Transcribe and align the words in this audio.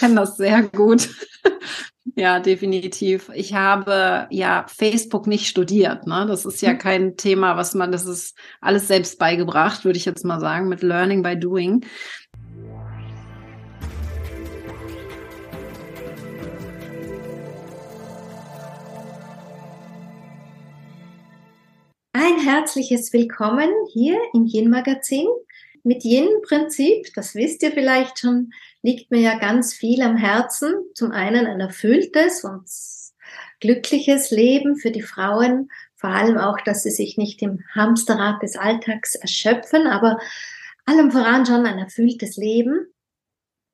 Kenne 0.00 0.14
das 0.14 0.38
sehr 0.38 0.62
gut. 0.62 1.10
ja, 2.16 2.40
definitiv. 2.40 3.30
Ich 3.34 3.52
habe 3.52 4.28
ja 4.30 4.64
Facebook 4.66 5.26
nicht 5.26 5.46
studiert. 5.46 6.06
Ne? 6.06 6.24
Das 6.26 6.46
ist 6.46 6.62
ja 6.62 6.72
mhm. 6.72 6.78
kein 6.78 7.16
Thema, 7.18 7.58
was 7.58 7.74
man, 7.74 7.92
das 7.92 8.06
ist 8.06 8.34
alles 8.62 8.88
selbst 8.88 9.18
beigebracht, 9.18 9.84
würde 9.84 9.98
ich 9.98 10.06
jetzt 10.06 10.24
mal 10.24 10.40
sagen, 10.40 10.70
mit 10.70 10.82
Learning 10.82 11.22
by 11.22 11.38
Doing. 11.38 11.84
Ein 22.14 22.38
herzliches 22.42 23.12
Willkommen 23.12 23.68
hier 23.92 24.18
im 24.32 24.46
Yin 24.46 24.70
Magazin. 24.70 25.26
Mit 25.82 26.04
Yin 26.04 26.28
Prinzip, 26.42 27.12
das 27.14 27.34
wisst 27.34 27.62
ihr 27.62 27.72
vielleicht 27.72 28.18
schon, 28.18 28.52
liegt 28.82 29.10
mir 29.10 29.20
ja 29.20 29.38
ganz 29.38 29.74
viel 29.74 30.02
am 30.02 30.16
Herzen. 30.16 30.72
Zum 30.94 31.12
einen 31.12 31.46
ein 31.46 31.60
erfülltes 31.60 32.44
und 32.44 32.64
glückliches 33.60 34.30
Leben 34.30 34.76
für 34.76 34.90
die 34.90 35.02
Frauen, 35.02 35.70
vor 35.94 36.10
allem 36.10 36.38
auch, 36.38 36.58
dass 36.62 36.82
sie 36.82 36.90
sich 36.90 37.18
nicht 37.18 37.42
im 37.42 37.62
Hamsterrad 37.74 38.42
des 38.42 38.56
Alltags 38.56 39.14
erschöpfen, 39.14 39.86
aber 39.86 40.18
allem 40.86 41.10
voran 41.10 41.44
schon 41.44 41.66
ein 41.66 41.78
erfülltes 41.78 42.36
Leben. 42.36 42.86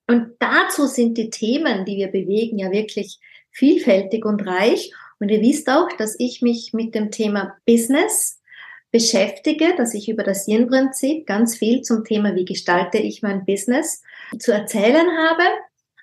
Und 0.08 0.32
dazu 0.40 0.86
sind 0.86 1.16
die 1.18 1.30
Themen, 1.30 1.84
die 1.84 1.96
wir 1.96 2.08
bewegen, 2.08 2.58
ja 2.58 2.72
wirklich 2.72 3.20
vielfältig 3.50 4.24
und 4.24 4.46
reich. 4.46 4.92
Und 5.18 5.30
ihr 5.30 5.40
wisst 5.40 5.68
auch, 5.68 5.88
dass 5.96 6.16
ich 6.18 6.42
mich 6.42 6.72
mit 6.72 6.94
dem 6.94 7.10
Thema 7.10 7.56
Business 7.64 8.40
beschäftige, 8.90 9.74
dass 9.76 9.94
ich 9.94 10.08
über 10.08 10.22
das 10.22 10.46
Yin-Prinzip 10.46 11.26
ganz 11.26 11.56
viel 11.56 11.82
zum 11.82 12.04
Thema, 12.04 12.34
wie 12.34 12.44
gestalte 12.44 12.98
ich 12.98 13.22
mein 13.22 13.44
Business, 13.44 14.02
zu 14.38 14.52
erzählen 14.52 15.06
habe. 15.16 15.42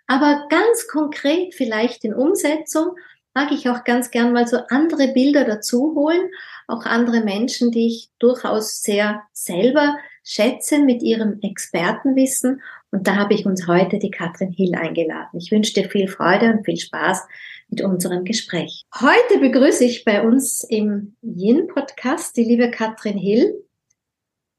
Aber 0.08 0.48
ganz 0.50 0.88
konkret 0.88 1.54
vielleicht 1.54 2.04
in 2.04 2.14
Umsetzung 2.14 2.96
mag 3.34 3.52
ich 3.52 3.70
auch 3.70 3.84
ganz 3.84 4.12
gern 4.12 4.34
mal 4.34 4.48
so 4.48 4.58
andere 4.70 5.08
Bilder 5.10 5.44
dazu 5.44 5.96
holen, 5.96 6.30
auch 6.68 6.86
andere 6.86 7.22
Menschen, 7.22 7.72
die 7.72 7.88
ich 7.88 8.10
durchaus 8.20 8.82
sehr 8.82 9.24
selber 9.32 9.98
schätze 10.24 10.80
mit 10.80 11.02
ihrem 11.02 11.40
Expertenwissen. 11.42 12.62
Und 12.92 13.08
da 13.08 13.16
habe 13.16 13.34
ich 13.34 13.46
uns 13.46 13.68
heute 13.68 13.98
die 13.98 14.12
Katrin 14.12 14.52
Hill 14.52 14.76
eingeladen. 14.76 15.40
Ich 15.40 15.52
wünsche 15.52 15.74
dir 15.74 15.90
viel 15.90 16.08
Freude 16.08 16.52
und 16.52 16.64
viel 16.64 16.78
Spaß 16.78 17.26
mit 17.70 17.82
unserem 17.82 18.24
Gespräch. 18.24 18.86
Heute 18.94 19.40
begrüße 19.40 19.84
ich 19.84 20.06
bei 20.06 20.22
uns 20.22 20.64
im 20.64 21.16
Yin-Podcast 21.22 22.38
die 22.38 22.44
liebe 22.44 22.70
Katrin 22.70 23.18
Hill. 23.18 23.66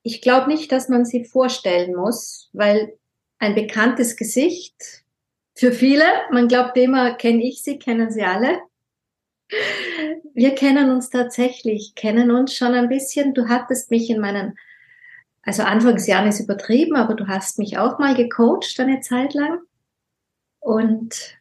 Ich 0.03 0.21
glaube 0.21 0.49
nicht, 0.49 0.73
dass 0.73 0.89
man 0.89 1.05
sie 1.05 1.25
vorstellen 1.25 1.95
muss, 1.95 2.51
weil 2.53 2.95
ein 3.39 3.55
bekanntes 3.55 4.17
Gesicht 4.17 5.05
für 5.55 5.73
viele. 5.73 6.05
Man 6.31 6.49
glaubt 6.49 6.77
immer, 6.77 7.15
kenne 7.15 7.43
ich 7.43 7.63
sie, 7.63 7.79
kennen 7.79 8.11
sie 8.11 8.23
alle. 8.23 8.61
Wir 10.35 10.55
kennen 10.55 10.91
uns 10.91 11.11
tatsächlich, 11.11 11.95
kennen 11.95 12.31
uns 12.31 12.55
schon 12.55 12.75
ein 12.75 12.89
bisschen. 12.89 13.35
Du 13.35 13.49
hattest 13.49 13.91
mich 13.91 14.11
in 14.11 14.21
meinen, 14.21 14.59
also 15.43 15.62
Anfangsjahren 15.62 16.29
ist 16.29 16.41
übertrieben, 16.41 16.97
aber 16.97 17.15
du 17.15 17.29
hast 17.29 17.59
mich 17.59 17.79
auch 17.79 17.99
mal 17.99 18.15
gecoacht 18.15 18.79
eine 18.81 19.01
Zeit 19.01 19.35
lang. 19.35 19.61
Und 20.61 21.39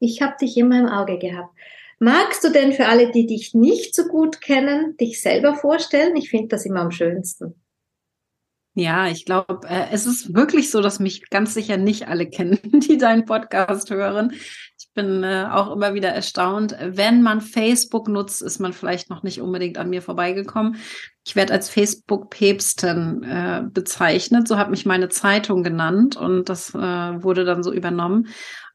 ich 0.00 0.20
habe 0.20 0.36
dich 0.40 0.56
immer 0.56 0.78
im 0.78 0.86
Auge 0.86 1.18
gehabt. 1.18 1.54
Magst 2.00 2.44
du 2.44 2.50
denn 2.50 2.72
für 2.72 2.86
alle, 2.86 3.10
die 3.10 3.26
dich 3.26 3.54
nicht 3.54 3.94
so 3.94 4.06
gut 4.06 4.40
kennen, 4.40 4.96
dich 4.98 5.20
selber 5.20 5.56
vorstellen? 5.56 6.16
Ich 6.16 6.30
finde 6.30 6.48
das 6.48 6.64
immer 6.64 6.80
am 6.80 6.92
schönsten. 6.92 7.54
Ja, 8.78 9.08
ich 9.08 9.24
glaube, 9.24 9.58
äh, 9.68 9.86
es 9.90 10.06
ist 10.06 10.34
wirklich 10.36 10.70
so, 10.70 10.80
dass 10.80 11.00
mich 11.00 11.30
ganz 11.30 11.52
sicher 11.52 11.76
nicht 11.76 12.06
alle 12.06 12.28
kennen, 12.28 12.60
die 12.88 12.96
deinen 12.96 13.24
Podcast 13.24 13.90
hören. 13.90 14.34
Ich 14.78 14.92
bin 14.94 15.24
äh, 15.24 15.48
auch 15.50 15.74
immer 15.74 15.94
wieder 15.94 16.10
erstaunt. 16.10 16.76
Wenn 16.80 17.22
man 17.22 17.40
Facebook 17.40 18.06
nutzt, 18.06 18.40
ist 18.40 18.60
man 18.60 18.72
vielleicht 18.72 19.10
noch 19.10 19.24
nicht 19.24 19.40
unbedingt 19.40 19.78
an 19.78 19.90
mir 19.90 20.00
vorbeigekommen. 20.00 20.76
Ich 21.26 21.34
werde 21.34 21.54
als 21.54 21.68
Facebook-Päpstin 21.68 23.24
äh, 23.24 23.62
bezeichnet. 23.68 24.46
So 24.46 24.58
hat 24.58 24.70
mich 24.70 24.86
meine 24.86 25.08
Zeitung 25.08 25.64
genannt 25.64 26.16
und 26.16 26.48
das 26.48 26.72
äh, 26.72 26.78
wurde 26.78 27.44
dann 27.44 27.64
so 27.64 27.72
übernommen. 27.72 28.28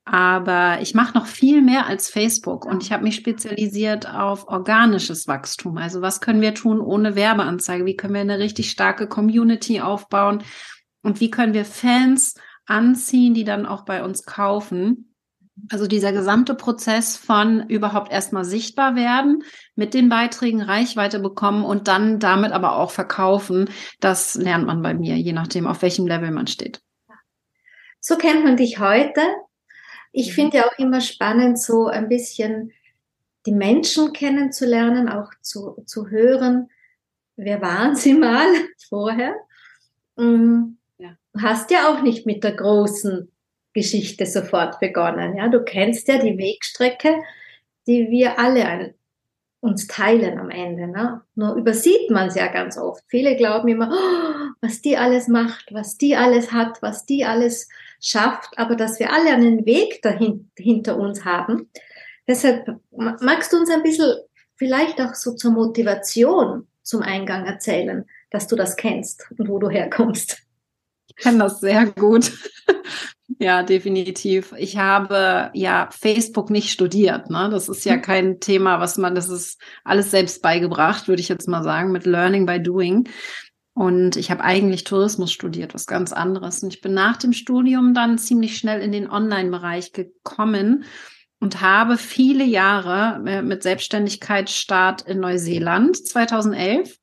Aber 0.05 0.79
ich 0.81 0.93
mache 0.93 1.17
noch 1.17 1.27
viel 1.27 1.61
mehr 1.61 1.85
als 1.87 2.09
Facebook 2.09 2.65
und 2.65 2.83
ich 2.83 2.91
habe 2.91 3.03
mich 3.03 3.15
spezialisiert 3.15 4.09
auf 4.09 4.47
organisches 4.49 5.27
Wachstum. 5.27 5.77
Also 5.77 6.01
was 6.01 6.19
können 6.19 6.41
wir 6.41 6.53
tun 6.53 6.81
ohne 6.81 7.15
Werbeanzeige? 7.15 7.85
Wie 7.85 7.95
können 7.95 8.13
wir 8.13 8.21
eine 8.21 8.39
richtig 8.39 8.69
starke 8.69 9.07
Community 9.07 9.79
aufbauen? 9.79 10.43
Und 11.03 11.21
wie 11.21 11.31
können 11.31 11.53
wir 11.53 11.63
Fans 11.63 12.35
anziehen, 12.65 13.33
die 13.33 13.45
dann 13.45 13.65
auch 13.65 13.85
bei 13.85 14.03
uns 14.03 14.25
kaufen? 14.25 15.13
Also 15.69 15.87
dieser 15.87 16.11
gesamte 16.11 16.55
Prozess 16.55 17.15
von 17.15 17.69
überhaupt 17.69 18.11
erstmal 18.11 18.43
sichtbar 18.43 18.95
werden, 18.95 19.43
mit 19.75 19.93
den 19.93 20.09
Beiträgen 20.09 20.61
Reichweite 20.61 21.19
bekommen 21.19 21.63
und 21.63 21.87
dann 21.87 22.19
damit 22.19 22.51
aber 22.51 22.75
auch 22.75 22.91
verkaufen, 22.91 23.69
das 23.99 24.35
lernt 24.35 24.65
man 24.65 24.81
bei 24.81 24.93
mir, 24.93 25.15
je 25.15 25.31
nachdem, 25.31 25.67
auf 25.67 25.81
welchem 25.81 26.07
Level 26.07 26.31
man 26.31 26.47
steht. 26.47 26.81
So 27.99 28.17
kennt 28.17 28.43
man 28.43 28.57
dich 28.57 28.79
heute. 28.79 29.21
Ich 30.13 30.29
mhm. 30.29 30.33
finde 30.33 30.57
ja 30.57 30.67
auch 30.67 30.77
immer 30.77 31.01
spannend, 31.01 31.59
so 31.59 31.87
ein 31.87 32.07
bisschen 32.07 32.71
die 33.45 33.51
Menschen 33.51 34.13
kennenzulernen, 34.13 35.09
auch 35.09 35.29
zu, 35.41 35.83
zu 35.85 36.09
hören, 36.09 36.69
wer 37.35 37.61
waren 37.61 37.95
sie 37.95 38.13
mal 38.13 38.47
vorher. 38.89 39.35
Mm, 40.15 40.77
ja. 40.97 41.17
Du 41.33 41.41
hast 41.41 41.71
ja 41.71 41.89
auch 41.89 42.01
nicht 42.01 42.25
mit 42.25 42.43
der 42.43 42.53
großen 42.53 43.29
Geschichte 43.73 44.25
sofort 44.25 44.79
begonnen. 44.79 45.35
Ja, 45.35 45.49
du 45.49 45.63
kennst 45.63 46.07
ja 46.07 46.19
die 46.19 46.37
Wegstrecke, 46.37 47.21
die 47.87 48.09
wir 48.09 48.39
alle 48.39 48.67
an, 48.67 48.93
uns 49.59 49.87
teilen 49.87 50.37
am 50.37 50.49
Ende. 50.49 50.87
Ne? 50.87 51.21
Nur 51.35 51.55
übersieht 51.55 52.11
man 52.11 52.27
es 52.27 52.35
ja 52.35 52.47
ganz 52.47 52.77
oft. 52.77 53.03
Viele 53.07 53.35
glauben 53.35 53.67
immer, 53.67 53.89
oh, 53.91 54.51
was 54.61 54.81
die 54.81 54.95
alles 54.95 55.27
macht, 55.27 55.73
was 55.73 55.97
die 55.97 56.15
alles 56.15 56.51
hat, 56.51 56.81
was 56.81 57.05
die 57.05 57.25
alles 57.25 57.67
schafft, 58.03 58.57
aber 58.57 58.75
dass 58.75 58.99
wir 58.99 59.11
alle 59.11 59.31
einen 59.31 59.65
Weg 59.65 60.01
dahin, 60.01 60.51
hinter 60.55 60.97
uns 60.97 61.25
haben. 61.25 61.69
Deshalb 62.27 62.79
magst 62.91 63.51
du 63.51 63.57
uns 63.57 63.69
ein 63.69 63.81
bisschen 63.81 64.13
vielleicht 64.55 65.01
auch 65.01 65.15
so 65.15 65.33
zur 65.33 65.51
Motivation 65.51 66.67
zum 66.83 67.01
Eingang 67.01 67.45
erzählen, 67.45 68.05
dass 68.29 68.47
du 68.47 68.55
das 68.55 68.75
kennst 68.75 69.25
und 69.37 69.47
wo 69.47 69.57
du 69.57 69.69
herkommst. 69.69 70.43
Ich 71.07 71.15
kenne 71.15 71.39
das 71.39 71.59
sehr 71.59 71.85
gut. 71.85 72.31
ja, 73.39 73.63
definitiv. 73.63 74.53
Ich 74.57 74.77
habe 74.77 75.51
ja 75.53 75.89
Facebook 75.91 76.49
nicht 76.49 76.71
studiert. 76.71 77.29
Ne? 77.29 77.49
Das 77.51 77.69
ist 77.69 77.85
ja 77.85 77.97
mhm. 77.97 78.01
kein 78.01 78.39
Thema, 78.39 78.79
was 78.79 78.97
man, 78.97 79.15
das 79.15 79.29
ist 79.29 79.61
alles 79.83 80.11
selbst 80.11 80.41
beigebracht, 80.41 81.07
würde 81.07 81.21
ich 81.21 81.29
jetzt 81.29 81.47
mal 81.47 81.63
sagen, 81.63 81.91
mit 81.91 82.05
Learning 82.05 82.45
by 82.45 82.61
Doing. 82.61 83.07
Und 83.73 84.17
ich 84.17 84.29
habe 84.29 84.43
eigentlich 84.43 84.83
Tourismus 84.83 85.31
studiert, 85.31 85.73
was 85.73 85.87
ganz 85.87 86.13
anderes. 86.13 86.61
Und 86.61 86.73
ich 86.73 86.81
bin 86.81 86.93
nach 86.93 87.17
dem 87.17 87.33
Studium 87.33 87.93
dann 87.93 88.17
ziemlich 88.17 88.57
schnell 88.57 88.81
in 88.81 88.91
den 88.91 89.09
Online-Bereich 89.09 89.93
gekommen 89.93 90.85
und 91.39 91.61
habe 91.61 91.97
viele 91.97 92.43
Jahre 92.43 93.21
äh, 93.27 93.41
mit 93.41 93.63
Selbstständigkeitsstart 93.63 95.01
in 95.01 95.19
Neuseeland 95.19 95.97
2011 95.97 96.97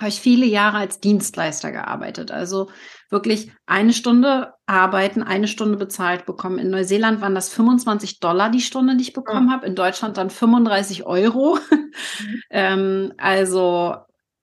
habe 0.00 0.08
ich 0.08 0.20
viele 0.20 0.46
Jahre 0.46 0.78
als 0.78 0.98
Dienstleister 0.98 1.72
gearbeitet. 1.72 2.30
Also 2.30 2.70
wirklich 3.10 3.52
eine 3.66 3.92
Stunde 3.92 4.54
arbeiten, 4.64 5.22
eine 5.22 5.46
Stunde 5.46 5.76
bezahlt 5.76 6.24
bekommen. 6.24 6.58
In 6.58 6.70
Neuseeland 6.70 7.20
waren 7.20 7.34
das 7.34 7.50
25 7.50 8.18
Dollar 8.18 8.50
die 8.50 8.62
Stunde, 8.62 8.96
die 8.96 9.02
ich 9.02 9.12
bekommen 9.12 9.48
ja. 9.48 9.52
habe. 9.52 9.66
In 9.66 9.74
Deutschland 9.74 10.16
dann 10.16 10.30
35 10.30 11.04
Euro. 11.04 11.58
Mhm. 11.70 11.92
ähm, 12.50 13.12
also 13.18 13.96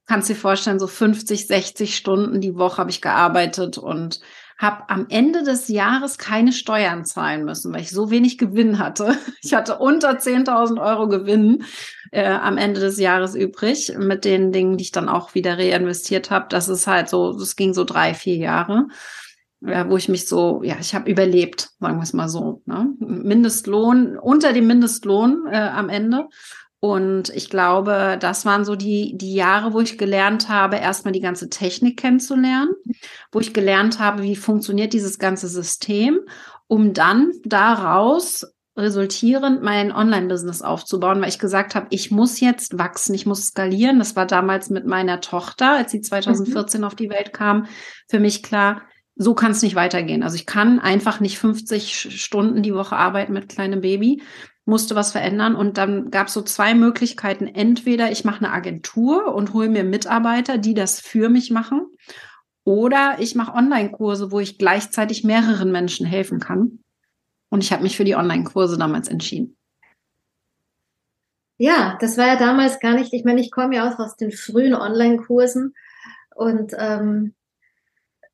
kannst 0.07 0.29
dir 0.29 0.35
vorstellen, 0.35 0.79
so 0.79 0.88
50, 0.88 1.47
60 1.47 1.95
Stunden 1.95 2.41
die 2.41 2.56
Woche 2.56 2.78
habe 2.78 2.90
ich 2.90 3.01
gearbeitet 3.01 3.78
und 3.78 4.22
habe 4.57 4.90
am 4.90 5.06
Ende 5.09 5.44
des 5.44 5.68
Jahres 5.68 6.18
keine 6.18 6.51
Steuern 6.51 7.06
zahlen 7.06 7.45
müssen, 7.45 7.72
weil 7.72 7.81
ich 7.81 7.91
so 7.91 8.09
wenig 8.09 8.38
Gewinn 8.38 8.80
hatte. 8.80 9.15
Ich 9.44 9.54
hatte 9.54 9.77
unter 9.77 10.12
10.000 10.18 10.81
Euro 10.81 11.07
Gewinn 11.07 11.63
äh, 12.12 12.25
am 12.25 12.57
Ende 12.57 12.81
des 12.81 13.00
Jahres 13.00 13.33
übrig 13.33 13.94
mit 13.98 14.25
den 14.25 14.51
Dingen, 14.51 14.75
die 14.75 14.83
ich 14.83 14.92
dann 14.92 15.07
auch 15.07 15.36
wieder 15.36 15.57
reinvestiert 15.57 16.31
habe. 16.31 16.48
Das 16.50 16.68
ist 16.68 16.88
halt 16.88 17.07
so, 17.07 17.38
das 17.38 17.56
ging 17.56 17.74
so 17.74 17.86
drei, 17.86 18.13
vier 18.13 18.36
Jahre. 18.36 18.88
Ja, 19.62 19.89
wo 19.89 19.95
ich 19.95 20.10
mich 20.10 20.27
so, 20.27 20.62
ja, 20.63 20.75
ich 20.81 20.94
habe 20.94 21.10
überlebt, 21.10 21.69
sagen 21.80 21.98
wir 21.98 22.03
es 22.03 22.13
mal 22.13 22.27
so. 22.27 22.62
Ne? 22.65 22.94
Mindestlohn, 23.00 24.18
unter 24.18 24.51
dem 24.51 24.68
Mindestlohn 24.68 25.48
äh, 25.50 25.56
am 25.56 25.88
Ende 25.89 26.27
und 26.79 27.29
ich 27.29 27.50
glaube, 27.50 28.18
das 28.19 28.45
waren 28.45 28.63
so 28.63 28.75
die, 28.75 29.18
die 29.18 29.33
Jahre, 29.33 29.74
wo 29.74 29.79
ich 29.79 29.97
gelernt 29.97 30.47
habe, 30.47 30.75
erstmal 30.75 31.12
die 31.12 31.21
ganze 31.21 31.50
Technik 31.50 31.97
kennenzulernen, 31.97 32.74
wo 33.31 33.39
ich 33.39 33.53
gelernt 33.53 34.00
habe, 34.00 34.21
wie 34.21 34.35
funktioniert 34.35 34.94
dieses 34.94 35.18
ganze 35.18 35.47
System, 35.47 36.19
um 36.68 36.94
dann 36.94 37.31
daraus 37.44 38.45
resultierend 38.77 39.63
mein 39.63 39.91
Online-Business 39.91 40.62
aufzubauen, 40.62 41.19
weil 41.19 41.29
ich 41.29 41.39
gesagt 41.39 41.74
habe, 41.74 41.88
ich 41.89 42.12
muss 42.12 42.39
jetzt 42.39 42.77
wachsen, 42.77 43.15
ich 43.15 43.25
muss 43.25 43.47
skalieren. 43.47 43.97
Das 43.97 44.15
war 44.15 44.27
damals 44.27 44.69
mit 44.69 44.85
meiner 44.85 45.19
Tochter, 45.19 45.71
als 45.71 45.91
sie 45.91 46.01
2014 46.01 46.81
mhm. 46.81 46.88
auf 46.88 46.94
die 46.94 47.09
Welt 47.09 47.33
kam, 47.33 47.65
für 48.07 48.19
mich 48.19 48.44
klar, 48.44 48.83
so 49.15 49.33
kann 49.33 49.51
es 49.51 49.63
nicht 49.63 49.74
weitergehen. 49.74 50.21
Also 50.21 50.35
ich 50.35 50.45
kann 50.45 50.79
einfach 50.79 51.19
nicht 51.19 51.39
50 51.39 52.21
Stunden 52.21 52.62
die 52.62 52.75
Woche 52.75 52.95
arbeiten 52.95 53.33
mit 53.33 53.50
kleinem 53.50 53.81
Baby, 53.81 54.21
musste 54.67 54.95
was 54.95 55.11
verändern 55.11 55.55
und 55.55 55.77
dann 55.77 56.11
gab 56.11 56.27
es 56.27 56.33
so 56.33 56.41
zwei 56.41 56.75
Möglichkeiten. 56.75 57.47
Entweder 57.47 58.11
ich 58.11 58.25
mache 58.25 58.45
eine 58.45 58.53
Agentur 58.53 59.33
und 59.33 59.53
hole 59.53 59.69
mir 59.69 59.83
Mitarbeiter, 59.83 60.57
die 60.57 60.73
das 60.73 60.99
für 60.99 61.29
mich 61.29 61.51
machen, 61.51 61.87
oder 62.67 63.15
ich 63.19 63.33
mache 63.33 63.53
Online-Kurse, 63.53 64.29
wo 64.29 64.41
ich 64.41 64.57
gleichzeitig 64.57 65.23
mehreren 65.23 65.71
Menschen 65.71 66.05
helfen 66.05 66.41
kann. 66.41 66.79
Und 67.47 67.63
ich 67.63 67.71
habe 67.71 67.81
mich 67.81 67.95
für 67.95 68.03
die 68.03 68.15
Online-Kurse 68.15 68.77
damals 68.77 69.07
entschieden. 69.07 69.55
Ja, 71.57 71.97
das 72.01 72.17
war 72.17 72.27
ja 72.27 72.35
damals 72.35 72.81
gar 72.81 72.93
nicht, 72.93 73.13
ich 73.13 73.23
meine, 73.23 73.39
ich 73.39 73.51
komme 73.51 73.77
ja 73.77 73.89
auch 73.89 73.97
aus 73.99 74.17
den 74.17 74.33
frühen 74.33 74.75
Online-Kursen 74.75 75.75
und 76.35 76.73
ähm, 76.77 77.35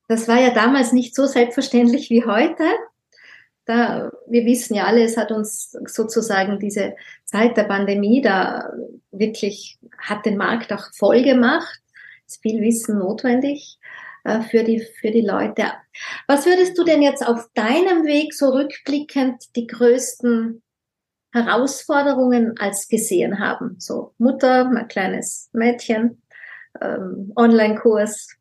das 0.07 0.27
war 0.27 0.41
ja 0.41 0.51
damals 0.51 0.94
nicht 0.94 1.15
so 1.15 1.27
selbstverständlich 1.27 2.09
wie 2.09 2.25
heute. 2.25 2.63
Da, 3.65 4.12
wir 4.27 4.45
wissen 4.45 4.75
ja 4.75 4.86
alle, 4.86 5.04
es 5.04 5.15
hat 5.15 5.31
uns 5.31 5.71
sozusagen 5.86 6.60
diese 6.60 6.95
Zeit 7.24 7.56
der 7.56 7.63
Pandemie 7.63 8.21
da 8.21 8.74
wirklich, 9.12 9.80
hat 9.98 10.25
den 10.25 10.38
Markt 10.38 10.74
auch 10.74 10.88
voll 10.94 11.24
gemacht. 11.24 11.80
Ist 12.27 12.42
viel 12.42 12.62
Wissen 12.62 13.00
notwendig 13.00 13.80
äh, 14.24 14.42
für 14.42 14.63
die, 14.63 14.80
für 14.80 15.12
die 15.12 15.21
Leute. 15.21 15.71
Was 16.27 16.45
würdest 16.45 16.77
du 16.77 16.83
denn 16.83 17.01
jetzt 17.01 17.25
auf 17.25 17.50
deinem 17.54 18.06
Weg 18.06 18.33
so 18.33 18.50
rückblickend 18.50 19.56
die 19.56 19.68
größten 19.68 20.62
Herausforderungen 21.31 22.56
als 22.59 22.88
gesehen 22.88 23.39
haben? 23.39 23.75
So 23.80 24.13
Mutter, 24.18 24.66
mein 24.66 24.88
kleines 24.88 25.50
Mädchen, 25.54 26.21
ähm, 26.81 27.31
Online-Kurs 27.36 28.36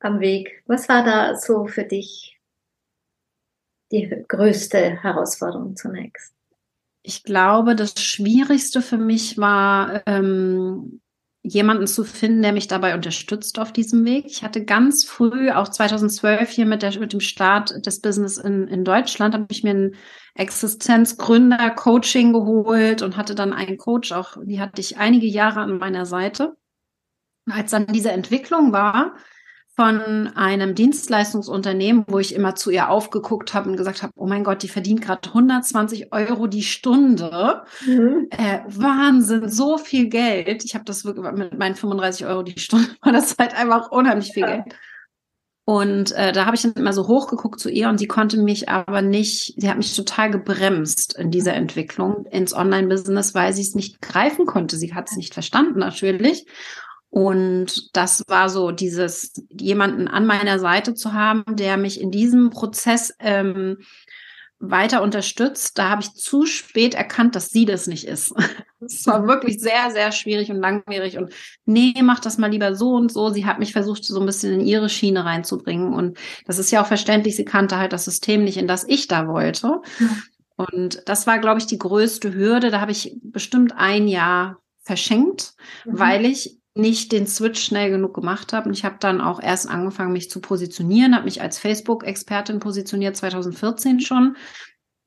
am 0.00 0.20
Weg. 0.20 0.62
Was 0.66 0.88
war 0.88 1.04
da 1.04 1.36
so 1.36 1.66
für 1.66 1.84
dich 1.84 2.29
die 3.92 4.24
größte 4.28 5.02
Herausforderung 5.02 5.76
zunächst? 5.76 6.32
Ich 7.02 7.24
glaube, 7.24 7.74
das 7.74 7.94
Schwierigste 8.02 8.82
für 8.82 8.98
mich 8.98 9.38
war, 9.38 10.02
ähm, 10.06 11.00
jemanden 11.42 11.86
zu 11.86 12.04
finden, 12.04 12.42
der 12.42 12.52
mich 12.52 12.68
dabei 12.68 12.94
unterstützt 12.94 13.58
auf 13.58 13.72
diesem 13.72 14.04
Weg. 14.04 14.26
Ich 14.26 14.42
hatte 14.42 14.64
ganz 14.64 15.04
früh, 15.04 15.50
auch 15.50 15.68
2012 15.68 16.50
hier 16.50 16.66
mit, 16.66 16.82
der, 16.82 16.98
mit 16.98 17.14
dem 17.14 17.20
Start 17.20 17.86
des 17.86 18.00
Business 18.00 18.36
in, 18.36 18.68
in 18.68 18.84
Deutschland, 18.84 19.34
habe 19.34 19.46
ich 19.48 19.64
mir 19.64 19.74
ein 19.74 19.94
Existenzgründer-Coaching 20.34 22.34
geholt 22.34 23.00
und 23.00 23.16
hatte 23.16 23.34
dann 23.34 23.54
einen 23.54 23.78
Coach, 23.78 24.12
auch 24.12 24.36
die 24.42 24.60
hatte 24.60 24.82
ich 24.82 24.98
einige 24.98 25.26
Jahre 25.26 25.60
an 25.60 25.78
meiner 25.78 26.04
Seite. 26.04 26.56
Als 27.50 27.70
dann 27.70 27.86
diese 27.86 28.12
Entwicklung 28.12 28.72
war, 28.72 29.14
von 29.76 30.28
einem 30.34 30.74
Dienstleistungsunternehmen, 30.74 32.04
wo 32.08 32.18
ich 32.18 32.34
immer 32.34 32.54
zu 32.54 32.70
ihr 32.70 32.90
aufgeguckt 32.90 33.54
habe 33.54 33.70
und 33.70 33.76
gesagt 33.76 34.02
habe, 34.02 34.12
oh 34.16 34.26
mein 34.26 34.44
Gott, 34.44 34.62
die 34.62 34.68
verdient 34.68 35.00
gerade 35.00 35.28
120 35.28 36.12
Euro 36.12 36.48
die 36.48 36.62
Stunde. 36.62 37.62
Mhm. 37.86 38.28
Äh, 38.30 38.60
Wahnsinn, 38.66 39.48
so 39.48 39.78
viel 39.78 40.08
Geld. 40.08 40.64
Ich 40.64 40.74
habe 40.74 40.84
das 40.84 41.04
wirklich 41.04 41.24
mit 41.32 41.58
meinen 41.58 41.76
35 41.76 42.26
Euro 42.26 42.42
die 42.42 42.58
Stunde, 42.58 42.88
war 43.00 43.12
das 43.12 43.36
halt 43.38 43.54
einfach 43.54 43.90
unheimlich 43.90 44.32
viel 44.32 44.42
ja. 44.42 44.56
Geld. 44.56 44.74
Und 45.70 46.10
äh, 46.12 46.32
da 46.32 46.46
habe 46.46 46.56
ich 46.56 46.62
dann 46.62 46.72
immer 46.72 46.92
so 46.92 47.06
hochgeguckt 47.06 47.60
zu 47.60 47.70
ihr 47.70 47.88
und 47.88 47.98
sie 47.98 48.08
konnte 48.08 48.42
mich 48.42 48.68
aber 48.68 49.02
nicht, 49.02 49.54
sie 49.56 49.70
hat 49.70 49.76
mich 49.76 49.94
total 49.94 50.30
gebremst 50.30 51.16
in 51.16 51.30
dieser 51.30 51.54
Entwicklung 51.54 52.26
ins 52.26 52.52
Online-Business, 52.52 53.36
weil 53.36 53.52
sie 53.52 53.62
es 53.62 53.76
nicht 53.76 54.02
greifen 54.02 54.46
konnte. 54.46 54.76
Sie 54.76 54.94
hat 54.94 55.08
es 55.08 55.16
nicht 55.16 55.32
verstanden 55.32 55.78
natürlich. 55.78 56.44
Und 57.10 57.94
das 57.96 58.22
war 58.28 58.48
so 58.48 58.70
dieses, 58.70 59.32
jemanden 59.50 60.06
an 60.06 60.26
meiner 60.26 60.58
Seite 60.60 60.94
zu 60.94 61.12
haben, 61.12 61.44
der 61.48 61.76
mich 61.76 62.00
in 62.00 62.12
diesem 62.12 62.50
Prozess 62.50 63.12
ähm, 63.18 63.78
weiter 64.60 65.02
unterstützt. 65.02 65.76
Da 65.78 65.88
habe 65.88 66.02
ich 66.02 66.12
zu 66.12 66.46
spät 66.46 66.94
erkannt, 66.94 67.34
dass 67.34 67.48
sie 67.48 67.64
das 67.64 67.86
nicht 67.86 68.06
ist. 68.06 68.32
Es 68.82 69.06
war 69.06 69.26
wirklich 69.26 69.60
sehr, 69.60 69.90
sehr 69.90 70.10
schwierig 70.10 70.50
und 70.50 70.56
langwierig. 70.56 71.18
Und 71.18 71.34
nee, 71.66 71.92
mach 72.00 72.18
das 72.18 72.38
mal 72.38 72.50
lieber 72.50 72.74
so 72.74 72.94
und 72.94 73.12
so. 73.12 73.28
Sie 73.28 73.44
hat 73.44 73.58
mich 73.58 73.74
versucht, 73.74 74.06
so 74.06 74.18
ein 74.18 74.24
bisschen 74.24 74.54
in 74.54 74.66
ihre 74.66 74.88
Schiene 74.88 75.26
reinzubringen. 75.26 75.92
Und 75.92 76.16
das 76.46 76.58
ist 76.58 76.70
ja 76.70 76.80
auch 76.80 76.86
verständlich. 76.86 77.36
Sie 77.36 77.44
kannte 77.44 77.76
halt 77.76 77.92
das 77.92 78.06
System 78.06 78.42
nicht, 78.42 78.56
in 78.56 78.66
das 78.66 78.84
ich 78.88 79.06
da 79.06 79.28
wollte. 79.28 79.82
Ja. 79.98 80.16
Und 80.56 81.02
das 81.04 81.26
war, 81.26 81.40
glaube 81.40 81.58
ich, 81.58 81.66
die 81.66 81.76
größte 81.76 82.34
Hürde. 82.34 82.70
Da 82.70 82.80
habe 82.80 82.92
ich 82.92 83.18
bestimmt 83.22 83.74
ein 83.76 84.08
Jahr 84.08 84.56
verschenkt, 84.80 85.52
mhm. 85.84 85.98
weil 85.98 86.24
ich 86.24 86.59
nicht 86.74 87.12
den 87.12 87.26
Switch 87.26 87.62
schnell 87.62 87.90
genug 87.90 88.14
gemacht 88.14 88.52
habe. 88.52 88.68
Und 88.68 88.74
ich 88.74 88.84
habe 88.84 88.96
dann 89.00 89.20
auch 89.20 89.42
erst 89.42 89.68
angefangen, 89.68 90.12
mich 90.12 90.30
zu 90.30 90.40
positionieren, 90.40 91.14
habe 91.14 91.24
mich 91.24 91.42
als 91.42 91.58
Facebook-Expertin 91.58 92.60
positioniert, 92.60 93.16
2014 93.16 94.00
schon. 94.00 94.36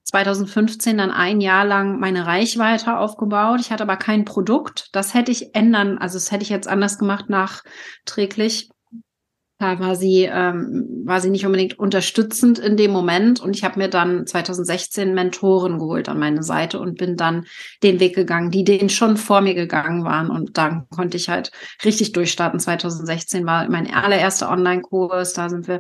2015 0.06 0.98
dann 0.98 1.12
ein 1.12 1.42
Jahr 1.42 1.65
lang 1.65 2.00
meine 2.00 2.27
Reichweite 2.27 2.98
aufgebaut. 2.98 3.62
Ich 3.62 3.71
hatte 3.71 3.83
aber 3.83 3.95
kein 3.95 4.25
Produkt. 4.25 4.89
Das 4.92 5.13
hätte 5.13 5.31
ich 5.31 5.56
ändern, 5.56 5.98
also 5.98 6.18
das 6.18 6.31
hätte 6.31 6.44
ich 6.44 6.50
jetzt 6.50 6.68
anders 6.68 7.00
gemacht 7.00 7.30
nachträglich. 7.30 8.69
Da 9.63 9.80
war 9.80 9.95
sie, 9.95 10.30
ähm, 10.30 11.04
war 11.06 11.21
sie 11.21 11.30
nicht 11.30 11.45
unbedingt 11.45 11.80
unterstützend 11.80 12.60
in 12.60 12.75
dem 12.75 12.92
Moment. 12.92 13.39
Und 13.39 13.56
ich 13.56 13.63
habe 13.63 13.80
mir 13.80 13.88
dann 13.88 14.27
2016 14.27 15.13
Mentoren 15.13 15.80
geholt 15.80 16.10
an 16.10 16.19
meine 16.19 16.44
Seite 16.44 16.81
und 16.81 16.98
bin 16.98 17.15
dann 17.15 17.45
den 17.81 18.01
Weg 18.01 18.13
gegangen, 18.13 18.51
die 18.51 18.65
den 18.65 18.89
schon 18.89 19.15
vor 19.15 19.39
mir 19.39 19.54
gegangen 19.54 20.04
waren. 20.04 20.30
Und 20.30 20.57
dann 20.57 20.89
konnte 20.89 21.15
ich 21.15 21.30
halt 21.30 21.54
richtig 21.86 22.12
durchstarten. 22.12 22.60
2016 22.60 23.45
war 23.45 23.69
mein 23.69 23.89
allererster 23.94 24.51
Online-Kurs. 24.51 25.31
Da 25.31 25.48
sind 25.48 25.69
wir 25.69 25.80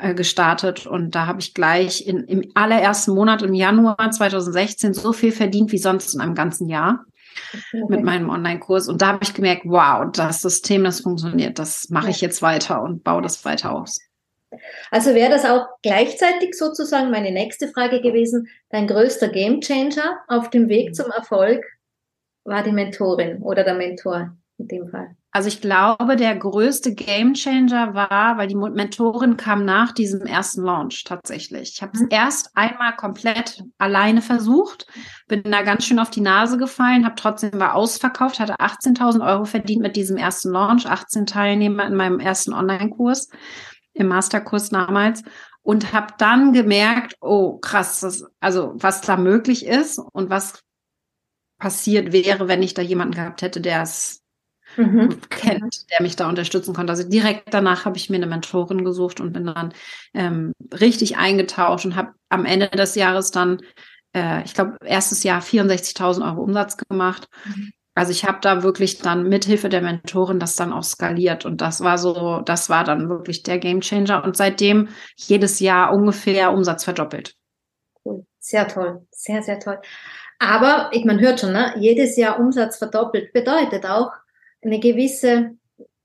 äh, 0.00 0.14
gestartet. 0.14 0.86
Und 0.86 1.14
da 1.14 1.26
habe 1.26 1.40
ich 1.40 1.52
gleich 1.52 2.06
in, 2.06 2.24
im 2.24 2.50
allerersten 2.54 3.12
Monat 3.14 3.42
im 3.42 3.52
Januar 3.52 4.10
2016 4.10 4.94
so 4.94 5.12
viel 5.12 5.32
verdient 5.32 5.70
wie 5.70 5.76
sonst 5.76 6.14
in 6.14 6.22
einem 6.22 6.34
ganzen 6.34 6.66
Jahr 6.66 7.04
mit 7.88 8.02
meinem 8.02 8.30
Online-Kurs. 8.30 8.88
Und 8.88 9.02
da 9.02 9.08
habe 9.08 9.20
ich 9.22 9.34
gemerkt, 9.34 9.62
wow, 9.64 10.06
das 10.12 10.42
System, 10.42 10.84
das 10.84 11.00
funktioniert, 11.00 11.58
das 11.58 11.88
mache 11.90 12.10
ich 12.10 12.20
jetzt 12.20 12.42
weiter 12.42 12.82
und 12.82 13.04
baue 13.04 13.22
das 13.22 13.44
weiter 13.44 13.72
aus. 13.72 13.98
Also 14.90 15.14
wäre 15.14 15.30
das 15.30 15.44
auch 15.44 15.66
gleichzeitig 15.82 16.54
sozusagen 16.54 17.10
meine 17.10 17.30
nächste 17.30 17.68
Frage 17.68 18.00
gewesen, 18.00 18.48
dein 18.70 18.86
größter 18.86 19.28
Gamechanger 19.28 20.20
auf 20.26 20.48
dem 20.50 20.68
Weg 20.68 20.94
zum 20.94 21.10
Erfolg 21.10 21.64
war 22.44 22.62
die 22.62 22.72
Mentorin 22.72 23.42
oder 23.42 23.62
der 23.62 23.74
Mentor 23.74 24.36
in 24.56 24.68
dem 24.68 24.88
Fall? 24.88 25.17
Also 25.30 25.48
ich 25.48 25.60
glaube, 25.60 26.16
der 26.16 26.34
größte 26.36 26.94
Gamechanger 26.94 27.92
war, 27.92 28.38
weil 28.38 28.48
die 28.48 28.54
Mentorin 28.54 29.36
kam 29.36 29.66
nach 29.66 29.92
diesem 29.92 30.22
ersten 30.22 30.62
Launch 30.62 31.04
tatsächlich. 31.04 31.74
Ich 31.74 31.82
habe 31.82 31.92
es 31.94 32.00
mhm. 32.00 32.08
erst 32.10 32.56
einmal 32.56 32.96
komplett 32.96 33.62
alleine 33.76 34.22
versucht, 34.22 34.86
bin 35.26 35.42
da 35.42 35.62
ganz 35.62 35.84
schön 35.84 35.98
auf 35.98 36.08
die 36.08 36.22
Nase 36.22 36.56
gefallen, 36.56 37.04
habe 37.04 37.14
trotzdem 37.16 37.60
war 37.60 37.74
ausverkauft, 37.74 38.40
hatte 38.40 38.56
18.000 38.56 39.24
Euro 39.26 39.44
verdient 39.44 39.82
mit 39.82 39.96
diesem 39.96 40.16
ersten 40.16 40.50
Launch, 40.50 40.86
18 40.86 41.26
Teilnehmer 41.26 41.86
in 41.86 41.94
meinem 41.94 42.20
ersten 42.20 42.54
Online-Kurs, 42.54 43.28
im 43.92 44.08
Masterkurs 44.08 44.70
damals 44.70 45.22
und 45.60 45.92
habe 45.92 46.14
dann 46.16 46.54
gemerkt, 46.54 47.16
oh 47.20 47.58
krass, 47.58 48.00
das, 48.00 48.24
also 48.40 48.72
was 48.76 49.02
da 49.02 49.18
möglich 49.18 49.66
ist 49.66 49.98
und 49.98 50.30
was 50.30 50.62
passiert 51.58 52.12
wäre, 52.12 52.48
wenn 52.48 52.62
ich 52.62 52.72
da 52.72 52.80
jemanden 52.80 53.14
gehabt 53.14 53.42
hätte, 53.42 53.60
der 53.60 53.82
es 53.82 54.22
mhm. 54.78 55.20
kennt, 55.28 55.90
der 55.90 56.02
mich 56.02 56.16
da 56.16 56.28
unterstützen 56.28 56.74
konnte. 56.74 56.92
Also 56.92 57.08
direkt 57.08 57.52
danach 57.52 57.84
habe 57.84 57.96
ich 57.96 58.08
mir 58.08 58.16
eine 58.16 58.26
Mentorin 58.26 58.84
gesucht 58.84 59.20
und 59.20 59.32
bin 59.32 59.46
dann 59.46 59.74
ähm, 60.14 60.52
richtig 60.72 61.16
eingetaucht 61.16 61.84
und 61.84 61.96
habe 61.96 62.12
am 62.28 62.44
Ende 62.44 62.68
des 62.68 62.94
Jahres 62.94 63.30
dann, 63.30 63.60
äh, 64.14 64.42
ich 64.44 64.54
glaube, 64.54 64.76
erstes 64.84 65.22
Jahr 65.24 65.42
64.000 65.42 66.24
Euro 66.24 66.42
Umsatz 66.42 66.76
gemacht. 66.76 67.28
Mhm. 67.44 67.72
Also 67.98 68.12
ich 68.12 68.24
habe 68.24 68.38
da 68.40 68.62
wirklich 68.62 68.98
dann 68.98 69.28
mithilfe 69.28 69.68
der 69.68 69.82
Mentorin 69.82 70.38
das 70.38 70.54
dann 70.54 70.72
auch 70.72 70.84
skaliert 70.84 71.44
und 71.44 71.60
das 71.60 71.80
war 71.80 71.98
so, 71.98 72.42
das 72.44 72.70
war 72.70 72.84
dann 72.84 73.08
wirklich 73.08 73.42
der 73.42 73.58
Gamechanger 73.58 74.22
und 74.22 74.36
seitdem 74.36 74.90
jedes 75.16 75.58
Jahr 75.58 75.92
ungefähr 75.92 76.52
Umsatz 76.52 76.84
verdoppelt. 76.84 77.34
Cool, 78.04 78.24
sehr 78.38 78.68
toll, 78.68 79.04
sehr 79.10 79.42
sehr 79.42 79.58
toll. 79.58 79.80
Aber 80.38 80.90
ich 80.92 81.04
man 81.04 81.18
hört 81.18 81.40
schon, 81.40 81.52
ne? 81.52 81.74
jedes 81.80 82.16
Jahr 82.16 82.38
Umsatz 82.38 82.78
verdoppelt 82.78 83.32
bedeutet 83.32 83.84
auch, 83.84 84.12
eine 84.62 84.80
gewisse, 84.80 85.56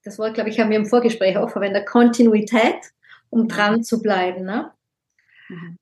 das 0.03 0.19
Wort, 0.19 0.35
glaube 0.35 0.49
ich, 0.49 0.59
haben 0.59 0.69
wir 0.69 0.77
im 0.77 0.85
Vorgespräch 0.85 1.37
auch 1.37 1.49
verwendet, 1.49 1.85
Kontinuität, 1.85 2.91
um 3.29 3.47
dran 3.47 3.83
zu 3.83 4.01
bleiben. 4.01 4.43
Ne? 4.43 4.71
Mhm. 5.49 5.77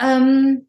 Ähm, 0.00 0.66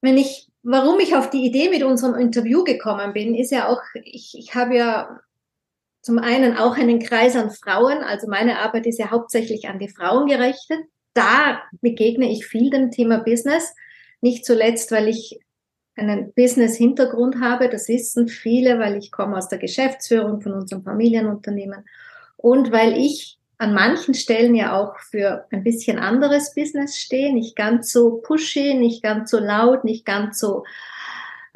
wenn 0.00 0.16
ich, 0.16 0.48
warum 0.62 1.00
ich 1.00 1.16
auf 1.16 1.30
die 1.30 1.44
Idee 1.44 1.68
mit 1.68 1.82
unserem 1.82 2.14
Interview 2.14 2.64
gekommen 2.64 3.12
bin, 3.12 3.34
ist 3.34 3.50
ja 3.50 3.68
auch, 3.68 3.82
ich, 4.04 4.36
ich 4.38 4.54
habe 4.54 4.76
ja 4.76 5.20
zum 6.00 6.18
einen 6.18 6.56
auch 6.56 6.76
einen 6.76 7.00
Kreis 7.00 7.34
an 7.34 7.50
Frauen, 7.50 7.98
also 7.98 8.28
meine 8.28 8.60
Arbeit 8.60 8.86
ist 8.86 8.98
ja 8.98 9.10
hauptsächlich 9.10 9.68
an 9.68 9.80
die 9.80 9.88
Frauen 9.88 10.28
gerichtet. 10.28 10.78
Da 11.14 11.62
begegne 11.80 12.30
ich 12.30 12.46
viel 12.46 12.70
dem 12.70 12.92
Thema 12.92 13.18
Business, 13.18 13.74
nicht 14.20 14.44
zuletzt, 14.44 14.92
weil 14.92 15.08
ich 15.08 15.40
einen 15.96 16.32
Business-Hintergrund 16.34 17.40
habe. 17.40 17.68
Das 17.68 17.88
wissen 17.88 18.28
viele, 18.28 18.78
weil 18.78 18.96
ich 18.96 19.10
komme 19.10 19.36
aus 19.36 19.48
der 19.48 19.58
Geschäftsführung 19.58 20.40
von 20.40 20.52
unserem 20.52 20.84
Familienunternehmen 20.84 21.84
und 22.36 22.70
weil 22.70 22.96
ich 22.96 23.38
an 23.58 23.72
manchen 23.72 24.14
Stellen 24.14 24.54
ja 24.54 24.78
auch 24.78 24.98
für 24.98 25.46
ein 25.50 25.64
bisschen 25.64 25.98
anderes 25.98 26.54
Business 26.54 26.98
stehe, 26.98 27.32
nicht 27.32 27.56
ganz 27.56 27.90
so 27.90 28.18
pushy, 28.18 28.74
nicht 28.74 29.02
ganz 29.02 29.30
so 29.30 29.38
laut, 29.38 29.82
nicht 29.84 30.04
ganz 30.04 30.38
so 30.38 30.64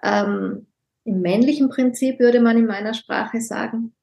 ähm, 0.02 0.66
im 1.04 1.20
männlichen 1.20 1.68
Prinzip, 1.68 2.18
würde 2.18 2.40
man 2.40 2.56
in 2.56 2.66
meiner 2.66 2.94
Sprache 2.94 3.40
sagen. 3.40 3.94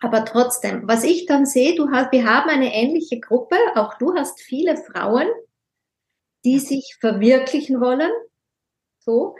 Aber 0.00 0.26
trotzdem, 0.26 0.86
was 0.86 1.02
ich 1.02 1.24
dann 1.24 1.46
sehe, 1.46 1.76
du 1.76 1.90
hast, 1.90 2.12
wir 2.12 2.26
haben 2.26 2.50
eine 2.50 2.74
ähnliche 2.74 3.20
Gruppe, 3.20 3.56
auch 3.74 3.94
du 3.94 4.14
hast 4.14 4.40
viele 4.40 4.76
Frauen, 4.76 5.26
die 6.44 6.58
sich 6.58 6.96
verwirklichen 7.00 7.80
wollen. 7.80 8.10
So. 9.04 9.36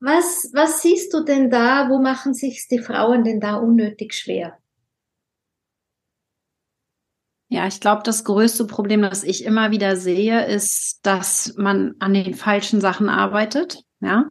Was, 0.00 0.50
was 0.54 0.82
siehst 0.82 1.12
du 1.12 1.24
denn 1.24 1.50
da? 1.50 1.88
Wo 1.88 2.00
machen 2.00 2.34
sich 2.34 2.66
die 2.68 2.78
Frauen 2.78 3.22
denn 3.22 3.40
da 3.40 3.56
unnötig 3.56 4.14
schwer? 4.14 4.58
Ja, 7.52 7.66
ich 7.66 7.80
glaube, 7.80 8.02
das 8.04 8.24
größte 8.24 8.66
Problem, 8.66 9.02
das 9.02 9.24
ich 9.24 9.44
immer 9.44 9.72
wieder 9.72 9.96
sehe, 9.96 10.46
ist, 10.46 11.00
dass 11.04 11.54
man 11.56 11.96
an 11.98 12.14
den 12.14 12.34
falschen 12.34 12.80
Sachen 12.80 13.08
arbeitet. 13.08 13.82
Ja, 14.00 14.28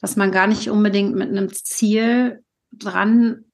dass 0.00 0.16
man 0.16 0.32
gar 0.32 0.46
nicht 0.46 0.70
unbedingt 0.70 1.14
mit 1.14 1.28
einem 1.28 1.52
Ziel 1.52 2.42
dran 2.72 3.49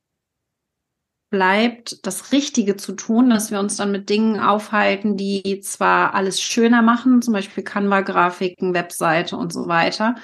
bleibt, 1.30 2.06
das 2.06 2.32
Richtige 2.32 2.76
zu 2.76 2.92
tun, 2.92 3.30
dass 3.30 3.50
wir 3.50 3.58
uns 3.58 3.76
dann 3.76 3.90
mit 3.90 4.08
Dingen 4.08 4.40
aufhalten, 4.40 5.16
die 5.16 5.60
zwar 5.60 6.14
alles 6.14 6.40
schöner 6.40 6.82
machen, 6.82 7.22
zum 7.22 7.34
Beispiel 7.34 7.64
Canva-Grafiken, 7.64 8.74
Webseite 8.74 9.36
und 9.36 9.52
so 9.52 9.66
weiter, 9.66 10.14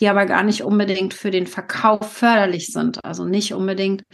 die 0.00 0.08
aber 0.08 0.26
gar 0.26 0.42
nicht 0.42 0.62
unbedingt 0.62 1.14
für 1.14 1.30
den 1.30 1.46
Verkauf 1.46 2.12
förderlich 2.12 2.72
sind. 2.72 3.04
Also 3.04 3.24
nicht 3.24 3.52
unbedingt 3.52 4.04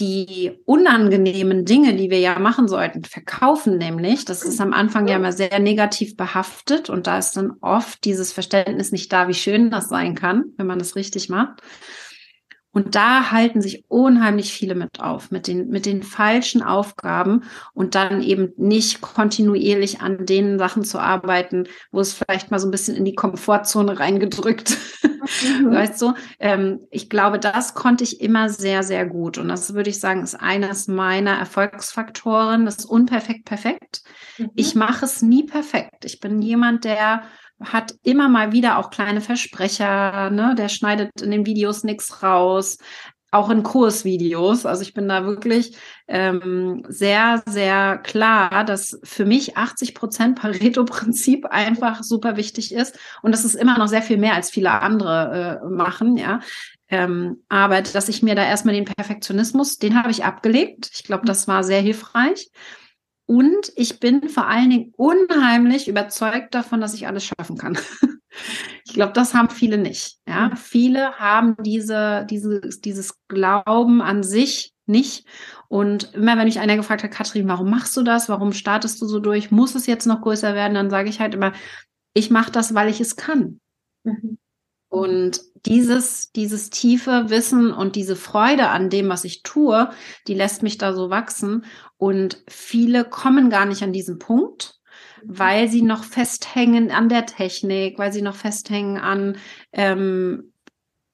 die 0.00 0.52
unangenehmen 0.64 1.66
Dinge, 1.66 1.94
die 1.94 2.10
wir 2.10 2.20
ja 2.20 2.38
machen 2.38 2.68
sollten, 2.68 3.04
verkaufen 3.04 3.76
nämlich. 3.76 4.24
Das 4.24 4.42
ist 4.42 4.60
am 4.60 4.72
Anfang 4.72 5.06
ja 5.06 5.16
immer 5.16 5.32
sehr 5.32 5.58
negativ 5.58 6.16
behaftet 6.16 6.88
und 6.88 7.06
da 7.06 7.18
ist 7.18 7.36
dann 7.36 7.52
oft 7.60 8.02
dieses 8.04 8.32
Verständnis 8.32 8.92
nicht 8.92 9.12
da, 9.12 9.28
wie 9.28 9.34
schön 9.34 9.70
das 9.70 9.90
sein 9.90 10.14
kann, 10.14 10.44
wenn 10.56 10.66
man 10.66 10.78
das 10.78 10.96
richtig 10.96 11.28
macht. 11.28 11.60
Und 12.72 12.94
da 12.94 13.32
halten 13.32 13.60
sich 13.60 13.84
unheimlich 13.88 14.52
viele 14.52 14.76
mit 14.76 15.00
auf, 15.00 15.30
mit 15.30 15.48
den, 15.48 15.68
mit 15.68 15.86
den 15.86 16.04
falschen 16.04 16.62
Aufgaben 16.62 17.42
und 17.74 17.96
dann 17.96 18.22
eben 18.22 18.52
nicht 18.56 19.00
kontinuierlich 19.00 20.00
an 20.00 20.24
den 20.24 20.58
Sachen 20.58 20.84
zu 20.84 21.00
arbeiten, 21.00 21.64
wo 21.90 22.00
es 22.00 22.12
vielleicht 22.12 22.50
mal 22.50 22.60
so 22.60 22.68
ein 22.68 22.70
bisschen 22.70 22.94
in 22.94 23.04
die 23.04 23.14
Komfortzone 23.14 23.98
reingedrückt. 23.98 24.78
Mhm. 25.02 25.10
Weißt 25.72 26.00
du, 26.00 26.14
ähm, 26.38 26.80
ich 26.90 27.10
glaube, 27.10 27.40
das 27.40 27.74
konnte 27.74 28.04
ich 28.04 28.20
immer 28.20 28.48
sehr, 28.48 28.84
sehr 28.84 29.04
gut. 29.04 29.38
Und 29.38 29.48
das 29.48 29.74
würde 29.74 29.90
ich 29.90 29.98
sagen, 29.98 30.22
ist 30.22 30.40
eines 30.40 30.86
meiner 30.86 31.38
Erfolgsfaktoren, 31.38 32.64
das 32.64 32.84
unperfekt 32.84 33.46
perfekt. 33.46 34.02
Mhm. 34.38 34.50
Ich 34.54 34.74
mache 34.76 35.04
es 35.04 35.22
nie 35.22 35.44
perfekt. 35.44 36.04
Ich 36.04 36.20
bin 36.20 36.40
jemand, 36.40 36.84
der 36.84 37.22
hat 37.62 37.94
immer 38.02 38.28
mal 38.28 38.52
wieder 38.52 38.78
auch 38.78 38.90
kleine 38.90 39.20
Versprecher, 39.20 40.30
ne? 40.30 40.54
Der 40.56 40.68
schneidet 40.68 41.10
in 41.20 41.30
den 41.30 41.46
Videos 41.46 41.84
nichts 41.84 42.22
raus, 42.22 42.78
auch 43.30 43.50
in 43.50 43.62
Kursvideos. 43.62 44.66
Also 44.66 44.82
ich 44.82 44.94
bin 44.94 45.08
da 45.08 45.24
wirklich 45.24 45.76
ähm, 46.08 46.84
sehr, 46.88 47.42
sehr 47.46 47.98
klar, 47.98 48.64
dass 48.64 48.98
für 49.04 49.24
mich 49.24 49.56
80 49.56 49.94
Prozent 49.94 50.38
Pareto-Prinzip 50.40 51.46
einfach 51.50 52.02
super 52.02 52.36
wichtig 52.36 52.74
ist. 52.74 52.98
Und 53.22 53.32
das 53.32 53.44
ist 53.44 53.54
immer 53.54 53.78
noch 53.78 53.88
sehr 53.88 54.02
viel 54.02 54.18
mehr 54.18 54.34
als 54.34 54.50
viele 54.50 54.70
andere 54.72 55.60
äh, 55.62 55.68
machen, 55.68 56.16
ja. 56.16 56.40
Ähm, 56.92 57.44
aber 57.48 57.82
dass 57.82 58.08
ich 58.08 58.22
mir 58.22 58.34
da 58.34 58.44
erstmal 58.44 58.74
den 58.74 58.84
Perfektionismus, 58.84 59.78
den 59.78 59.96
habe 59.96 60.10
ich 60.10 60.24
abgelegt. 60.24 60.90
Ich 60.92 61.04
glaube, 61.04 61.24
das 61.24 61.46
war 61.46 61.62
sehr 61.62 61.80
hilfreich. 61.80 62.50
Und 63.30 63.72
ich 63.76 64.00
bin 64.00 64.28
vor 64.28 64.48
allen 64.48 64.70
Dingen 64.70 64.92
unheimlich 64.96 65.86
überzeugt 65.86 66.52
davon, 66.52 66.80
dass 66.80 66.94
ich 66.94 67.06
alles 67.06 67.24
schaffen 67.24 67.56
kann. 67.56 67.78
ich 68.84 68.92
glaube, 68.92 69.12
das 69.12 69.34
haben 69.34 69.50
viele 69.50 69.78
nicht. 69.78 70.18
Ja, 70.26 70.56
viele 70.56 71.12
haben 71.12 71.54
diese, 71.60 72.26
diese, 72.28 72.60
dieses 72.60 73.14
Glauben 73.28 74.02
an 74.02 74.24
sich 74.24 74.74
nicht. 74.86 75.28
Und 75.68 76.12
immer 76.14 76.36
wenn 76.36 76.46
mich 76.46 76.58
einer 76.58 76.74
gefragt 76.74 77.04
hat, 77.04 77.12
Katrin, 77.12 77.46
warum 77.46 77.70
machst 77.70 77.96
du 77.96 78.02
das? 78.02 78.28
Warum 78.28 78.52
startest 78.52 79.00
du 79.00 79.06
so 79.06 79.20
durch? 79.20 79.52
Muss 79.52 79.76
es 79.76 79.86
jetzt 79.86 80.06
noch 80.06 80.22
größer 80.22 80.56
werden? 80.56 80.74
Dann 80.74 80.90
sage 80.90 81.08
ich 81.08 81.20
halt 81.20 81.34
immer, 81.34 81.52
ich 82.14 82.32
mache 82.32 82.50
das, 82.50 82.74
weil 82.74 82.88
ich 82.88 83.00
es 83.00 83.14
kann. 83.14 83.60
Mhm. 84.02 84.39
Und 84.90 85.40
dieses, 85.66 86.32
dieses 86.32 86.68
tiefe 86.68 87.30
Wissen 87.30 87.72
und 87.72 87.94
diese 87.94 88.16
Freude 88.16 88.68
an 88.68 88.90
dem, 88.90 89.08
was 89.08 89.24
ich 89.24 89.42
tue, 89.42 89.88
die 90.26 90.34
lässt 90.34 90.62
mich 90.62 90.78
da 90.78 90.92
so 90.92 91.10
wachsen. 91.10 91.64
Und 91.96 92.42
viele 92.48 93.04
kommen 93.04 93.50
gar 93.50 93.66
nicht 93.66 93.82
an 93.82 93.92
diesen 93.92 94.18
Punkt, 94.18 94.80
weil 95.22 95.68
sie 95.68 95.82
noch 95.82 96.02
festhängen 96.02 96.90
an 96.90 97.08
der 97.08 97.24
Technik, 97.24 97.98
weil 97.98 98.12
sie 98.12 98.22
noch 98.22 98.34
festhängen 98.34 98.98
an 98.98 99.36
ähm, 99.72 100.49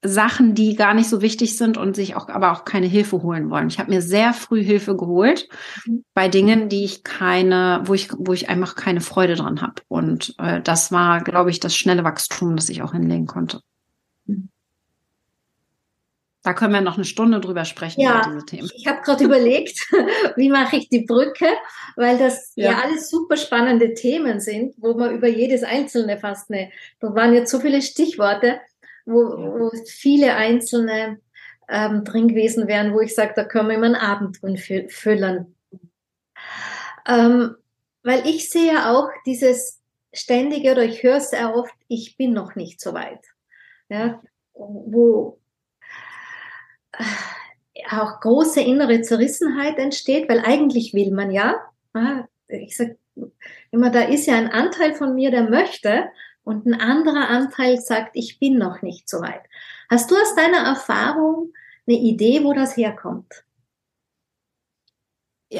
Sachen, 0.08 0.54
die 0.54 0.76
gar 0.76 0.94
nicht 0.94 1.08
so 1.08 1.22
wichtig 1.22 1.56
sind 1.56 1.76
und 1.76 1.96
sich 1.96 2.16
auch 2.16 2.28
aber 2.28 2.52
auch 2.52 2.64
keine 2.64 2.86
Hilfe 2.86 3.22
holen 3.22 3.50
wollen. 3.50 3.68
Ich 3.68 3.78
habe 3.78 3.90
mir 3.90 4.02
sehr 4.02 4.32
früh 4.32 4.62
Hilfe 4.62 4.96
geholt 4.96 5.48
mhm. 5.86 6.04
bei 6.14 6.28
Dingen, 6.28 6.68
die 6.68 6.84
ich 6.84 7.04
keine, 7.04 7.82
wo 7.84 7.94
ich, 7.94 8.10
wo 8.16 8.32
ich 8.32 8.48
einfach 8.48 8.74
keine 8.74 9.00
Freude 9.00 9.34
dran 9.34 9.62
habe. 9.62 9.82
Und 9.88 10.34
äh, 10.38 10.60
das 10.60 10.92
war, 10.92 11.22
glaube 11.22 11.50
ich, 11.50 11.60
das 11.60 11.76
schnelle 11.76 12.04
Wachstum, 12.04 12.56
das 12.56 12.68
ich 12.68 12.82
auch 12.82 12.92
hinlegen 12.92 13.26
konnte. 13.26 13.60
Mhm. 14.26 14.48
Da 16.46 16.54
können 16.54 16.72
wir 16.72 16.80
noch 16.80 16.94
eine 16.94 17.04
Stunde 17.04 17.40
drüber 17.40 17.64
sprechen 17.64 18.02
ja, 18.02 18.20
über 18.20 18.30
diese 18.30 18.46
Themen. 18.46 18.70
Ich 18.76 18.86
habe 18.86 19.00
gerade 19.02 19.24
überlegt, 19.24 19.80
wie 20.36 20.48
mache 20.48 20.76
ich 20.76 20.88
die 20.88 21.04
Brücke, 21.04 21.48
weil 21.96 22.18
das 22.18 22.52
ja. 22.54 22.70
ja. 22.70 22.78
alles 22.84 23.10
super 23.10 23.36
spannende 23.36 23.94
Themen 23.94 24.38
sind, 24.38 24.74
wo 24.78 24.94
man 24.94 25.12
über 25.12 25.26
jedes 25.26 25.64
einzelne 25.64 26.18
fast 26.18 26.48
eine, 26.52 26.70
da 27.00 27.12
waren 27.16 27.34
jetzt 27.34 27.50
so 27.50 27.58
viele 27.58 27.82
Stichworte, 27.82 28.60
wo, 29.06 29.20
wo 29.20 29.70
viele 29.86 30.34
einzelne 30.34 31.18
ähm, 31.68 32.04
drin 32.04 32.28
gewesen 32.28 32.68
wären, 32.68 32.92
wo 32.92 33.00
ich 33.00 33.14
sage, 33.14 33.32
da 33.34 33.44
können 33.44 33.68
wir 33.68 33.76
immer 33.76 33.86
einen 33.86 33.94
Abend 33.94 34.42
drin 34.42 34.58
füllen. 34.58 35.56
Ähm, 37.08 37.56
weil 38.02 38.26
ich 38.26 38.50
sehe 38.50 38.88
auch 38.88 39.08
dieses 39.24 39.80
ständige, 40.12 40.72
oder 40.72 40.84
ich 40.84 41.02
höre 41.02 41.16
es 41.16 41.30
sehr 41.30 41.54
oft, 41.54 41.74
ich 41.88 42.16
bin 42.16 42.32
noch 42.32 42.54
nicht 42.54 42.80
so 42.80 42.94
weit. 42.94 43.24
Ja, 43.88 44.20
wo 44.54 45.38
äh, 46.92 47.04
auch 47.90 48.20
große 48.20 48.60
innere 48.60 49.02
Zerrissenheit 49.02 49.78
entsteht, 49.78 50.28
weil 50.28 50.40
eigentlich 50.40 50.94
will 50.94 51.12
man 51.12 51.30
ja, 51.30 51.54
ich 52.48 52.76
sage 52.76 52.98
immer, 53.70 53.90
da 53.90 54.02
ist 54.02 54.26
ja 54.26 54.36
ein 54.36 54.50
Anteil 54.50 54.94
von 54.94 55.14
mir, 55.14 55.30
der 55.30 55.48
möchte, 55.48 56.06
und 56.46 56.64
ein 56.64 56.80
anderer 56.80 57.28
Anteil 57.28 57.80
sagt, 57.80 58.10
ich 58.14 58.38
bin 58.38 58.56
noch 58.56 58.80
nicht 58.80 59.08
so 59.08 59.20
weit. 59.20 59.42
Hast 59.90 60.12
du 60.12 60.14
aus 60.14 60.36
deiner 60.36 60.58
Erfahrung 60.58 61.52
eine 61.88 61.98
Idee, 61.98 62.44
wo 62.44 62.52
das 62.52 62.76
herkommt? 62.76 63.44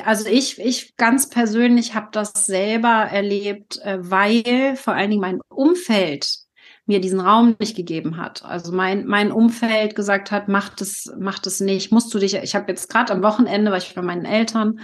Also 0.05 0.29
ich, 0.29 0.61
ich 0.61 0.97
ganz 0.97 1.29
persönlich 1.29 1.95
habe 1.95 2.09
das 2.13 2.33
selber 2.47 3.09
erlebt, 3.11 3.81
äh, 3.83 3.99
weil 4.01 4.77
vor 4.77 4.95
allen 4.95 5.11
Dingen 5.11 5.21
mein 5.21 5.41
Umfeld 5.49 6.29
mir 6.87 7.01
diesen 7.01 7.19
Raum 7.19 7.57
nicht 7.59 7.77
gegeben 7.77 8.17
hat. 8.17 8.45
Also 8.45 8.71
mein, 8.71 9.07
mein 9.07 9.33
Umfeld 9.33 9.97
gesagt 9.97 10.31
hat, 10.31 10.47
mach 10.47 10.69
das, 10.69 11.13
mach 11.19 11.41
das 11.41 11.59
nicht, 11.59 11.91
musst 11.91 12.15
du 12.15 12.21
dich, 12.21 12.35
ich 12.35 12.55
habe 12.55 12.71
jetzt 12.71 12.89
gerade 12.89 13.13
am 13.13 13.25
Wochenende, 13.25 13.73
war 13.73 13.79
ich 13.79 13.93
bei 13.93 14.03
meinen 14.03 14.25
Eltern, 14.25 14.79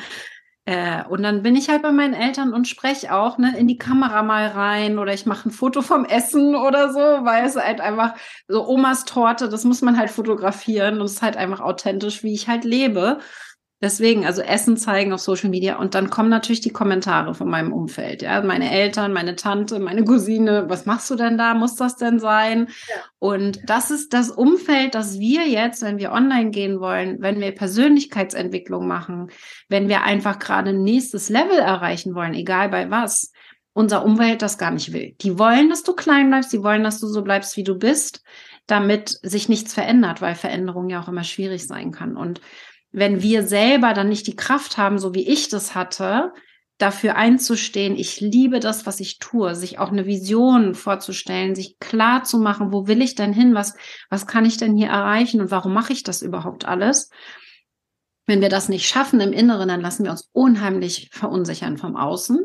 äh, 0.65 1.03
und 1.09 1.25
dann 1.25 1.43
bin 1.43 1.57
ich 1.57 1.69
halt 1.69 1.83
bei 1.83 1.91
meinen 1.91 2.15
Eltern 2.15 2.53
und 2.55 2.69
spreche 2.69 3.13
auch 3.15 3.37
ne, 3.37 3.57
in 3.59 3.67
die 3.67 3.79
Kamera 3.79 4.23
mal 4.23 4.47
rein 4.47 4.99
oder 4.99 5.13
ich 5.13 5.27
mache 5.27 5.49
ein 5.49 5.53
Foto 5.53 5.83
vom 5.83 6.05
Essen 6.05 6.55
oder 6.55 6.93
so, 6.93 7.01
weil 7.01 7.45
es 7.45 7.57
halt 7.57 7.81
einfach 7.81 8.15
so 8.47 8.67
Omas 8.69 9.05
Torte, 9.05 9.49
das 9.49 9.65
muss 9.65 9.83
man 9.83 9.99
halt 9.99 10.11
fotografieren 10.11 11.01
und 11.01 11.07
es 11.07 11.15
ist 11.15 11.23
halt 11.23 11.37
einfach 11.37 11.61
authentisch, 11.61 12.23
wie 12.23 12.33
ich 12.35 12.47
halt 12.49 12.65
lebe. 12.65 13.19
Deswegen, 13.83 14.25
also 14.25 14.43
Essen 14.43 14.77
zeigen 14.77 15.13
auf 15.13 15.21
Social 15.21 15.51
Media 15.51 15.77
und 15.77 15.97
dann 15.97 16.09
kommen 16.09 16.29
natürlich 16.29 16.61
die 16.61 16.71
Kommentare 16.71 17.35
von 17.35 17.51
meinem 17.51 17.73
Umfeld. 17.73 18.23
Ja, 18.23 18.41
meine 18.41 18.71
Eltern, 18.71 19.13
meine 19.13 19.35
Tante, 19.35 19.81
meine 19.81 20.05
Cousine, 20.05 20.67
was 20.69 20.87
machst 20.87 21.11
du 21.11 21.17
denn 21.17 21.37
da? 21.37 21.55
Muss 21.55 21.75
das 21.75 21.97
denn 21.97 22.21
sein? 22.21 22.69
Ja. 22.89 22.95
Und 23.19 23.59
das 23.67 23.91
ist 23.91 24.13
das 24.13 24.31
Umfeld, 24.31 24.95
das 24.95 25.19
wir 25.19 25.49
jetzt, 25.49 25.83
wenn 25.83 25.99
wir 25.99 26.13
online 26.13 26.51
gehen 26.51 26.79
wollen, 26.79 27.21
wenn 27.21 27.41
wir 27.41 27.51
Persönlichkeitsentwicklung 27.51 28.87
machen, 28.87 29.33
wenn 29.69 29.89
wir 29.89 30.05
einfach 30.05 30.39
gerade 30.39 30.71
ein 30.71 30.85
nächstes 30.85 31.29
Level 31.29 31.59
erreichen 31.59 32.15
wollen, 32.15 32.35
egal 32.35 32.69
bei 32.69 32.89
was, 32.89 33.33
unser 33.73 34.05
Umwelt 34.05 34.43
das 34.43 34.59
gar 34.59 34.71
nicht 34.71 34.93
will. 34.93 35.17
Die 35.23 35.41
wollen, 35.41 35.71
dass 35.71 35.83
du 35.83 35.93
klein 35.95 36.29
bleibst, 36.29 36.53
die 36.53 36.63
wollen, 36.63 36.85
dass 36.85 37.01
du 37.01 37.09
so 37.09 37.23
bleibst, 37.23 37.57
wie 37.57 37.65
du 37.65 37.77
bist, 37.77 38.23
damit 38.67 39.19
sich 39.23 39.49
nichts 39.49 39.75
verändert, 39.75 40.21
weil 40.21 40.37
Veränderung 40.37 40.89
ja 40.89 41.03
auch 41.03 41.09
immer 41.09 41.25
schwierig 41.25 41.67
sein 41.67 41.91
kann. 41.91 42.17
Und 42.17 42.41
wenn 42.93 43.23
wir 43.23 43.47
selber 43.47 43.95
dann 43.95 44.09
nicht 44.09 44.27
die 44.27 44.37
Kraft 44.37 44.77
haben, 44.77 44.99
so 44.99 45.15
wie 45.15 45.27
ich 45.27 45.49
das 45.49 45.75
hatte, 45.75 46.33
dafür 46.79 47.17
einzustehen, 47.17 47.97
ich 47.97 48.21
liebe 48.21 48.61
das, 48.61 48.87
was 48.87 49.01
ich 49.01 49.19
tue, 49.19 49.55
sich 49.55 49.79
auch 49.79 49.91
eine 49.91 50.07
Vision 50.07 50.75
vorzustellen, 50.75 51.55
sich 51.55 51.79
klar 51.79 52.25
zu 52.25 52.39
machen, 52.39 52.73
wo 52.73 52.87
will 52.87 53.03
ich 53.03 53.15
denn 53.15 53.33
hin, 53.33 53.55
was, 53.55 53.75
was 54.11 54.27
kann 54.27 54.45
ich 54.45 54.57
denn 54.57 54.77
hier 54.77 54.89
erreichen 54.89 55.41
und 55.41 55.51
warum 55.51 55.73
mache 55.73 55.93
ich 55.93 56.03
das 56.03 56.23
überhaupt 56.23 56.65
alles? 56.65 57.11
Wenn 58.27 58.41
wir 58.41 58.49
das 58.49 58.69
nicht 58.69 58.87
schaffen 58.87 59.21
im 59.21 59.33
Inneren, 59.33 59.69
dann 59.69 59.81
lassen 59.81 60.05
wir 60.05 60.11
uns 60.11 60.29
unheimlich 60.33 61.09
verunsichern 61.13 61.77
vom 61.79 61.97
Außen. 61.97 62.41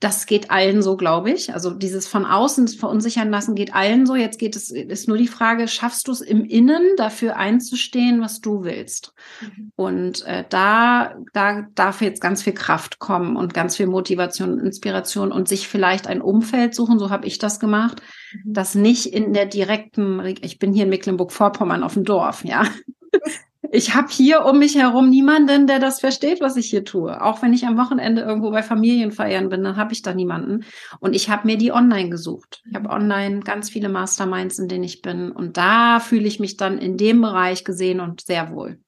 Das 0.00 0.26
geht 0.26 0.50
allen 0.50 0.82
so, 0.82 0.96
glaube 0.96 1.30
ich. 1.30 1.54
Also 1.54 1.70
dieses 1.70 2.06
von 2.06 2.24
außen 2.24 2.68
verunsichern 2.68 3.30
lassen 3.30 3.54
geht 3.54 3.74
allen 3.74 4.06
so. 4.06 4.14
Jetzt 4.14 4.38
geht 4.38 4.56
es, 4.56 4.70
ist 4.70 5.08
nur 5.08 5.16
die 5.16 5.28
Frage, 5.28 5.68
schaffst 5.68 6.08
du 6.08 6.12
es 6.12 6.20
im 6.20 6.44
Innen 6.44 6.82
dafür 6.96 7.36
einzustehen, 7.36 8.20
was 8.20 8.40
du 8.40 8.64
willst? 8.64 9.14
Mhm. 9.40 9.72
Und 9.76 10.26
äh, 10.26 10.44
da, 10.48 11.16
da 11.32 11.66
darf 11.74 12.02
jetzt 12.02 12.20
ganz 12.20 12.42
viel 12.42 12.54
Kraft 12.54 12.98
kommen 12.98 13.36
und 13.36 13.54
ganz 13.54 13.76
viel 13.76 13.86
Motivation 13.86 14.52
und 14.52 14.60
Inspiration 14.60 15.32
und 15.32 15.48
sich 15.48 15.68
vielleicht 15.68 16.06
ein 16.06 16.20
Umfeld 16.20 16.74
suchen, 16.74 16.98
so 16.98 17.10
habe 17.10 17.26
ich 17.26 17.38
das 17.38 17.60
gemacht, 17.60 18.02
mhm. 18.32 18.52
das 18.52 18.74
nicht 18.74 19.06
in 19.06 19.32
der 19.32 19.46
direkten, 19.46 20.20
ich 20.42 20.58
bin 20.58 20.72
hier 20.72 20.84
in 20.84 20.90
Mecklenburg-Vorpommern 20.90 21.82
auf 21.82 21.94
dem 21.94 22.04
Dorf, 22.04 22.44
ja 22.44 22.66
ich 23.72 23.94
habe 23.94 24.08
hier 24.10 24.44
um 24.44 24.58
mich 24.58 24.76
herum 24.76 25.10
niemanden, 25.10 25.66
der 25.66 25.78
das 25.78 26.00
versteht, 26.00 26.40
was 26.40 26.56
ich 26.56 26.70
hier 26.70 26.84
tue. 26.84 27.22
Auch 27.22 27.42
wenn 27.42 27.52
ich 27.52 27.66
am 27.66 27.78
Wochenende 27.78 28.22
irgendwo 28.22 28.50
bei 28.50 28.62
Familienfeiern 28.62 29.48
bin, 29.48 29.64
dann 29.64 29.76
habe 29.76 29.92
ich 29.92 30.02
da 30.02 30.14
niemanden. 30.14 30.64
Und 31.00 31.14
ich 31.14 31.30
habe 31.30 31.46
mir 31.46 31.56
die 31.56 31.72
online 31.72 32.10
gesucht. 32.10 32.62
Ich 32.68 32.74
habe 32.74 32.90
online 32.90 33.40
ganz 33.40 33.70
viele 33.70 33.88
Masterminds, 33.88 34.58
in 34.58 34.68
denen 34.68 34.84
ich 34.84 35.02
bin. 35.02 35.30
Und 35.32 35.56
da 35.56 36.00
fühle 36.00 36.26
ich 36.26 36.40
mich 36.40 36.56
dann 36.56 36.78
in 36.78 36.96
dem 36.96 37.20
Bereich 37.20 37.64
gesehen 37.64 38.00
und 38.00 38.20
sehr 38.20 38.52
wohl. 38.52 38.78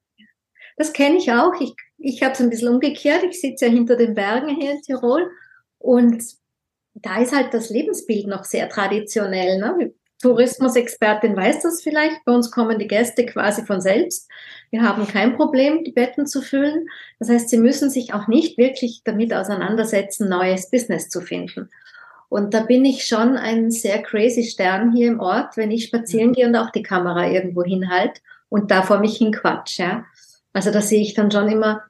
Das 0.77 0.93
kenne 0.93 1.17
ich 1.17 1.33
auch. 1.33 1.53
Ich, 1.61 1.75
ich 1.99 2.23
habe 2.23 2.33
es 2.33 2.41
ein 2.41 2.51
bisschen 2.51 2.69
umgekehrt. 2.69 3.25
Ich 3.25 3.41
sitze 3.41 3.67
ja 3.67 3.73
hinter 3.73 3.97
den 3.97 4.15
Bergen 4.15 4.57
hier 4.61 4.73
in 4.73 4.83
Tirol. 4.83 5.31
Und 5.79 6.23
da 6.95 7.21
ist 7.21 7.35
halt 7.35 7.55
das 7.55 7.71
Lebensbild 7.71 8.27
noch 8.27 8.45
sehr 8.45 8.69
traditionell. 8.69 9.59
Ne? 9.59 9.93
Tourismusexpertin 10.21 11.37
weiß 11.37 11.63
das 11.63 11.83
vielleicht. 11.83 12.25
Bei 12.25 12.33
uns 12.33 12.51
kommen 12.51 12.79
die 12.79 12.89
Gäste 12.89 13.25
quasi 13.25 13.65
von 13.65 13.81
selbst. 13.81 14.29
Wir 14.71 14.83
haben 14.83 15.07
kein 15.07 15.37
Problem, 15.37 15.85
die 15.85 15.93
Betten 15.93 16.27
zu 16.27 16.43
füllen. 16.43 16.89
Das 17.19 17.29
heißt, 17.29 17.49
sie 17.49 17.59
müssen 17.59 17.89
sich 17.91 18.15
auch 18.15 18.27
nicht 18.27 18.59
wirklich 18.59 19.03
damit 19.05 19.33
auseinandersetzen, 19.33 20.29
neues 20.29 20.71
Business 20.71 21.09
zu 21.09 21.21
finden. 21.21 21.71
Und 22.29 22.53
da 22.53 22.61
bin 22.61 22.85
ich 22.85 23.07
schon 23.07 23.37
ein 23.37 23.71
sehr 23.71 24.03
crazy 24.03 24.43
Stern 24.45 24.93
hier 24.93 25.09
im 25.09 25.21
Ort, 25.21 25.57
wenn 25.57 25.71
ich 25.71 25.85
spazieren 25.85 26.33
gehe 26.33 26.47
und 26.47 26.57
auch 26.57 26.71
die 26.71 26.83
Kamera 26.83 27.29
irgendwo 27.29 27.63
hinhalt 27.63 28.21
und 28.49 28.71
da 28.71 28.83
vor 28.83 28.99
mich 28.99 29.17
hin 29.17 29.33
quatsch, 29.33 29.79
ja. 29.79 30.05
Also 30.53 30.71
da 30.71 30.81
sehe 30.81 31.01
ich 31.01 31.15
dann 31.15 31.31
schon 31.31 31.49
immer 31.49 31.83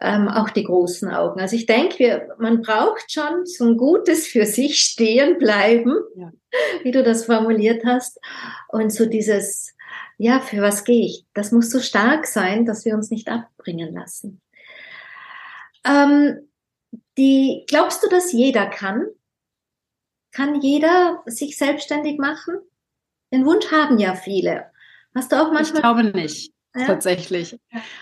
ähm, 0.00 0.28
auch 0.28 0.50
die 0.50 0.64
großen 0.64 1.10
Augen. 1.10 1.40
Also 1.40 1.56
ich 1.56 1.66
denke, 1.66 2.28
man 2.38 2.62
braucht 2.62 3.12
schon 3.12 3.44
so 3.46 3.64
ein 3.64 3.76
gutes 3.76 4.26
für 4.26 4.46
sich 4.46 4.80
stehen 4.80 5.38
bleiben, 5.38 5.94
ja. 6.16 6.32
wie 6.82 6.90
du 6.90 7.02
das 7.02 7.26
formuliert 7.26 7.84
hast. 7.84 8.18
Und 8.68 8.90
so 8.92 9.06
dieses, 9.06 9.74
ja, 10.18 10.40
für 10.40 10.62
was 10.62 10.84
gehe 10.84 11.04
ich? 11.04 11.26
Das 11.34 11.52
muss 11.52 11.70
so 11.70 11.80
stark 11.80 12.26
sein, 12.26 12.64
dass 12.64 12.84
wir 12.84 12.94
uns 12.94 13.10
nicht 13.10 13.28
abbringen 13.28 13.94
lassen. 13.94 14.40
Ähm, 15.84 16.48
die, 17.18 17.64
glaubst 17.68 18.02
du, 18.02 18.08
dass 18.08 18.32
jeder 18.32 18.66
kann? 18.66 19.06
Kann 20.32 20.60
jeder 20.62 21.22
sich 21.26 21.58
selbstständig 21.58 22.18
machen? 22.18 22.54
Den 23.32 23.44
Wunsch 23.44 23.70
haben 23.70 23.98
ja 23.98 24.14
viele. 24.14 24.70
Hast 25.14 25.32
du 25.32 25.36
auch 25.36 25.52
manchmal? 25.52 25.76
Ich 25.76 25.82
glaube 25.82 26.04
nicht. 26.04 26.52
Ja? 26.74 26.86
Tatsächlich. 26.86 27.58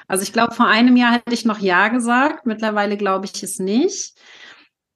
Also 0.07 0.23
ich 0.23 0.33
glaube, 0.33 0.55
vor 0.55 0.67
einem 0.67 0.97
Jahr 0.97 1.13
hätte 1.13 1.35
ich 1.35 1.45
noch 1.45 1.59
Ja 1.59 1.89
gesagt. 1.89 2.47
Mittlerweile 2.47 2.97
glaube 2.97 3.27
ich 3.27 3.43
es 3.43 3.59
nicht. 3.59 4.15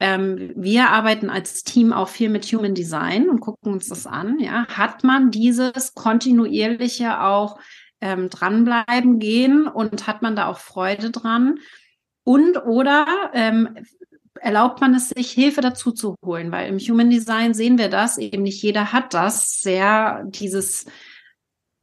Ähm, 0.00 0.52
wir 0.56 0.90
arbeiten 0.90 1.30
als 1.30 1.62
Team 1.62 1.92
auch 1.92 2.08
viel 2.08 2.28
mit 2.28 2.44
Human 2.46 2.74
Design 2.74 3.28
und 3.28 3.40
gucken 3.40 3.72
uns 3.72 3.88
das 3.88 4.06
an. 4.06 4.38
Ja, 4.38 4.66
hat 4.68 5.04
man 5.04 5.30
dieses 5.30 5.94
kontinuierliche 5.94 7.20
auch 7.22 7.58
ähm, 8.00 8.28
dranbleiben 8.28 9.18
gehen 9.18 9.66
und 9.66 10.06
hat 10.06 10.22
man 10.22 10.36
da 10.36 10.46
auch 10.48 10.58
Freude 10.58 11.10
dran? 11.10 11.58
Und 12.24 12.56
oder 12.66 13.06
ähm, 13.32 13.76
erlaubt 14.40 14.80
man 14.80 14.94
es 14.94 15.10
sich, 15.10 15.30
Hilfe 15.30 15.60
dazu 15.60 15.92
zu 15.92 16.16
holen? 16.24 16.50
Weil 16.52 16.68
im 16.68 16.78
Human 16.78 17.10
Design 17.10 17.54
sehen 17.54 17.78
wir 17.78 17.88
das, 17.88 18.18
eben 18.18 18.42
nicht 18.42 18.62
jeder 18.62 18.92
hat 18.92 19.14
das, 19.14 19.60
sehr 19.60 20.24
dieses 20.26 20.86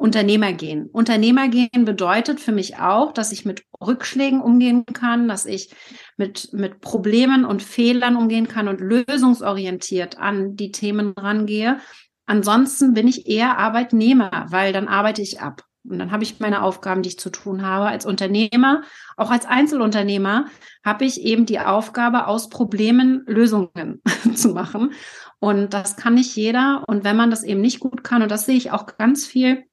Unternehmer 0.01 0.51
gehen. 0.51 0.89
Unternehmer 0.91 1.47
gehen 1.47 1.85
bedeutet 1.85 2.39
für 2.39 2.51
mich 2.51 2.77
auch, 2.77 3.11
dass 3.11 3.31
ich 3.31 3.45
mit 3.45 3.63
Rückschlägen 3.79 4.41
umgehen 4.41 4.83
kann, 4.85 5.27
dass 5.27 5.45
ich 5.45 5.75
mit, 6.17 6.49
mit 6.53 6.81
Problemen 6.81 7.45
und 7.45 7.61
Fehlern 7.61 8.15
umgehen 8.15 8.47
kann 8.47 8.67
und 8.67 8.81
lösungsorientiert 8.81 10.17
an 10.17 10.55
die 10.55 10.71
Themen 10.71 11.13
rangehe. 11.15 11.77
Ansonsten 12.25 12.95
bin 12.95 13.07
ich 13.07 13.27
eher 13.27 13.59
Arbeitnehmer, 13.59 14.47
weil 14.49 14.73
dann 14.73 14.87
arbeite 14.87 15.21
ich 15.21 15.39
ab. 15.39 15.65
Und 15.83 15.99
dann 15.99 16.11
habe 16.11 16.23
ich 16.23 16.39
meine 16.39 16.63
Aufgaben, 16.63 17.03
die 17.03 17.09
ich 17.09 17.19
zu 17.19 17.29
tun 17.29 17.61
habe. 17.61 17.85
Als 17.85 18.05
Unternehmer, 18.05 18.81
auch 19.17 19.29
als 19.29 19.45
Einzelunternehmer, 19.45 20.45
habe 20.83 21.05
ich 21.05 21.21
eben 21.21 21.45
die 21.45 21.59
Aufgabe, 21.59 22.25
aus 22.25 22.49
Problemen 22.49 23.23
Lösungen 23.27 24.01
zu 24.33 24.49
machen. 24.49 24.93
Und 25.37 25.75
das 25.75 25.95
kann 25.95 26.15
nicht 26.15 26.35
jeder. 26.35 26.83
Und 26.87 27.03
wenn 27.03 27.17
man 27.17 27.29
das 27.29 27.43
eben 27.43 27.61
nicht 27.61 27.79
gut 27.79 28.03
kann, 28.03 28.23
und 28.23 28.31
das 28.31 28.47
sehe 28.47 28.57
ich 28.57 28.71
auch 28.71 28.97
ganz 28.97 29.27
viel 29.27 29.63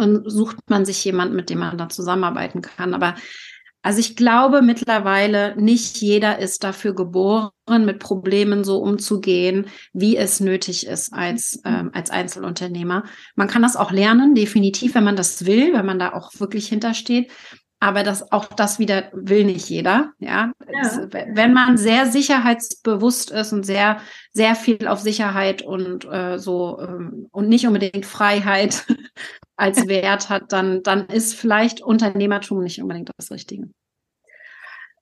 und 0.00 0.28
sucht 0.30 0.56
man 0.68 0.84
sich 0.84 1.04
jemand, 1.04 1.34
mit 1.34 1.50
dem 1.50 1.60
man 1.60 1.78
da 1.78 1.88
zusammenarbeiten 1.88 2.62
kann. 2.62 2.94
Aber 2.94 3.14
also 3.82 3.98
ich 3.98 4.14
glaube 4.14 4.60
mittlerweile, 4.60 5.56
nicht 5.56 5.96
jeder 5.98 6.38
ist 6.38 6.64
dafür 6.64 6.94
geboren, 6.94 7.50
mit 7.86 7.98
Problemen 7.98 8.62
so 8.62 8.78
umzugehen, 8.78 9.68
wie 9.94 10.18
es 10.18 10.40
nötig 10.40 10.86
ist 10.86 11.14
als, 11.14 11.62
ähm, 11.64 11.90
als 11.94 12.10
Einzelunternehmer. 12.10 13.04
Man 13.36 13.48
kann 13.48 13.62
das 13.62 13.76
auch 13.76 13.90
lernen, 13.90 14.34
definitiv, 14.34 14.94
wenn 14.94 15.04
man 15.04 15.16
das 15.16 15.46
will, 15.46 15.72
wenn 15.72 15.86
man 15.86 15.98
da 15.98 16.12
auch 16.12 16.30
wirklich 16.38 16.68
hintersteht. 16.68 17.30
Aber 17.82 18.02
das, 18.02 18.30
auch 18.30 18.44
das 18.44 18.78
wieder 18.78 19.10
will 19.12 19.44
nicht 19.44 19.70
jeder. 19.70 20.12
Ja, 20.18 20.52
ja. 20.70 20.80
Es, 20.82 20.98
wenn 21.10 21.54
man 21.54 21.78
sehr 21.78 22.06
sicherheitsbewusst 22.06 23.30
ist 23.30 23.54
und 23.54 23.64
sehr, 23.64 24.00
sehr 24.32 24.54
viel 24.54 24.86
auf 24.86 25.00
Sicherheit 25.00 25.62
und 25.62 26.04
äh, 26.04 26.38
so 26.38 26.78
ähm, 26.78 27.28
und 27.32 27.48
nicht 27.48 27.66
unbedingt 27.66 28.04
Freiheit 28.04 28.84
als 29.56 29.86
Wert 29.88 30.28
hat, 30.28 30.52
dann, 30.52 30.82
dann 30.82 31.06
ist 31.06 31.34
vielleicht 31.34 31.80
Unternehmertum 31.80 32.62
nicht 32.62 32.82
unbedingt 32.82 33.10
das 33.16 33.30
Richtige. 33.30 33.70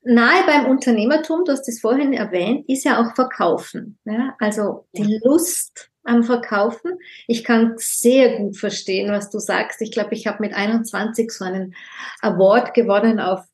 Nahe 0.09 0.45
beim 0.47 0.67
Unternehmertum, 0.67 1.45
du 1.45 1.53
hast 1.53 1.69
es 1.69 1.81
vorhin 1.81 2.13
erwähnt, 2.13 2.69
ist 2.69 2.85
ja 2.85 3.01
auch 3.01 3.15
Verkaufen. 3.15 3.99
Ja? 4.05 4.35
Also 4.39 4.87
die 4.93 5.21
Lust 5.23 5.91
am 6.03 6.25
Verkaufen. 6.25 6.99
Ich 7.27 7.45
kann 7.45 7.75
sehr 7.77 8.39
gut 8.39 8.57
verstehen, 8.57 9.13
was 9.13 9.31
du 9.31 9.39
sagst. 9.39 9.83
Ich 9.83 9.93
glaube, 9.93 10.15
ich 10.15 10.27
habe 10.27 10.39
mit 10.41 10.55
21 10.55 11.31
so 11.31 11.45
einen 11.45 11.75
Award 12.23 12.73
gewonnen 12.75 13.21
auf 13.21 13.45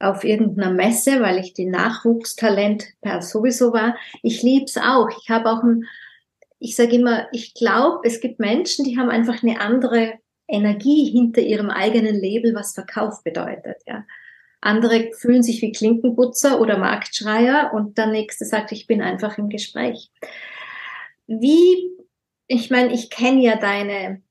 auf 0.00 0.24
irgendeiner 0.24 0.72
Messe, 0.72 1.20
weil 1.20 1.38
ich 1.38 1.54
die 1.54 1.66
Nachwuchstalent 1.66 2.88
per 3.00 3.22
sowieso 3.22 3.72
war. 3.72 3.96
Ich 4.22 4.42
lieb's 4.42 4.76
auch. 4.76 5.08
Ich 5.22 5.30
habe 5.30 5.48
auch 5.48 5.62
ein, 5.62 5.84
ich 6.58 6.74
sage 6.74 6.96
immer, 6.96 7.28
ich 7.30 7.54
glaube, 7.54 8.00
es 8.02 8.20
gibt 8.20 8.40
Menschen, 8.40 8.84
die 8.84 8.98
haben 8.98 9.10
einfach 9.10 9.44
eine 9.44 9.60
andere 9.60 10.14
Energie 10.48 11.08
hinter 11.08 11.40
ihrem 11.40 11.70
eigenen 11.70 12.16
Label, 12.16 12.52
was 12.52 12.74
Verkauf 12.74 13.22
bedeutet. 13.22 13.76
Ja. 13.86 14.04
Andere 14.62 15.10
fühlen 15.12 15.42
sich 15.42 15.60
wie 15.60 15.72
Klinkenputzer 15.72 16.60
oder 16.60 16.78
Marktschreier 16.78 17.72
und 17.74 17.98
der 17.98 18.06
nächste 18.06 18.44
sagt, 18.44 18.70
ich 18.70 18.86
bin 18.86 19.02
einfach 19.02 19.36
im 19.36 19.48
Gespräch. 19.48 20.08
Wie, 21.26 21.90
ich 22.46 22.70
meine, 22.70 22.94
ich 22.94 23.10
kenne 23.10 23.42
ja 23.42 23.56
deine, 23.56 24.22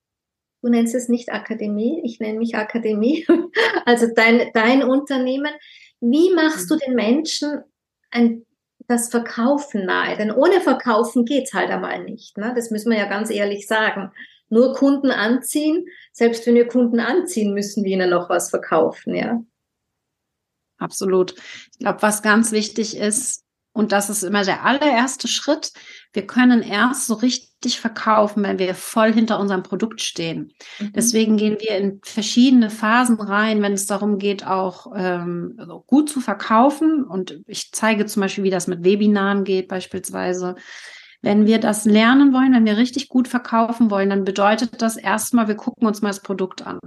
du 0.62 0.70
nennst 0.70 0.96
es 0.96 1.10
nicht 1.10 1.34
Akademie, 1.34 2.02
ich 2.06 2.22
nenne 2.22 2.40
mich 2.40 2.56
Akademie, 2.56 3.28
also 3.86 4.08
dein, 4.16 4.52
dein 4.54 4.84
Unternehmen. 4.84 5.52
Wie 6.00 6.34
machst 6.34 6.72
du 6.72 6.78
den 6.78 6.96
Menschen 6.96 7.64
ein, 8.10 8.46
das 8.88 9.10
Verkaufen 9.10 9.86
nahe? 9.86 10.16
Denn 10.16 10.32
ohne 10.32 10.62
Verkaufen 10.62 11.26
geht's 11.26 11.54
halt 11.54 11.72
einmal 11.72 12.06
nicht. 12.06 12.38
Ne? 12.38 12.54
Das 12.56 12.72
müssen 12.72 12.90
wir 12.90 12.98
ja 12.98 13.06
ganz 13.06 13.30
ehrlich 13.30 13.68
sagen. 13.68 14.12
Nur 14.48 14.76
Kunden 14.76 15.12
anziehen, 15.12 15.88
selbst 16.14 16.48
wenn 16.48 16.56
wir 16.56 16.70
Kunden 16.70 17.02
anziehen, 17.02 17.54
müssen 17.54 17.84
wir 17.84 17.92
ihnen 17.92 18.10
noch 18.10 18.30
was 18.30 18.50
verkaufen, 18.50 19.14
ja. 19.14 19.44
Absolut. 20.82 21.36
Ich 21.72 21.80
glaube, 21.80 22.02
was 22.02 22.22
ganz 22.22 22.52
wichtig 22.52 22.98
ist, 22.98 23.44
und 23.74 23.94
das 23.94 24.10
ist 24.10 24.24
immer 24.24 24.44
der 24.44 24.66
allererste 24.66 25.30
Schritt. 25.30 25.72
Wir 26.12 26.28
können 26.28 26.62
erst 26.62 27.08
so 27.08 27.14
richtig 27.14 27.80
verkaufen, 27.80 28.44
wenn 28.44 28.60
wir 28.60 28.76
voll 28.76 29.14
hinter 29.14 29.40
unserem 29.40 29.64
Produkt 29.64 30.02
stehen. 30.02 30.52
Mhm. 30.80 30.92
Deswegen 30.94 31.38
gehen 31.38 31.56
wir 31.58 31.78
in 31.78 32.02
verschiedene 32.04 32.70
Phasen 32.70 33.20
rein, 33.22 33.62
wenn 33.62 33.72
es 33.72 33.86
darum 33.86 34.18
geht, 34.18 34.46
auch 34.46 34.92
ähm, 34.94 35.56
also 35.58 35.86
gut 35.88 36.10
zu 36.10 36.20
verkaufen. 36.20 37.06
Und 37.06 37.40
ich 37.48 37.72
zeige 37.72 38.06
zum 38.08 38.22
Beispiel, 38.22 38.44
wie 38.44 38.50
das 38.50 38.68
mit 38.68 38.84
Webinaren 38.84 39.46
geht, 39.46 39.70
beispielsweise. 39.70 40.56
Wenn 41.22 41.46
wir 41.46 41.60
das 41.60 41.86
lernen 41.86 42.34
wollen, 42.34 42.54
wenn 42.54 42.66
wir 42.66 42.78
richtig 42.78 43.10
gut 43.10 43.28
verkaufen 43.28 43.92
wollen, 43.92 44.10
dann 44.10 44.24
bedeutet 44.24 44.82
das 44.82 44.98
erstmal, 44.98 45.48
wir 45.48 45.56
gucken 45.56 45.88
uns 45.88 46.02
mal 46.02 46.10
das 46.10 46.22
Produkt 46.22 46.66
an 46.66 46.80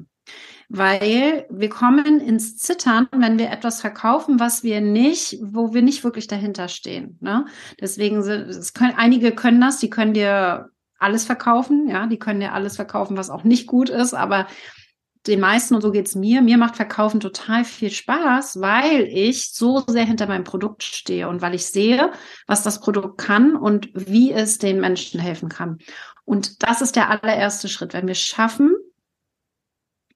weil 0.68 1.46
wir 1.50 1.68
kommen 1.68 2.20
ins 2.20 2.56
Zittern, 2.56 3.08
wenn 3.14 3.38
wir 3.38 3.50
etwas 3.50 3.80
verkaufen, 3.80 4.40
was 4.40 4.62
wir 4.62 4.80
nicht, 4.80 5.38
wo 5.42 5.74
wir 5.74 5.82
nicht 5.82 6.04
wirklich 6.04 6.26
dahinter 6.26 6.68
stehen. 6.68 7.18
Ne? 7.20 7.46
Deswegen 7.80 8.22
können, 8.74 8.94
einige 8.96 9.32
können 9.32 9.60
das, 9.60 9.78
die 9.78 9.90
können 9.90 10.14
dir 10.14 10.70
alles 10.98 11.24
verkaufen, 11.24 11.88
ja, 11.88 12.06
die 12.06 12.18
können 12.18 12.40
dir 12.40 12.52
alles 12.52 12.76
verkaufen, 12.76 13.16
was 13.16 13.30
auch 13.30 13.44
nicht 13.44 13.66
gut 13.66 13.90
ist, 13.90 14.14
aber 14.14 14.46
den 15.26 15.40
meisten, 15.40 15.74
und 15.74 15.80
so 15.80 15.90
geht's 15.90 16.14
mir, 16.14 16.42
mir 16.42 16.58
macht 16.58 16.76
Verkaufen 16.76 17.20
total 17.20 17.64
viel 17.64 17.90
Spaß, 17.90 18.60
weil 18.60 19.04
ich 19.04 19.52
so 19.52 19.82
sehr 19.86 20.04
hinter 20.04 20.26
meinem 20.26 20.44
Produkt 20.44 20.82
stehe 20.82 21.28
und 21.28 21.40
weil 21.40 21.54
ich 21.54 21.66
sehe, 21.66 22.12
was 22.46 22.62
das 22.62 22.80
Produkt 22.80 23.18
kann 23.18 23.56
und 23.56 23.88
wie 23.94 24.32
es 24.32 24.58
den 24.58 24.80
Menschen 24.80 25.20
helfen 25.20 25.48
kann. 25.48 25.78
Und 26.24 26.62
das 26.62 26.82
ist 26.82 26.96
der 26.96 27.10
allererste 27.10 27.68
Schritt, 27.68 27.94
wenn 27.94 28.06
wir 28.06 28.14
schaffen, 28.14 28.74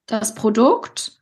das 0.07 0.35
Produkt 0.35 1.19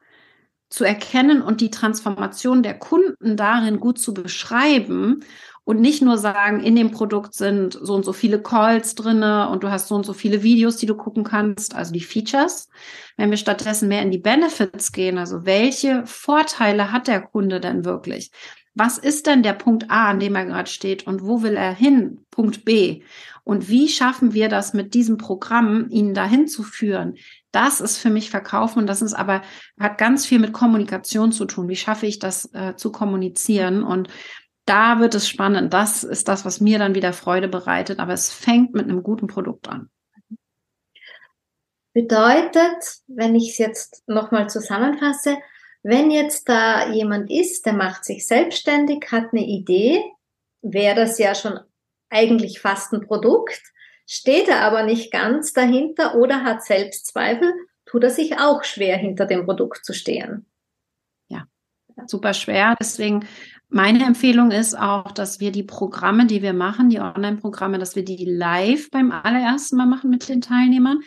zu 0.69 0.85
erkennen 0.85 1.43
und 1.43 1.61
die 1.61 1.71
Transformation 1.71 2.63
der 2.63 2.79
Kunden 2.79 3.37
darin 3.37 3.79
gut 3.79 3.99
zu 4.01 4.13
beschreiben 4.15 5.25
und 5.67 5.81
nicht 5.81 6.01
nur 6.01 6.17
sagen, 6.17 6.61
in 6.61 6.77
dem 6.77 6.93
Produkt 6.93 7.35
sind 7.35 7.77
so 7.83 7.95
und 7.95 8.05
so 8.05 8.13
viele 8.13 8.41
Calls 8.41 8.95
drinne 8.95 9.49
und 9.49 9.65
du 9.65 9.71
hast 9.71 9.89
so 9.89 9.97
und 9.97 10.07
so 10.07 10.13
viele 10.13 10.45
Videos, 10.45 10.77
die 10.77 10.87
du 10.87 10.95
gucken 10.95 11.25
kannst, 11.25 11.75
also 11.75 11.93
die 11.93 12.01
Features. 12.01 12.69
Wenn 13.17 13.31
wir 13.31 13.37
stattdessen 13.37 13.89
mehr 13.89 14.01
in 14.03 14.13
die 14.13 14.19
Benefits 14.19 14.93
gehen, 14.93 15.19
also 15.19 15.45
welche 15.45 16.07
Vorteile 16.07 16.93
hat 16.93 17.09
der 17.09 17.21
Kunde 17.21 17.59
denn 17.59 17.85
wirklich? 17.85 18.31
Was 18.75 18.97
ist 18.97 19.27
denn 19.27 19.43
der 19.43 19.55
Punkt 19.55 19.91
A, 19.91 20.11
an 20.11 20.21
dem 20.21 20.37
er 20.37 20.45
gerade 20.45 20.71
steht 20.71 21.05
und 21.09 21.25
wo 21.25 21.43
will 21.43 21.57
er 21.57 21.75
hin? 21.75 22.25
Punkt 22.31 22.65
B. 22.65 23.03
Und 23.43 23.69
wie 23.69 23.89
schaffen 23.89 24.35
wir 24.35 24.49
das 24.49 24.73
mit 24.73 24.95
diesem 24.95 25.17
Programm, 25.17 25.89
ihn 25.91 26.15
dahin 26.15 26.47
zu 26.47 26.63
führen? 26.63 27.17
Das 27.51 27.81
ist 27.81 27.99
für 27.99 28.11
mich 28.11 28.31
Verkaufen 28.31 28.81
und 28.81 28.87
das 28.87 29.03
ist 29.03 29.15
aber, 29.15 29.43
hat 29.81 29.99
ganz 29.99 30.27
viel 30.27 30.39
mit 30.39 30.53
Kommunikation 30.53 31.33
zu 31.33 31.45
tun. 31.45 31.69
Wie 31.69 31.77
schaffe 31.77 32.07
ich 32.07 32.21
das 32.21 32.53
äh, 32.55 32.77
zu 32.77 32.93
kommunizieren? 32.93 33.83
Und 33.83 34.09
da 34.67 35.01
wird 35.01 35.15
es 35.15 35.29
spannend. 35.29 35.73
Das 35.73 36.05
ist 36.05 36.29
das, 36.29 36.45
was 36.45 36.61
mir 36.61 36.79
dann 36.79 36.95
wieder 36.95 37.13
Freude 37.13 37.49
bereitet. 37.49 37.99
Aber 37.99 38.13
es 38.13 38.31
fängt 38.31 38.75
mit 38.75 38.85
einem 38.85 39.03
guten 39.03 39.29
Produkt 39.29 39.69
an. 39.69 39.89
Bedeutet, 41.93 42.99
wenn 43.07 43.35
ich 43.35 43.53
es 43.53 43.59
jetzt 43.59 44.03
nochmal 44.07 44.51
zusammenfasse, 44.51 45.39
wenn 45.83 46.11
jetzt 46.11 46.49
da 46.49 46.91
jemand 46.91 47.31
ist, 47.31 47.65
der 47.65 47.73
macht 47.73 48.05
sich 48.05 48.27
selbstständig, 48.27 49.07
hat 49.13 49.33
eine 49.33 49.47
Idee, 49.47 50.03
wäre 50.61 50.97
das 50.97 51.19
ja 51.19 51.35
schon 51.35 51.59
eigentlich 52.11 52.61
fast 52.61 52.93
ein 52.93 53.07
Produkt, 53.07 53.63
steht 54.07 54.49
er 54.49 54.63
aber 54.63 54.83
nicht 54.83 55.13
ganz 55.13 55.53
dahinter 55.53 56.17
oder 56.17 56.43
hat 56.43 56.65
Selbstzweifel, 56.65 57.53
tut 57.87 58.03
er 58.03 58.11
sich 58.11 58.39
auch 58.39 58.65
schwer, 58.65 58.97
hinter 58.97 59.27
dem 59.27 59.45
Produkt 59.45 59.85
zu 59.85 59.95
stehen. 59.95 60.45
Ja, 61.29 61.47
super 62.07 62.35
schwer. 62.35 62.77
Deswegen 62.79 63.27
meine 63.69 64.05
Empfehlung 64.05 64.51
ist 64.51 64.79
auch, 64.79 65.11
dass 65.11 65.41
wir 65.41 65.51
die 65.51 65.65
Programme, 65.65 66.27
die 66.27 66.43
wir 66.43 66.53
machen, 66.53 66.89
die 66.89 67.01
Online-Programme, 67.01 67.79
dass 67.79 67.97
wir 67.97 68.05
die 68.05 68.25
live 68.25 68.91
beim 68.91 69.11
allerersten 69.11 69.77
Mal 69.77 69.87
machen 69.87 70.11
mit 70.11 70.29
den 70.29 70.41
Teilnehmern. 70.41 71.01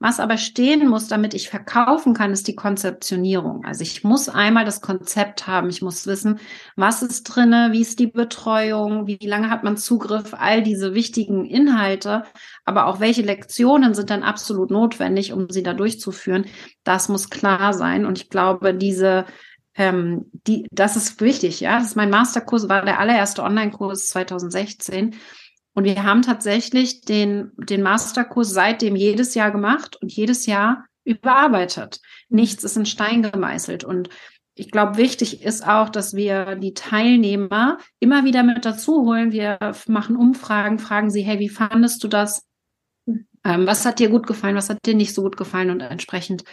Was 0.00 0.20
aber 0.20 0.36
stehen 0.36 0.88
muss, 0.88 1.08
damit 1.08 1.34
ich 1.34 1.48
verkaufen 1.48 2.14
kann, 2.14 2.30
ist 2.30 2.46
die 2.46 2.54
Konzeptionierung. 2.54 3.64
Also 3.64 3.82
ich 3.82 4.04
muss 4.04 4.28
einmal 4.28 4.64
das 4.64 4.80
Konzept 4.80 5.48
haben. 5.48 5.70
Ich 5.70 5.82
muss 5.82 6.06
wissen, 6.06 6.38
was 6.76 7.02
ist 7.02 7.24
drinne, 7.24 7.70
wie 7.72 7.80
ist 7.80 7.98
die 7.98 8.06
Betreuung, 8.06 9.08
wie 9.08 9.18
lange 9.26 9.50
hat 9.50 9.64
man 9.64 9.76
Zugriff, 9.76 10.34
all 10.38 10.62
diese 10.62 10.94
wichtigen 10.94 11.44
Inhalte, 11.44 12.22
aber 12.64 12.86
auch 12.86 13.00
welche 13.00 13.22
Lektionen 13.22 13.92
sind 13.94 14.10
dann 14.10 14.22
absolut 14.22 14.70
notwendig, 14.70 15.32
um 15.32 15.50
sie 15.50 15.64
da 15.64 15.74
durchzuführen. 15.74 16.46
Das 16.84 17.08
muss 17.08 17.28
klar 17.28 17.74
sein. 17.74 18.06
Und 18.06 18.18
ich 18.18 18.30
glaube, 18.30 18.74
diese 18.74 19.26
ähm, 19.78 20.30
die, 20.46 20.66
das 20.70 20.96
ist 20.96 21.20
wichtig, 21.20 21.60
ja. 21.60 21.78
Das 21.78 21.88
ist 21.88 21.96
mein 21.96 22.10
Masterkurs, 22.10 22.68
war 22.68 22.84
der 22.84 22.98
allererste 22.98 23.42
Online-Kurs 23.42 24.08
2016. 24.08 25.14
Und 25.74 25.84
wir 25.84 26.02
haben 26.02 26.22
tatsächlich 26.22 27.02
den, 27.02 27.52
den 27.56 27.82
Masterkurs 27.82 28.50
seitdem 28.52 28.96
jedes 28.96 29.34
Jahr 29.34 29.52
gemacht 29.52 29.96
und 30.02 30.12
jedes 30.12 30.46
Jahr 30.46 30.84
überarbeitet. 31.04 32.00
Nichts 32.28 32.64
ist 32.64 32.76
in 32.76 32.86
Stein 32.86 33.22
gemeißelt. 33.22 33.84
Und 33.84 34.08
ich 34.54 34.72
glaube, 34.72 34.96
wichtig 34.96 35.42
ist 35.44 35.64
auch, 35.64 35.88
dass 35.88 36.14
wir 36.14 36.56
die 36.56 36.74
Teilnehmer 36.74 37.78
immer 38.00 38.24
wieder 38.24 38.42
mit 38.42 38.64
dazu 38.64 39.02
holen. 39.02 39.30
Wir 39.30 39.58
machen 39.86 40.16
Umfragen, 40.16 40.80
fragen 40.80 41.10
sie, 41.10 41.22
hey, 41.22 41.38
wie 41.38 41.48
fandest 41.48 42.02
du 42.02 42.08
das? 42.08 42.47
Ähm, 43.44 43.66
was 43.66 43.84
hat 43.84 43.98
dir 43.98 44.08
gut 44.08 44.26
gefallen? 44.26 44.56
Was 44.56 44.70
hat 44.70 44.84
dir 44.86 44.94
nicht 44.94 45.14
so 45.14 45.22
gut 45.22 45.36
gefallen? 45.36 45.70
Und 45.70 45.80
entsprechend 45.80 46.44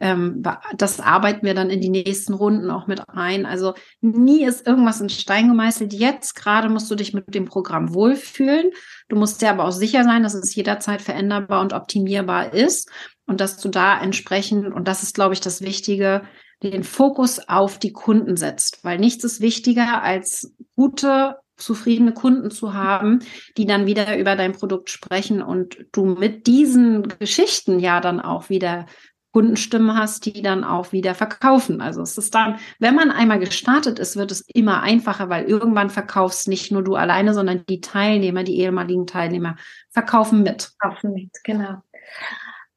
ähm, 0.00 0.42
das 0.76 1.00
arbeiten 1.00 1.44
wir 1.44 1.54
dann 1.54 1.70
in 1.70 1.80
die 1.80 1.88
nächsten 1.88 2.32
Runden 2.32 2.70
auch 2.70 2.86
mit 2.86 3.02
ein. 3.08 3.46
Also 3.46 3.74
nie 4.00 4.44
ist 4.44 4.66
irgendwas 4.66 5.00
in 5.00 5.08
Stein 5.08 5.48
gemeißelt. 5.48 5.92
Jetzt 5.92 6.34
gerade 6.34 6.68
musst 6.68 6.90
du 6.90 6.94
dich 6.94 7.14
mit 7.14 7.34
dem 7.34 7.46
Programm 7.46 7.94
wohlfühlen. 7.94 8.70
Du 9.08 9.16
musst 9.16 9.42
dir 9.42 9.50
aber 9.50 9.64
auch 9.64 9.72
sicher 9.72 10.04
sein, 10.04 10.22
dass 10.22 10.34
es 10.34 10.54
jederzeit 10.54 11.02
veränderbar 11.02 11.60
und 11.60 11.72
optimierbar 11.72 12.54
ist 12.54 12.90
und 13.26 13.40
dass 13.40 13.58
du 13.58 13.68
da 13.68 14.00
entsprechend, 14.00 14.72
und 14.72 14.86
das 14.86 15.02
ist, 15.02 15.14
glaube 15.14 15.34
ich, 15.34 15.40
das 15.40 15.62
Wichtige, 15.62 16.22
den 16.62 16.84
Fokus 16.84 17.48
auf 17.48 17.78
die 17.78 17.92
Kunden 17.92 18.36
setzt, 18.36 18.84
weil 18.84 18.98
nichts 18.98 19.24
ist 19.24 19.40
wichtiger 19.40 20.02
als 20.02 20.54
gute 20.74 21.36
zufriedene 21.58 22.12
Kunden 22.12 22.50
zu 22.50 22.74
haben, 22.74 23.20
die 23.56 23.66
dann 23.66 23.86
wieder 23.86 24.16
über 24.16 24.36
dein 24.36 24.52
Produkt 24.52 24.90
sprechen 24.90 25.42
und 25.42 25.86
du 25.92 26.04
mit 26.04 26.46
diesen 26.46 27.08
Geschichten 27.18 27.78
ja 27.78 28.00
dann 28.00 28.20
auch 28.20 28.48
wieder 28.48 28.86
Kundenstimmen 29.32 29.96
hast, 29.96 30.24
die 30.24 30.40
dann 30.42 30.64
auch 30.64 30.92
wieder 30.92 31.14
verkaufen. 31.14 31.80
Also 31.80 32.02
es 32.02 32.16
ist 32.16 32.34
dann, 32.34 32.58
wenn 32.78 32.94
man 32.94 33.10
einmal 33.10 33.38
gestartet 33.38 33.98
ist, 33.98 34.16
wird 34.16 34.32
es 34.32 34.40
immer 34.40 34.82
einfacher, 34.82 35.28
weil 35.28 35.44
irgendwann 35.44 35.90
verkaufst 35.90 36.48
nicht 36.48 36.72
nur 36.72 36.82
du 36.82 36.94
alleine, 36.94 37.34
sondern 37.34 37.64
die 37.66 37.80
Teilnehmer, 37.80 38.42
die 38.42 38.58
ehemaligen 38.58 39.06
Teilnehmer 39.06 39.56
verkaufen 39.90 40.42
mit. 40.42 40.72
Verkaufen 40.80 41.12
mit, 41.12 41.30
genau. 41.44 41.82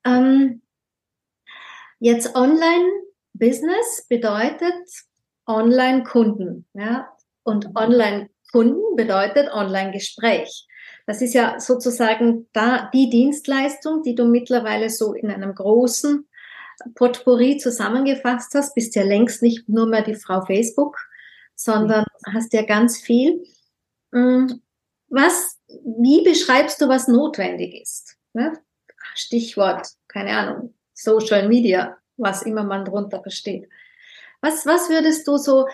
Ähm, 0.03 0.61
jetzt 1.99 2.35
Online-Business 2.35 4.05
bedeutet 4.09 4.73
Online-Kunden, 5.47 6.67
ja, 6.73 7.07
und 7.43 7.75
Online-Kunden 7.75 8.40
bedeutet 8.51 9.49
Online-Gespräch. 9.51 10.67
Das 11.07 11.21
ist 11.21 11.33
ja 11.33 11.59
sozusagen 11.59 12.47
da 12.53 12.89
die 12.93 13.09
Dienstleistung, 13.09 14.03
die 14.03 14.15
du 14.15 14.25
mittlerweile 14.25 14.89
so 14.89 15.13
in 15.13 15.29
einem 15.29 15.55
großen 15.55 16.27
Potpourri 16.95 17.57
zusammengefasst 17.57 18.53
hast, 18.55 18.75
bist 18.75 18.95
ja 18.95 19.03
längst 19.03 19.41
nicht 19.41 19.67
nur 19.69 19.87
mehr 19.87 20.03
die 20.03 20.15
Frau 20.15 20.41
Facebook, 20.45 20.97
sondern 21.55 22.05
hast 22.33 22.53
ja 22.53 22.63
ganz 22.63 22.99
viel. 22.99 23.43
Mm, 24.11 24.47
was, 25.09 25.59
wie 25.67 26.23
beschreibst 26.23 26.81
du, 26.81 26.87
was 26.87 27.07
notwendig 27.07 27.81
ist? 27.81 28.17
Ne? 28.33 28.53
Stichwort, 29.15 29.87
keine 30.07 30.31
Ahnung, 30.31 30.73
Social 30.93 31.47
Media, 31.47 31.97
was 32.17 32.43
immer 32.43 32.63
man 32.63 32.85
drunter 32.85 33.21
versteht. 33.21 33.67
Was, 34.41 34.65
was 34.65 34.89
würdest 34.89 35.27
du 35.27 35.37
so 35.37 35.67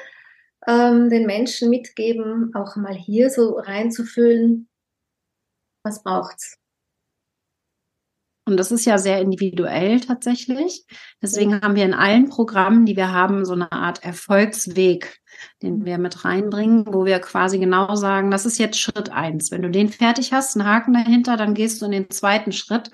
ähm, 0.68 1.10
den 1.10 1.26
Menschen 1.26 1.70
mitgeben, 1.70 2.52
auch 2.54 2.76
mal 2.76 2.94
hier 2.94 3.30
so 3.30 3.58
reinzufühlen? 3.58 4.68
Was 5.84 6.04
braucht's? 6.04 6.58
Und 8.48 8.56
das 8.56 8.72
ist 8.72 8.86
ja 8.86 8.98
sehr 8.98 9.20
individuell 9.20 10.00
tatsächlich. 10.00 10.86
Deswegen 11.22 11.60
haben 11.60 11.76
wir 11.76 11.84
in 11.84 11.94
allen 11.94 12.30
Programmen, 12.30 12.86
die 12.86 12.96
wir 12.96 13.12
haben, 13.12 13.44
so 13.44 13.52
eine 13.52 13.70
Art 13.74 14.06
Erfolgsweg, 14.06 15.20
den 15.62 15.84
wir 15.84 15.98
mit 15.98 16.24
reinbringen, 16.24 16.86
wo 16.88 17.04
wir 17.04 17.20
quasi 17.20 17.60
genau 17.60 17.96
sagen, 17.96 18.32
das 18.32 18.46
ist 18.46 18.58
jetzt 18.58 18.80
Schritt 18.80 19.12
eins. 19.12 19.52
Wenn 19.52 19.64
du 19.64 19.70
den 19.70 19.90
fertig 19.90 20.32
hast, 20.32 20.56
einen 20.56 20.66
Haken 20.66 20.94
dahinter, 20.94 21.36
dann 21.36 21.56
gehst 21.56 21.82
du 21.82 21.88
in 21.88 21.92
den 21.92 22.10
zweiten 22.10 22.54
Schritt. 22.54 22.90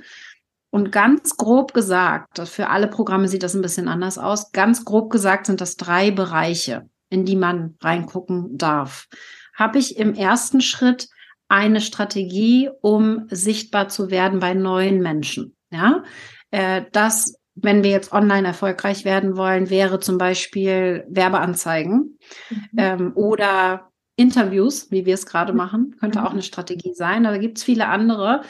Und 0.71 0.91
ganz 0.91 1.37
grob 1.37 1.75
gesagt, 1.75 2.39
für 2.49 2.69
alle 2.69 2.87
Programme 2.87 3.27
sieht 3.27 3.43
das 3.43 3.53
ein 3.53 3.61
bisschen 3.61 3.87
anders 3.87 4.17
aus, 4.17 4.53
ganz 4.53 4.83
grob 4.85 5.11
gesagt 5.11 5.45
sind 5.45 5.61
das 5.61 5.75
drei 5.75 6.09
Bereiche, 6.09 6.89
in 7.13 7.25
die 7.25 7.35
man 7.35 7.75
reingucken 7.81 8.57
darf. 8.57 9.07
Habe 9.53 9.77
ich 9.77 9.97
im 9.97 10.15
ersten 10.15 10.61
Schritt 10.61 11.07
eine 11.47 11.81
Strategie, 11.81 12.69
um 12.81 13.27
sichtbar 13.29 13.87
zu 13.87 14.09
werden 14.09 14.39
bei 14.39 14.55
neuen 14.55 15.01
Menschen. 15.01 15.55
Ja, 15.71 16.03
äh, 16.49 16.83
das, 16.91 17.35
wenn 17.53 17.83
wir 17.83 17.91
jetzt 17.91 18.11
online 18.11 18.47
erfolgreich 18.47 19.05
werden 19.05 19.37
wollen, 19.37 19.69
wäre 19.69 19.99
zum 19.99 20.17
Beispiel 20.17 21.05
Werbeanzeigen 21.07 22.17
mhm. 22.49 22.69
ähm, 22.77 23.11
oder 23.15 23.91
Interviews, 24.15 24.89
wie 24.91 25.05
wir 25.05 25.13
es 25.13 25.25
gerade 25.25 25.53
machen, 25.53 25.95
könnte 25.99 26.19
mhm. 26.19 26.25
auch 26.25 26.31
eine 26.31 26.41
Strategie 26.41 26.93
sein. 26.95 27.23
Da 27.23 27.37
gibt 27.37 27.59
es 27.59 27.63
viele 27.63 27.87
andere. 27.87 28.41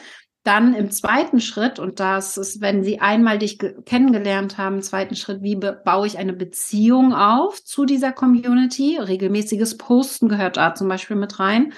Dann 0.44 0.74
im 0.74 0.90
zweiten 0.90 1.40
Schritt, 1.40 1.78
und 1.78 2.00
das 2.00 2.36
ist, 2.36 2.60
wenn 2.60 2.84
Sie 2.84 3.00
einmal 3.00 3.38
dich 3.38 3.58
kennengelernt 3.58 4.58
haben, 4.58 4.82
zweiten 4.82 5.16
Schritt, 5.16 5.40
wie 5.42 5.56
baue 5.56 6.06
ich 6.06 6.18
eine 6.18 6.34
Beziehung 6.34 7.14
auf 7.14 7.64
zu 7.64 7.86
dieser 7.86 8.12
Community? 8.12 8.98
Regelmäßiges 8.98 9.78
Posten 9.78 10.28
gehört 10.28 10.58
da 10.58 10.74
zum 10.74 10.88
Beispiel 10.88 11.16
mit 11.16 11.40
rein. 11.40 11.72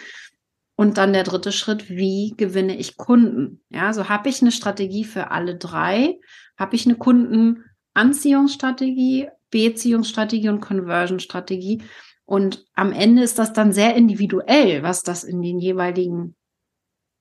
Und 0.75 0.99
dann 0.99 1.13
der 1.13 1.23
dritte 1.23 1.53
Schritt, 1.53 1.89
wie 1.89 2.35
gewinne 2.37 2.77
ich 2.77 2.97
Kunden? 2.97 3.63
Ja, 3.71 3.93
so 3.93 4.09
habe 4.09 4.29
ich 4.29 4.43
eine 4.43 4.51
Strategie 4.51 5.05
für 5.05 5.31
alle 5.31 5.55
drei. 5.55 6.19
Habe 6.59 6.75
ich 6.75 6.87
eine 6.87 6.97
Kundenanziehungsstrategie, 6.97 9.29
Beziehungsstrategie 9.51 10.49
und 10.49 10.61
Conversion-Strategie. 10.61 11.85
Und 12.25 12.65
am 12.75 12.91
Ende 12.91 13.23
ist 13.23 13.39
das 13.39 13.53
dann 13.53 13.73
sehr 13.73 13.95
individuell, 13.95 14.83
was 14.83 15.05
das 15.05 15.23
in 15.23 15.41
den 15.41 15.61
jeweiligen 15.61 16.35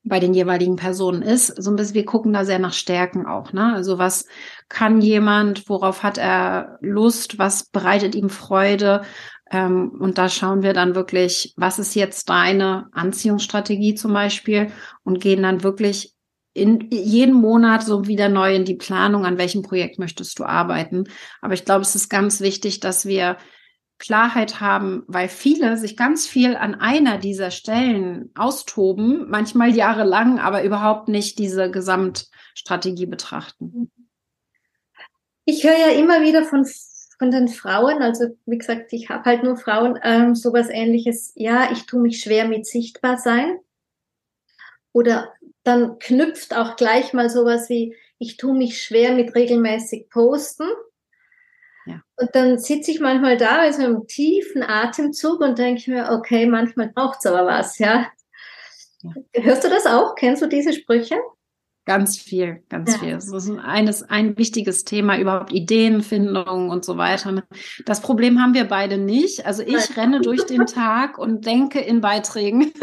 bei 0.05 0.19
den 0.19 0.33
jeweiligen 0.33 0.75
Personen 0.75 1.21
ist. 1.21 1.47
So 1.61 1.71
ein 1.71 1.75
bisschen, 1.75 1.95
wir 1.95 2.05
gucken 2.05 2.31
da 2.31 2.45
sehr 2.45 2.59
nach 2.59 2.73
Stärken 2.73 3.25
auch, 3.25 3.51
ne? 3.51 3.73
Also 3.73 3.97
was 3.97 4.25
kann 4.69 5.01
jemand, 5.01 5.67
worauf 5.67 6.03
hat 6.03 6.17
er 6.17 6.77
Lust, 6.79 7.39
was 7.39 7.65
bereitet 7.65 8.15
ihm 8.15 8.29
Freude? 8.29 9.01
Ähm, 9.51 9.89
und 9.99 10.17
da 10.17 10.29
schauen 10.29 10.61
wir 10.61 10.73
dann 10.73 10.95
wirklich, 10.95 11.53
was 11.57 11.79
ist 11.79 11.95
jetzt 11.95 12.29
deine 12.29 12.87
Anziehungsstrategie 12.93 13.95
zum 13.95 14.13
Beispiel 14.13 14.71
und 15.03 15.19
gehen 15.19 15.41
dann 15.41 15.63
wirklich 15.63 16.13
in 16.53 16.89
jeden 16.91 17.33
Monat 17.33 17.83
so 17.83 18.07
wieder 18.07 18.29
neu 18.29 18.55
in 18.55 18.63
die 18.63 18.75
Planung, 18.75 19.25
an 19.25 19.37
welchem 19.37 19.61
Projekt 19.61 19.99
möchtest 19.99 20.39
du 20.39 20.45
arbeiten. 20.45 21.05
Aber 21.41 21.53
ich 21.53 21.65
glaube, 21.65 21.81
es 21.81 21.95
ist 21.95 22.09
ganz 22.09 22.39
wichtig, 22.41 22.79
dass 22.79 23.05
wir 23.05 23.37
Klarheit 23.97 24.60
haben, 24.60 25.03
weil 25.08 25.29
viele 25.29 25.77
sich 25.77 25.95
ganz 25.95 26.27
viel 26.27 26.55
an 26.55 26.75
einer 26.75 27.17
dieser 27.17 27.51
Stellen 27.51 28.29
austoben, 28.36 29.29
manchmal 29.29 29.73
jahrelang, 29.73 30.39
aber 30.39 30.63
überhaupt 30.63 31.08
nicht 31.08 31.39
diese 31.39 31.71
Gesamtstrategie 31.71 33.05
betrachten. 33.05 33.91
Ich 35.45 35.63
höre 35.63 35.77
ja 35.77 35.91
immer 35.91 36.21
wieder 36.21 36.43
von, 36.43 36.67
von 37.17 37.31
den 37.31 37.47
Frauen, 37.47 38.01
also 38.01 38.36
wie 38.45 38.58
gesagt, 38.58 38.91
ich 38.91 39.10
habe 39.10 39.23
halt 39.25 39.43
nur 39.43 39.55
Frauen, 39.55 39.97
ähm, 40.03 40.36
sowas 40.36 40.67
ähnliches, 40.69 41.31
ja, 41.36 41.71
ich 41.71 41.86
tue 41.86 42.01
mich 42.01 42.19
schwer 42.19 42.47
mit 42.47 42.65
sichtbar 42.65 43.17
sein. 43.17 43.60
Oder 44.91 45.34
dann 45.63 45.99
knüpft 45.99 46.55
auch 46.55 46.75
gleich 46.75 47.13
mal 47.13 47.29
sowas 47.29 47.69
wie, 47.69 47.95
ich 48.17 48.38
tue 48.38 48.55
mich 48.55 48.81
schwer 48.81 49.13
mit 49.13 49.36
regelmäßig 49.36 50.10
posten. 50.10 50.67
Ja. 51.86 52.02
Und 52.17 52.30
dann 52.34 52.58
sitze 52.58 52.91
ich 52.91 53.00
manchmal 53.00 53.38
da 53.38 53.63
mit 53.63 53.74
so 53.74 53.84
einem 53.84 54.08
tiefen 54.08 54.63
Atemzug 54.63 55.39
und 55.41 55.58
denke 55.58 55.91
mir, 55.91 56.10
okay, 56.12 56.45
manchmal 56.45 56.89
braucht 56.89 57.19
es 57.19 57.26
aber 57.26 57.45
was, 57.45 57.78
ja? 57.78 58.08
ja. 59.02 59.12
Hörst 59.34 59.63
du 59.63 59.69
das 59.69 59.86
auch? 59.86 60.15
Kennst 60.15 60.41
du 60.41 60.48
diese 60.48 60.74
Sprüche? 60.74 61.15
Ganz 61.86 62.17
viel, 62.17 62.63
ganz 62.67 62.93
ja. 62.93 62.98
viel. 62.98 63.13
Das 63.13 63.32
ist 63.32 63.52
eines, 63.60 64.02
ein 64.02 64.36
wichtiges 64.39 64.86
Thema, 64.86 65.19
überhaupt 65.19 65.54
Ideenfindung 65.54 66.71
und 66.71 66.84
so 66.84 66.98
weiter. 66.98 67.43
Das 67.86 68.02
Problem 68.02 68.41
haben 68.41 68.56
wir 68.56 68.65
beide 68.65 68.98
nicht. 68.98 69.45
Also 69.45 69.62
ich 69.62 69.95
renne 69.95 70.21
durch 70.21 70.48
den 70.48 70.65
Tag 70.65 71.19
und 71.19 71.45
denke 71.45 71.80
in 71.80 72.02
Beiträgen. 72.02 72.74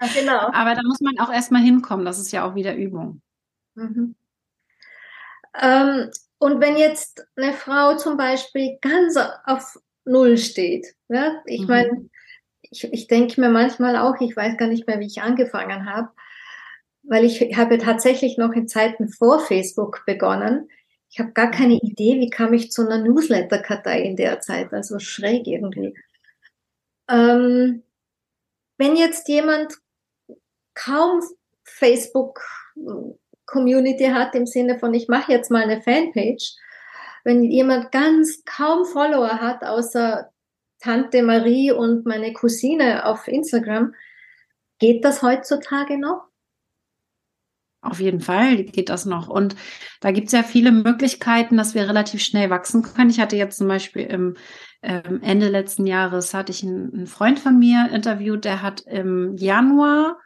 Ja, 0.00 0.08
genau. 0.20 0.38
Aber 0.54 0.74
da 0.74 0.80
muss 0.86 1.00
man 1.00 1.18
auch 1.18 1.30
erstmal 1.30 1.60
hinkommen. 1.60 2.06
Das 2.06 2.18
ist 2.18 2.32
ja 2.32 2.48
auch 2.48 2.54
wieder 2.54 2.74
Übung. 2.74 3.20
Mhm. 3.74 4.14
Ähm, 5.60 6.10
und 6.38 6.60
wenn 6.60 6.76
jetzt 6.76 7.26
eine 7.36 7.52
Frau 7.52 7.96
zum 7.96 8.16
Beispiel 8.16 8.78
ganz 8.80 9.16
auf 9.44 9.78
Null 10.04 10.36
steht, 10.38 10.94
ja, 11.08 11.42
ich 11.46 11.62
mhm. 11.62 11.66
meine, 11.66 12.10
ich, 12.62 12.84
ich 12.92 13.06
denke 13.06 13.40
mir 13.40 13.48
manchmal 13.48 13.96
auch, 13.96 14.20
ich 14.20 14.36
weiß 14.36 14.56
gar 14.56 14.68
nicht 14.68 14.86
mehr, 14.86 15.00
wie 15.00 15.06
ich 15.06 15.22
angefangen 15.22 15.86
habe, 15.86 16.10
weil 17.02 17.24
ich 17.24 17.40
habe 17.56 17.78
tatsächlich 17.78 18.36
noch 18.36 18.52
in 18.52 18.68
Zeiten 18.68 19.08
vor 19.08 19.40
Facebook 19.40 20.02
begonnen. 20.06 20.68
Ich 21.08 21.20
habe 21.20 21.32
gar 21.32 21.50
keine 21.50 21.74
Idee, 21.74 22.20
wie 22.20 22.30
kam 22.30 22.52
ich 22.52 22.70
zu 22.70 22.82
einer 22.82 22.98
Newsletter-Kartei 22.98 24.02
in 24.02 24.16
der 24.16 24.40
Zeit, 24.40 24.72
also 24.72 24.98
schräg 24.98 25.46
irgendwie. 25.46 25.94
Ähm, 27.08 27.82
wenn 28.76 28.96
jetzt 28.96 29.28
jemand 29.28 29.72
kaum 30.74 31.22
Facebook 31.64 32.42
Community 33.46 34.04
hat, 34.06 34.34
im 34.34 34.46
Sinne 34.46 34.78
von, 34.78 34.92
ich 34.92 35.08
mache 35.08 35.32
jetzt 35.32 35.50
mal 35.50 35.62
eine 35.62 35.80
Fanpage. 35.80 36.54
Wenn 37.24 37.44
jemand 37.44 37.92
ganz 37.92 38.44
kaum 38.44 38.84
Follower 38.84 39.40
hat, 39.40 39.64
außer 39.64 40.30
Tante 40.80 41.22
Marie 41.22 41.72
und 41.72 42.06
meine 42.06 42.32
Cousine 42.32 43.06
auf 43.06 43.26
Instagram, 43.28 43.94
geht 44.78 45.04
das 45.04 45.22
heutzutage 45.22 45.98
noch? 45.98 46.28
Auf 47.80 48.00
jeden 48.00 48.20
Fall 48.20 48.64
geht 48.64 48.88
das 48.88 49.06
noch. 49.06 49.28
Und 49.28 49.54
da 50.00 50.10
gibt 50.10 50.26
es 50.26 50.32
ja 50.32 50.42
viele 50.42 50.72
Möglichkeiten, 50.72 51.56
dass 51.56 51.74
wir 51.74 51.88
relativ 51.88 52.22
schnell 52.22 52.50
wachsen 52.50 52.82
können. 52.82 53.10
Ich 53.10 53.20
hatte 53.20 53.36
jetzt 53.36 53.58
zum 53.58 53.68
Beispiel 53.68 54.02
im 54.02 54.36
ähm, 54.82 55.20
Ende 55.22 55.48
letzten 55.48 55.86
Jahres 55.86 56.34
hatte 56.34 56.52
ich 56.52 56.62
einen, 56.62 56.92
einen 56.92 57.06
Freund 57.06 57.38
von 57.38 57.58
mir 57.58 57.88
interviewt, 57.92 58.44
der 58.44 58.62
hat 58.62 58.82
im 58.82 59.36
Januar 59.36 60.18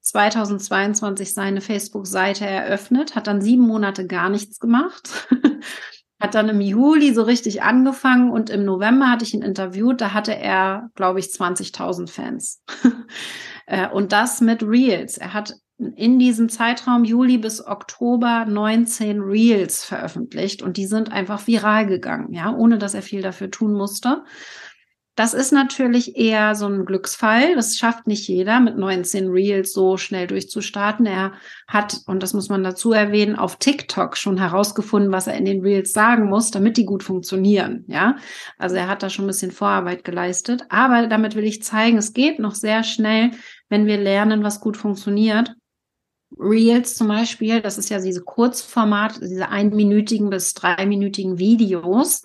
2022 0.00 1.34
seine 1.34 1.60
Facebook-Seite 1.60 2.46
eröffnet, 2.46 3.14
hat 3.14 3.26
dann 3.26 3.40
sieben 3.40 3.66
Monate 3.66 4.06
gar 4.06 4.28
nichts 4.28 4.58
gemacht, 4.58 5.28
hat 6.20 6.34
dann 6.34 6.48
im 6.48 6.60
Juli 6.60 7.14
so 7.14 7.22
richtig 7.22 7.62
angefangen 7.62 8.30
und 8.30 8.50
im 8.50 8.64
November 8.64 9.10
hatte 9.10 9.24
ich 9.24 9.34
ihn 9.34 9.42
interviewt, 9.42 10.00
da 10.00 10.12
hatte 10.12 10.34
er, 10.36 10.90
glaube 10.94 11.20
ich, 11.20 11.26
20.000 11.26 12.08
Fans. 12.08 12.62
Äh, 13.70 13.86
und 13.90 14.12
das 14.12 14.40
mit 14.40 14.62
Reels. 14.62 15.18
Er 15.18 15.34
hat 15.34 15.54
in 15.78 16.18
diesem 16.18 16.48
Zeitraum 16.48 17.04
Juli 17.04 17.38
bis 17.38 17.64
Oktober 17.64 18.44
19 18.48 19.20
Reels 19.20 19.84
veröffentlicht 19.84 20.62
und 20.62 20.76
die 20.76 20.86
sind 20.86 21.12
einfach 21.12 21.46
viral 21.46 21.86
gegangen, 21.86 22.32
ja, 22.32 22.52
ohne 22.52 22.78
dass 22.78 22.94
er 22.94 23.02
viel 23.02 23.22
dafür 23.22 23.50
tun 23.50 23.74
musste. 23.74 24.24
Das 25.18 25.34
ist 25.34 25.50
natürlich 25.50 26.16
eher 26.16 26.54
so 26.54 26.66
ein 26.66 26.84
Glücksfall. 26.84 27.56
Das 27.56 27.76
schafft 27.76 28.06
nicht 28.06 28.28
jeder, 28.28 28.60
mit 28.60 28.78
19 28.78 29.26
Reels 29.30 29.72
so 29.72 29.96
schnell 29.96 30.28
durchzustarten. 30.28 31.06
Er 31.06 31.32
hat, 31.66 32.02
und 32.06 32.22
das 32.22 32.34
muss 32.34 32.48
man 32.48 32.62
dazu 32.62 32.92
erwähnen, 32.92 33.34
auf 33.34 33.56
TikTok 33.56 34.16
schon 34.16 34.38
herausgefunden, 34.38 35.10
was 35.10 35.26
er 35.26 35.34
in 35.34 35.44
den 35.44 35.60
Reels 35.60 35.92
sagen 35.92 36.28
muss, 36.28 36.52
damit 36.52 36.76
die 36.76 36.84
gut 36.84 37.02
funktionieren. 37.02 37.82
Ja, 37.88 38.14
also 38.58 38.76
er 38.76 38.86
hat 38.86 39.02
da 39.02 39.10
schon 39.10 39.24
ein 39.24 39.26
bisschen 39.26 39.50
Vorarbeit 39.50 40.04
geleistet. 40.04 40.62
Aber 40.68 41.08
damit 41.08 41.34
will 41.34 41.42
ich 41.42 41.64
zeigen, 41.64 41.98
es 41.98 42.12
geht 42.12 42.38
noch 42.38 42.54
sehr 42.54 42.84
schnell, 42.84 43.32
wenn 43.68 43.86
wir 43.86 43.96
lernen, 43.96 44.44
was 44.44 44.60
gut 44.60 44.76
funktioniert. 44.76 45.52
Reels 46.38 46.94
zum 46.94 47.08
Beispiel, 47.08 47.60
das 47.60 47.76
ist 47.76 47.88
ja 47.88 48.00
diese 48.00 48.22
Kurzformat, 48.22 49.20
diese 49.20 49.48
einminütigen 49.48 50.30
bis 50.30 50.54
dreiminütigen 50.54 51.40
Videos 51.40 52.22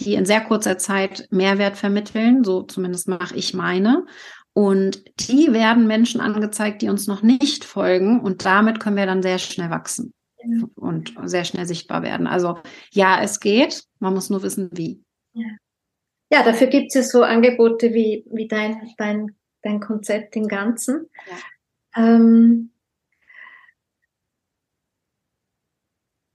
die 0.00 0.14
in 0.14 0.26
sehr 0.26 0.40
kurzer 0.40 0.78
Zeit 0.78 1.28
Mehrwert 1.30 1.76
vermitteln. 1.76 2.44
So 2.44 2.62
zumindest 2.62 3.08
mache 3.08 3.34
ich 3.36 3.54
meine. 3.54 4.06
Und 4.52 5.04
die 5.28 5.52
werden 5.52 5.86
Menschen 5.86 6.20
angezeigt, 6.20 6.80
die 6.82 6.88
uns 6.88 7.06
noch 7.06 7.22
nicht 7.22 7.64
folgen. 7.64 8.20
Und 8.20 8.44
damit 8.44 8.80
können 8.80 8.96
wir 8.96 9.06
dann 9.06 9.22
sehr 9.22 9.38
schnell 9.38 9.70
wachsen 9.70 10.14
und 10.74 11.14
sehr 11.24 11.44
schnell 11.44 11.66
sichtbar 11.66 12.02
werden. 12.02 12.26
Also 12.26 12.58
ja, 12.92 13.20
es 13.22 13.40
geht. 13.40 13.84
Man 13.98 14.14
muss 14.14 14.30
nur 14.30 14.42
wissen, 14.42 14.70
wie. 14.72 15.02
Ja, 15.32 15.46
ja 16.32 16.42
dafür 16.42 16.68
gibt 16.68 16.88
es 16.88 16.94
ja 16.94 17.02
so 17.02 17.22
Angebote 17.22 17.92
wie, 17.92 18.24
wie 18.30 18.48
dein, 18.48 18.90
dein, 18.96 19.36
dein 19.62 19.80
Konzept 19.80 20.36
im 20.36 20.48
Ganzen. 20.48 21.10
Ja. 21.94 22.14
Ähm, 22.14 22.70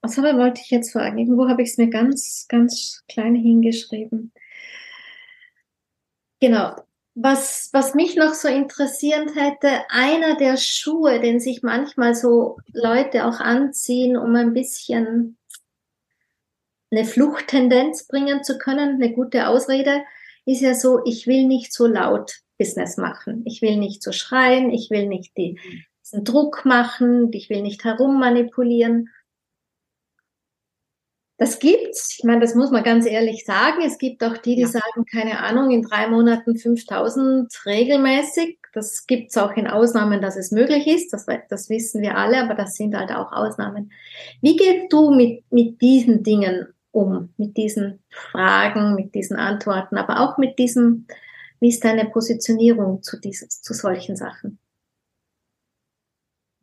was 0.02 0.18
aber 0.18 0.38
wollte 0.38 0.62
ich 0.62 0.72
jetzt 0.72 0.92
fragen? 0.92 1.18
Irgendwo 1.18 1.48
habe 1.48 1.62
ich 1.62 1.70
es 1.70 1.78
mir 1.78 1.90
ganz, 1.90 2.48
ganz 2.50 3.04
klein 3.08 3.36
hingeschrieben. 3.36 4.32
Genau. 6.40 6.76
Was, 7.14 7.70
was 7.74 7.94
mich 7.94 8.16
noch 8.16 8.34
so 8.34 8.48
interessierend 8.48 9.36
hätte, 9.36 9.84
einer 9.90 10.38
der 10.38 10.58
Schuhe, 10.58 11.20
den 11.20 11.40
sich 11.40 11.62
manchmal 11.62 12.16
so 12.16 12.58
Leute 12.74 13.26
auch 13.26 13.40
anziehen, 13.42 14.16
um 14.16 14.34
ein 14.36 14.54
bisschen 14.54 15.38
eine 16.90 17.06
Fluchttendenz 17.06 18.08
bringen 18.08 18.44
zu 18.44 18.58
können, 18.58 18.96
eine 18.96 19.14
gute 19.14 19.48
Ausrede, 19.48 20.04
ist 20.46 20.62
ja 20.62 20.74
so, 20.74 21.02
ich 21.06 21.28
will 21.28 21.48
nicht 21.48 21.74
so 21.74 21.86
laut 21.86 22.42
Business 22.58 22.98
machen. 22.98 23.44
Ich 23.46 23.62
will 23.62 23.78
nicht 23.78 24.04
so 24.04 24.12
schreien, 24.12 24.72
ich 24.72 24.90
will 24.90 25.08
nicht 25.08 25.36
die, 25.38 25.60
diesen 26.04 26.24
Druck 26.24 26.66
machen, 26.66 27.32
ich 27.34 27.50
will 27.50 27.62
nicht 27.62 27.84
herummanipulieren. 27.84 29.10
Das 31.42 31.58
gibt's. 31.58 32.18
Ich 32.20 32.24
meine, 32.24 32.40
das 32.40 32.54
muss 32.54 32.70
man 32.70 32.84
ganz 32.84 33.08
ehrlich 33.08 33.46
sagen. 33.46 33.82
Es 33.84 33.98
gibt 33.98 34.24
auch 34.24 34.38
die, 34.38 34.54
die 34.54 34.62
ja. 34.62 34.68
sagen, 34.68 35.06
keine 35.12 35.40
Ahnung, 35.40 35.72
in 35.72 35.82
drei 35.82 36.08
Monaten 36.08 36.56
5000 36.56 37.52
regelmäßig. 37.66 38.60
Das 38.74 39.08
gibt's 39.08 39.36
auch 39.40 39.54
in 39.54 39.66
Ausnahmen, 39.66 40.22
dass 40.22 40.38
es 40.38 40.52
möglich 40.52 40.86
ist. 40.86 41.12
Das, 41.12 41.26
das 41.50 41.68
wissen 41.72 42.04
wir 42.04 42.16
alle, 42.16 42.44
aber 42.44 42.54
das 42.54 42.76
sind 42.76 42.96
halt 42.96 43.10
auch 43.10 43.32
Ausnahmen. 43.32 43.92
Wie 44.42 44.56
gehst 44.56 44.94
du 44.94 45.10
mit, 45.10 45.52
mit 45.52 45.82
diesen 45.82 46.22
Dingen 46.22 46.68
um? 46.92 47.34
Mit 47.38 47.58
diesen 47.58 48.04
Fragen, 48.12 48.94
mit 48.94 49.16
diesen 49.16 49.36
Antworten, 49.36 49.98
aber 49.98 50.20
auch 50.20 50.38
mit 50.38 50.60
diesem, 50.60 51.08
wie 51.60 51.70
ist 51.70 51.84
deine 51.84 52.06
Positionierung 52.06 53.02
zu, 53.02 53.20
dieses, 53.20 53.64
zu 53.64 53.74
solchen 53.74 54.16
Sachen? 54.16 54.60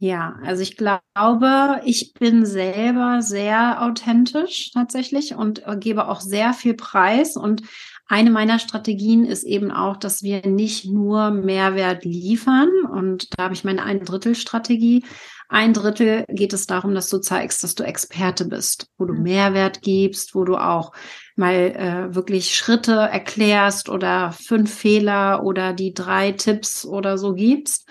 Ja, 0.00 0.36
also 0.44 0.62
ich 0.62 0.76
glaube, 0.76 1.80
ich 1.84 2.14
bin 2.14 2.46
selber 2.46 3.20
sehr 3.20 3.82
authentisch 3.82 4.70
tatsächlich 4.72 5.34
und 5.34 5.66
äh, 5.66 5.76
gebe 5.76 6.06
auch 6.06 6.20
sehr 6.20 6.52
viel 6.52 6.74
Preis. 6.74 7.36
Und 7.36 7.62
eine 8.06 8.30
meiner 8.30 8.60
Strategien 8.60 9.24
ist 9.24 9.42
eben 9.42 9.72
auch, 9.72 9.96
dass 9.96 10.22
wir 10.22 10.46
nicht 10.46 10.86
nur 10.86 11.32
Mehrwert 11.32 12.04
liefern. 12.04 12.68
Und 12.92 13.26
da 13.36 13.44
habe 13.44 13.54
ich 13.54 13.64
meine 13.64 13.82
ein 13.82 14.04
Drittel 14.04 14.36
Strategie. 14.36 15.04
Ein 15.48 15.74
Drittel 15.74 16.24
geht 16.28 16.52
es 16.52 16.66
darum, 16.66 16.94
dass 16.94 17.08
du 17.08 17.18
zeigst, 17.18 17.64
dass 17.64 17.74
du 17.74 17.82
Experte 17.82 18.44
bist, 18.44 18.86
wo 18.98 19.04
du 19.04 19.14
mhm. 19.14 19.22
Mehrwert 19.24 19.82
gibst, 19.82 20.36
wo 20.36 20.44
du 20.44 20.56
auch 20.56 20.92
mal 21.34 21.54
äh, 21.54 22.14
wirklich 22.14 22.54
Schritte 22.54 22.92
erklärst 22.92 23.88
oder 23.88 24.30
fünf 24.30 24.72
Fehler 24.72 25.42
oder 25.42 25.72
die 25.72 25.92
drei 25.92 26.30
Tipps 26.30 26.84
oder 26.84 27.18
so 27.18 27.34
gibst. 27.34 27.88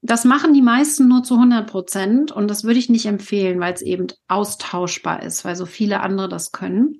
Das 0.00 0.24
machen 0.24 0.54
die 0.54 0.62
meisten 0.62 1.08
nur 1.08 1.22
zu 1.22 1.34
100 1.34 1.68
Prozent 1.68 2.32
und 2.32 2.48
das 2.48 2.64
würde 2.64 2.78
ich 2.78 2.88
nicht 2.88 3.06
empfehlen, 3.06 3.58
weil 3.60 3.74
es 3.74 3.82
eben 3.82 4.06
austauschbar 4.28 5.22
ist, 5.22 5.44
weil 5.44 5.56
so 5.56 5.66
viele 5.66 6.00
andere 6.00 6.28
das 6.28 6.52
können. 6.52 6.98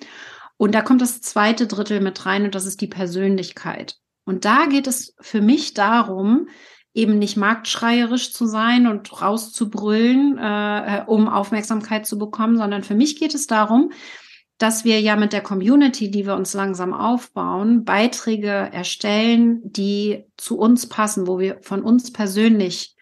Und 0.57 0.75
da 0.75 0.83
kommt 0.83 1.01
das 1.01 1.21
zweite 1.21 1.69
Drittel 1.69 2.01
mit 2.01 2.27
rein 2.27 2.45
und 2.45 2.55
das 2.55 2.67
ist 2.67 2.81
die 2.81 2.89
Persönlichkeit. 2.89 3.97
Und 4.25 4.45
da 4.45 4.67
geht 4.67 4.89
es 4.89 5.15
für 5.21 5.41
mich 5.41 5.75
darum, 5.75 6.49
eben 6.93 7.19
nicht 7.19 7.37
marktschreierisch 7.37 8.33
zu 8.33 8.47
sein 8.47 8.89
und 8.89 9.23
rauszubrüllen, 9.23 10.37
äh, 10.37 11.05
um 11.07 11.29
Aufmerksamkeit 11.29 12.07
zu 12.07 12.19
bekommen, 12.19 12.57
sondern 12.57 12.83
für 12.83 12.97
mich 12.97 13.21
geht 13.21 13.35
es 13.35 13.47
darum, 13.47 13.93
dass 14.59 14.85
wir 14.85 15.01
ja 15.01 15.16
mit 15.16 15.33
der 15.33 15.40
Community, 15.40 16.11
die 16.11 16.27
wir 16.27 16.35
uns 16.35 16.53
langsam 16.53 16.92
aufbauen, 16.92 17.85
Beiträge 17.85 18.49
erstellen, 18.49 19.61
die 19.62 20.25
zu 20.37 20.59
uns 20.59 20.88
passen, 20.88 21.27
wo 21.27 21.38
wir 21.38 21.59
von 21.62 21.83
uns 21.83 22.12
persönlich 22.12 22.97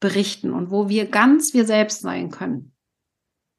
berichten 0.00 0.52
und 0.52 0.70
wo 0.70 0.88
wir 0.88 1.06
ganz 1.06 1.54
wir 1.54 1.66
selbst 1.66 2.00
sein 2.00 2.30
können. 2.30 2.72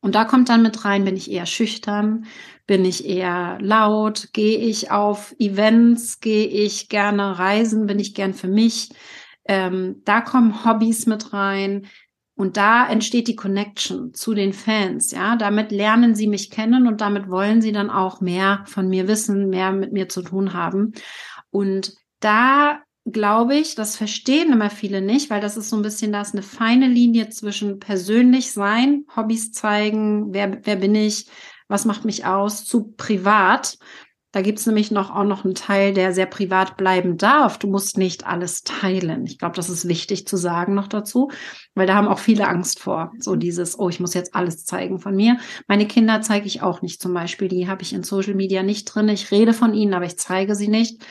Und 0.01 0.15
da 0.15 0.25
kommt 0.25 0.49
dann 0.49 0.63
mit 0.63 0.83
rein, 0.83 1.05
bin 1.05 1.15
ich 1.15 1.31
eher 1.31 1.45
schüchtern, 1.45 2.25
bin 2.67 2.83
ich 2.83 3.07
eher 3.07 3.57
laut, 3.61 4.29
gehe 4.33 4.57
ich 4.57 4.91
auf 4.91 5.33
Events, 5.39 6.19
gehe 6.19 6.47
ich 6.47 6.89
gerne 6.89 7.39
reisen, 7.39 7.85
bin 7.85 7.99
ich 7.99 8.13
gern 8.13 8.33
für 8.33 8.49
mich. 8.49 8.89
Ähm, 9.45 10.01
da 10.03 10.19
kommen 10.19 10.65
Hobbys 10.65 11.05
mit 11.05 11.31
rein. 11.31 11.87
Und 12.35 12.57
da 12.57 12.87
entsteht 12.87 13.27
die 13.27 13.35
Connection 13.35 14.13
zu 14.13 14.33
den 14.33 14.53
Fans, 14.53 15.11
ja. 15.11 15.35
Damit 15.35 15.71
lernen 15.71 16.15
sie 16.15 16.27
mich 16.27 16.49
kennen 16.49 16.87
und 16.87 17.01
damit 17.01 17.29
wollen 17.29 17.61
sie 17.61 17.71
dann 17.71 17.89
auch 17.89 18.21
mehr 18.21 18.63
von 18.65 18.87
mir 18.89 19.07
wissen, 19.07 19.49
mehr 19.49 19.71
mit 19.71 19.93
mir 19.93 20.09
zu 20.09 20.23
tun 20.23 20.53
haben. 20.53 20.93
Und 21.51 21.93
da 22.19 22.81
glaube 23.05 23.55
ich, 23.55 23.75
das 23.75 23.97
verstehen 23.97 24.53
immer 24.53 24.69
viele 24.69 25.01
nicht, 25.01 25.29
weil 25.29 25.41
das 25.41 25.57
ist 25.57 25.69
so 25.69 25.75
ein 25.75 25.81
bisschen, 25.81 26.11
da 26.11 26.21
ist 26.21 26.33
eine 26.33 26.43
feine 26.43 26.87
Linie 26.87 27.29
zwischen 27.29 27.79
persönlich 27.79 28.51
sein, 28.53 29.05
Hobbys 29.15 29.51
zeigen, 29.51 30.33
wer, 30.33 30.65
wer 30.65 30.77
bin 30.77 30.95
ich, 30.95 31.27
was 31.67 31.85
macht 31.85 32.05
mich 32.05 32.25
aus, 32.25 32.65
zu 32.65 32.93
privat. 32.95 33.77
Da 34.33 34.41
gibt's 34.41 34.65
nämlich 34.65 34.89
noch 34.89 35.11
auch 35.11 35.25
noch 35.25 35.45
einen 35.45 35.53
Teil, 35.53 35.93
der 35.93 36.11
sehr 36.11 36.25
privat 36.25 36.75
bleiben 36.75 37.17
darf. 37.17 37.59
Du 37.59 37.67
musst 37.67 37.99
nicht 37.99 38.25
alles 38.25 38.63
teilen. 38.63 39.27
Ich 39.27 39.37
glaube, 39.37 39.55
das 39.55 39.69
ist 39.69 39.87
wichtig 39.87 40.25
zu 40.25 40.37
sagen 40.37 40.73
noch 40.73 40.87
dazu, 40.87 41.29
weil 41.75 41.85
da 41.85 41.93
haben 41.93 42.07
auch 42.07 42.17
viele 42.17 42.47
Angst 42.47 42.79
vor. 42.79 43.13
So 43.19 43.35
dieses, 43.35 43.77
oh, 43.77 43.89
ich 43.89 43.99
muss 43.99 44.15
jetzt 44.15 44.33
alles 44.33 44.65
zeigen 44.65 44.97
von 44.97 45.15
mir. 45.15 45.37
Meine 45.67 45.85
Kinder 45.85 46.21
zeige 46.21 46.47
ich 46.47 46.63
auch 46.63 46.81
nicht 46.81 46.99
zum 46.99 47.13
Beispiel. 47.13 47.47
Die 47.47 47.67
habe 47.67 47.83
ich 47.83 47.93
in 47.93 48.01
Social 48.01 48.33
Media 48.33 48.63
nicht 48.63 48.85
drin. 48.85 49.07
Ich 49.07 49.29
rede 49.29 49.53
von 49.53 49.75
ihnen, 49.75 49.93
aber 49.93 50.05
ich 50.05 50.17
zeige 50.17 50.55
sie 50.55 50.67
nicht. 50.67 51.05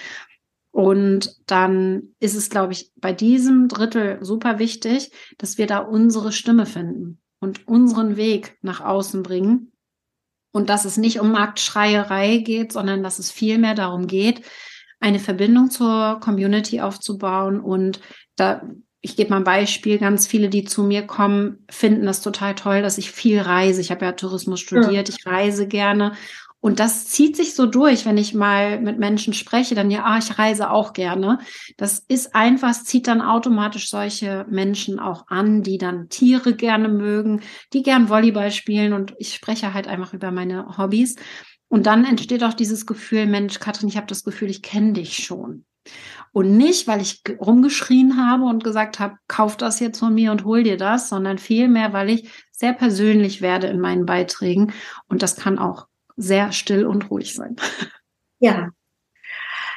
Und 0.73 1.37
dann 1.47 2.15
ist 2.19 2.35
es, 2.35 2.51
glaube 2.51 2.73
ich, 2.73 2.91
bei 2.97 3.13
diesem 3.13 3.69
Drittel 3.69 4.19
super 4.21 4.59
wichtig, 4.59 5.13
dass 5.39 5.59
wir 5.59 5.69
da 5.69 5.79
unsere 5.79 6.33
Stimme 6.33 6.67
finden 6.67 7.21
und 7.39 7.69
unseren 7.69 8.17
Weg 8.17 8.59
nach 8.63 8.81
außen 8.81 9.23
bringen 9.23 9.72
und 10.53 10.69
dass 10.71 10.85
es 10.85 10.97
nicht 10.97 11.19
um 11.19 11.33
Marktschreierei 11.33 12.39
geht, 12.39 12.73
sondern 12.73 13.03
dass 13.03 13.19
es 13.19 13.31
vielmehr 13.31 13.75
darum 13.75 14.07
geht, 14.07 14.43
eine 15.01 15.19
Verbindung 15.19 15.71
zur 15.71 16.21
Community 16.21 16.81
aufzubauen. 16.81 17.61
Und 17.61 18.01
da, 18.37 18.63
ich 19.01 19.17
gebe 19.17 19.31
mal 19.31 19.39
ein 19.39 19.45
Beispiel, 19.45 19.99
ganz 19.99 20.27
viele, 20.27 20.49
die 20.49 20.65
zu 20.65 20.85
mir 20.85 21.03
kommen, 21.03 21.65
finden 21.69 22.07
das 22.07 22.21
total 22.21 22.55
toll, 22.55 22.83
dass 22.83 22.99
ich 22.99 23.11
viel 23.11 23.41
reise. 23.41 23.81
Ich 23.81 23.91
habe 23.91 24.05
ja 24.05 24.13
Tourismus 24.13 24.61
studiert, 24.61 25.09
ja. 25.09 25.15
ich 25.19 25.27
reise 25.27 25.67
gerne 25.67 26.13
und 26.63 26.79
das 26.79 27.07
zieht 27.07 27.37
sich 27.37 27.57
so 27.57 27.67
durch, 27.67 28.07
wenn 28.07 28.17
ich 28.17 28.35
mal 28.35 28.81
mit 28.81 28.97
Menschen 28.97 29.35
spreche, 29.35 29.75
dann 29.75 29.91
ja, 29.91 30.05
ah, 30.05 30.19
ich 30.19 30.39
reise 30.39 30.71
auch 30.71 30.93
gerne. 30.93 31.39
Das 31.77 31.99
ist 32.07 32.37
einfach, 32.37 32.71
es 32.71 32.85
zieht 32.85 33.09
dann 33.09 33.21
automatisch 33.21 33.91
solche 33.91 34.47
Menschen 34.49 35.01
auch 35.01 35.27
an, 35.27 35.65
die 35.65 35.77
dann 35.77 36.09
Tiere 36.09 36.55
gerne 36.55 36.89
mögen, 36.89 37.41
die 37.73 37.83
gern 37.83 38.09
Volleyball 38.09 38.53
spielen 38.53 38.93
und 38.93 39.13
ich 39.19 39.35
spreche 39.35 39.75
halt 39.75 39.89
einfach 39.89 40.15
über 40.15 40.31
meine 40.31 40.79
Hobbys. 40.79 41.17
Und 41.67 41.87
dann 41.87 42.05
entsteht 42.05 42.45
auch 42.45 42.55
dieses 42.55 42.87
Gefühl, 42.87 43.27
Mensch, 43.27 43.59
Katrin, 43.59 43.89
ich 43.89 43.97
habe 43.97 44.07
das 44.07 44.23
Gefühl, 44.23 44.49
ich 44.49 44.63
kenne 44.63 44.93
dich 44.93 45.17
schon. 45.17 45.65
Und 46.31 46.57
nicht, 46.57 46.87
weil 46.87 47.03
ich 47.03 47.25
rumgeschrien 47.41 48.25
habe 48.25 48.45
und 48.45 48.63
gesagt 48.63 49.01
habe, 49.01 49.17
kauf 49.27 49.57
das 49.57 49.81
jetzt 49.81 49.99
von 49.99 50.15
mir 50.15 50.31
und 50.31 50.45
hol 50.45 50.63
dir 50.63 50.77
das, 50.77 51.09
sondern 51.09 51.39
vielmehr, 51.39 51.93
weil 51.93 52.09
ich 52.09 52.31
sehr 52.53 52.73
persönlich 52.73 53.43
werde 53.43 53.67
in 53.67 53.81
meinen 53.81 54.07
Beiträgen. 54.07 54.73
Und 55.09 55.25
das 55.25 55.35
kann 55.35 55.59
auch 55.59 55.89
sehr 56.17 56.53
still 56.53 56.87
und 56.87 57.11
ruhig 57.11 57.35
sein. 57.35 57.57
Ja. 58.39 58.71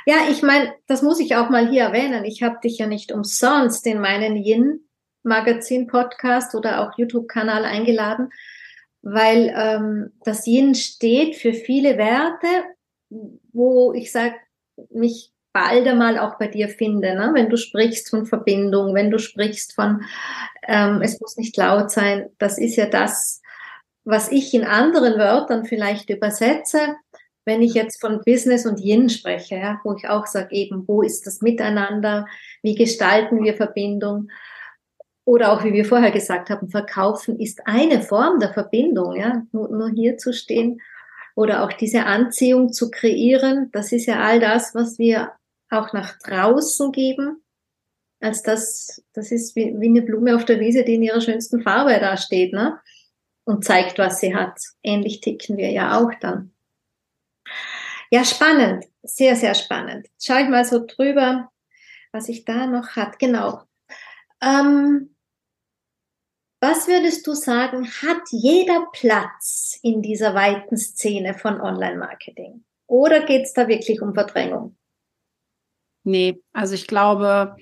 Ja, 0.08 0.15
ich 0.30 0.41
meine, 0.41 0.74
das 0.88 1.02
muss 1.02 1.19
ich 1.19 1.36
auch 1.36 1.50
mal 1.50 1.69
hier 1.69 1.84
erwähnen. 1.84 2.26
Ich 2.26 2.43
habe 2.43 2.58
dich 2.63 2.78
ja 2.78 2.88
nicht 2.88 3.12
umsonst 3.12 3.86
in 3.88 4.00
meinen 4.00 4.36
Yin 4.36 4.88
Magazin 5.24 5.88
Podcast 5.88 6.54
oder 6.56 6.82
auch 6.82 6.98
YouTube-Kanal 6.98 7.65
eingeladen, 7.65 8.30
weil 9.02 9.54
ähm, 9.56 10.13
das 10.24 10.45
Yin 10.45 10.76
steht 10.76 11.36
für 11.36 11.54
viele 11.54 11.98
Werte, 11.98 12.48
wo 13.52 13.93
ich 13.93 14.12
sage, 14.12 14.36
mich 14.91 15.32
bald 15.56 15.88
einmal 15.88 16.19
auch 16.19 16.38
bei 16.38 16.48
dir 16.48 16.67
finde. 16.67 17.15
Ne? 17.15 17.32
Wenn 17.34 17.50
du 17.50 17.58
sprichst 17.58 18.10
von 18.10 18.26
Verbindung, 18.26 18.93
wenn 18.93 19.10
du 19.10 19.19
sprichst 19.19 19.74
von, 19.74 20.04
ähm, 20.67 21.02
es 21.02 21.19
muss 21.21 21.38
nicht 21.38 21.56
laut 21.56 21.91
sein, 21.91 22.30
das 22.38 22.58
ist 22.58 22.76
ja 22.76 22.88
das, 22.88 23.41
was 24.06 24.32
ich 24.32 24.54
in 24.54 24.63
anderen 24.63 25.18
Wörtern 25.18 25.65
vielleicht 25.65 26.10
übersetze, 26.10 26.96
wenn 27.44 27.62
ich 27.62 27.74
jetzt 27.74 28.00
von 28.00 28.22
Business 28.26 28.65
und 28.65 28.80
Yin 28.80 29.10
spreche, 29.10 29.56
ja, 29.56 29.80
wo 29.84 29.94
ich 29.96 30.08
auch 30.08 30.26
sage, 30.26 30.56
eben, 30.56 30.88
wo 30.88 31.02
ist 31.02 31.28
das 31.28 31.41
Miteinander, 31.41 32.26
wie 32.63 32.76
gestalten 32.76 33.44
wir 33.44 33.56
Verbindung? 33.56 34.30
Oder 35.26 35.52
auch, 35.52 35.63
wie 35.63 35.74
wir 35.74 35.86
vorher 35.86 36.12
gesagt 36.12 36.50
haben, 36.50 36.70
verkaufen 36.70 37.39
ist 37.39 37.62
eine 37.65 38.02
Form 38.02 38.39
der 38.39 38.54
Verbindung, 38.54 39.15
ja, 39.15 39.44
nur, 39.52 39.70
nur 39.70 39.89
hier 39.89 40.18
zu 40.18 40.34
stehen 40.34 40.82
oder 41.36 41.63
auch 41.63 41.74
diese 41.74 42.06
Anziehung 42.06 42.72
zu 42.72 42.89
kreieren, 42.89 43.70
das 43.74 43.91
ist 43.91 44.06
ja 44.06 44.20
all 44.20 44.39
das, 44.39 44.74
was 44.74 44.98
wir 44.98 45.34
auch 45.70 45.94
nach 45.94 46.18
draußen 46.20 46.91
geben, 46.91 47.44
als 48.22 48.41
das, 48.41 49.04
das 49.13 49.32
ist 49.32 49.56
wie, 49.56 49.76
wie 49.78 49.89
eine 49.89 50.02
Blume 50.02 50.36
auf 50.36 50.46
der 50.46 50.60
Wiese, 50.60 50.84
die 50.84 50.96
in 50.96 51.04
ihrer 51.04 51.22
schönsten 51.22 51.62
Farbe 51.62 51.98
da 52.00 52.18
steht, 52.18 52.54
ne? 52.54 52.80
Und 53.45 53.63
zeigt, 53.63 53.97
was 53.97 54.19
sie 54.19 54.36
hat. 54.36 54.60
Ähnlich 54.84 55.21
ticken 55.21 55.58
wir 55.58 55.71
ja 55.71 55.99
auch 55.99 56.12
dann. 56.19 56.53
Ja, 58.12 58.25
spannend. 58.25 58.86
Sehr, 59.03 59.36
sehr 59.36 59.55
spannend. 59.55 60.08
Schau 60.21 60.38
ich 60.38 60.49
mal 60.49 60.65
so 60.65 60.86
drüber, 60.86 61.49
was 62.12 62.29
ich 62.29 62.45
da 62.45 62.67
noch 62.67 62.95
hat. 62.95 63.19
Genau. 63.19 63.62
Ähm, 64.41 65.15
was 66.62 66.88
würdest 66.88 67.27
du 67.27 67.34
sagen, 67.34 67.86
hat 67.86 68.23
jeder 68.31 68.88
Platz 68.91 69.79
in 69.84 70.01
dieser 70.01 70.34
weiten 70.34 70.77
Szene 70.77 71.36
von 71.36 71.62
Online-Marketing? 71.62 72.63
Oder 72.88 73.25
geht 73.25 73.43
es 73.43 73.53
da 73.53 73.67
wirklich 73.67 74.01
um 74.01 74.13
Verdrängung? 74.13 74.77
Nee, 76.03 76.41
also 76.53 76.75
ich 76.75 76.88
glaube, 76.88 77.55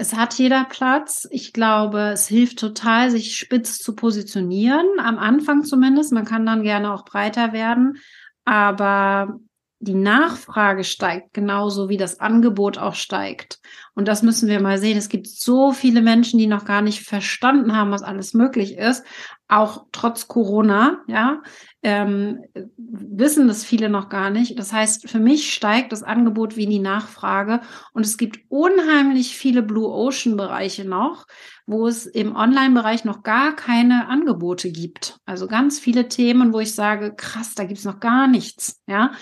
es 0.00 0.14
hat 0.14 0.34
jeder 0.34 0.64
Platz. 0.64 1.28
Ich 1.30 1.52
glaube, 1.52 2.12
es 2.14 2.26
hilft 2.26 2.58
total, 2.58 3.10
sich 3.10 3.36
spitz 3.36 3.76
zu 3.76 3.94
positionieren. 3.94 4.86
Am 4.98 5.18
Anfang 5.18 5.62
zumindest. 5.62 6.12
Man 6.12 6.24
kann 6.24 6.46
dann 6.46 6.62
gerne 6.62 6.94
auch 6.94 7.04
breiter 7.04 7.52
werden. 7.52 7.98
Aber 8.46 9.38
die 9.78 9.94
Nachfrage 9.94 10.84
steigt 10.84 11.34
genauso 11.34 11.90
wie 11.90 11.98
das 11.98 12.18
Angebot 12.18 12.78
auch 12.78 12.94
steigt. 12.94 13.60
Und 13.94 14.08
das 14.08 14.22
müssen 14.22 14.48
wir 14.48 14.60
mal 14.60 14.78
sehen. 14.78 14.96
Es 14.96 15.10
gibt 15.10 15.26
so 15.26 15.72
viele 15.72 16.00
Menschen, 16.00 16.38
die 16.38 16.46
noch 16.46 16.64
gar 16.64 16.80
nicht 16.80 17.02
verstanden 17.02 17.76
haben, 17.76 17.90
was 17.90 18.02
alles 18.02 18.32
möglich 18.32 18.78
ist, 18.78 19.04
auch 19.48 19.86
trotz 19.92 20.28
Corona, 20.28 21.00
ja 21.08 21.42
ähm, 21.82 22.44
wissen 22.76 23.48
das 23.48 23.64
viele 23.64 23.88
noch 23.88 24.10
gar 24.10 24.28
nicht. 24.30 24.58
Das 24.58 24.72
heißt, 24.72 25.08
für 25.08 25.18
mich 25.18 25.52
steigt 25.52 25.92
das 25.92 26.02
Angebot 26.02 26.56
wie 26.56 26.66
die 26.66 26.78
Nachfrage 26.78 27.60
und 27.94 28.04
es 28.04 28.18
gibt 28.18 28.40
unheimlich 28.48 29.36
viele 29.36 29.62
Blue 29.62 29.88
Ocean 29.88 30.36
Bereiche 30.36 30.84
noch, 30.84 31.26
wo 31.66 31.86
es 31.86 32.04
im 32.04 32.36
Online-Bereich 32.36 33.04
noch 33.04 33.22
gar 33.22 33.56
keine 33.56 34.08
Angebote 34.08 34.70
gibt. 34.70 35.16
Also 35.24 35.46
ganz 35.46 35.78
viele 35.78 36.08
Themen, 36.08 36.52
wo 36.52 36.60
ich 36.60 36.74
sage, 36.74 37.14
krass, 37.16 37.54
da 37.54 37.64
gibt's 37.64 37.84
noch 37.84 38.00
gar 38.00 38.26
nichts. 38.26 38.80
Ja, 38.86 39.12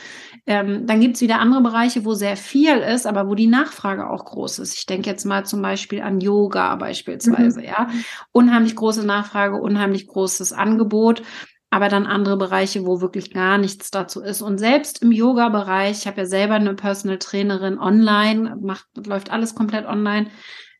ähm, 0.47 0.85
dann 0.87 1.01
gibt's 1.01 1.21
wieder 1.21 1.38
andere 1.38 1.62
Bereiche, 1.62 2.05
wo 2.05 2.14
sehr 2.14 2.37
viel 2.37 2.79
ist, 2.79 3.07
aber 3.07 3.29
wo 3.29 3.37
die 3.37 3.47
Nachfrage 3.47 4.11
auch 4.11 4.24
groß 4.24 4.59
ist. 4.61 4.78
Ich 4.78 4.87
denke 4.87 5.09
jetzt 5.09 5.24
mal 5.24 5.47
zum 5.47 5.62
Beispiel 5.62 6.01
an 6.03 6.20
Yoga 6.20 6.74
beispielsweise. 6.74 7.61
Mhm. 7.61 7.66
Ja, 7.66 7.89
unheimlich 8.32 8.74
große 8.74 9.07
Nachfrage, 9.07 9.61
unheimlich 9.61 10.09
großes 10.09 10.53
Angebot 10.53 11.22
aber 11.71 11.89
dann 11.89 12.07
andere 12.07 12.37
Bereiche, 12.37 12.87
wo 12.87 13.01
wirklich 13.01 13.33
gar 13.33 13.59
nichts 13.59 13.91
dazu 13.91 14.23
ist. 14.23 14.41
Und 14.41 14.59
selbst 14.59 15.03
im 15.03 15.12
Yoga-Bereich, 15.12 15.99
ich 15.99 16.07
habe 16.07 16.23
ja 16.23 16.27
selber 16.27 16.55
eine 16.55 16.75
Personal 16.75 17.19
Trainerin 17.19 17.79
online, 17.79 18.57
macht, 18.61 18.87
läuft 19.07 19.31
alles 19.31 19.55
komplett 19.55 19.87
online. 19.87 20.31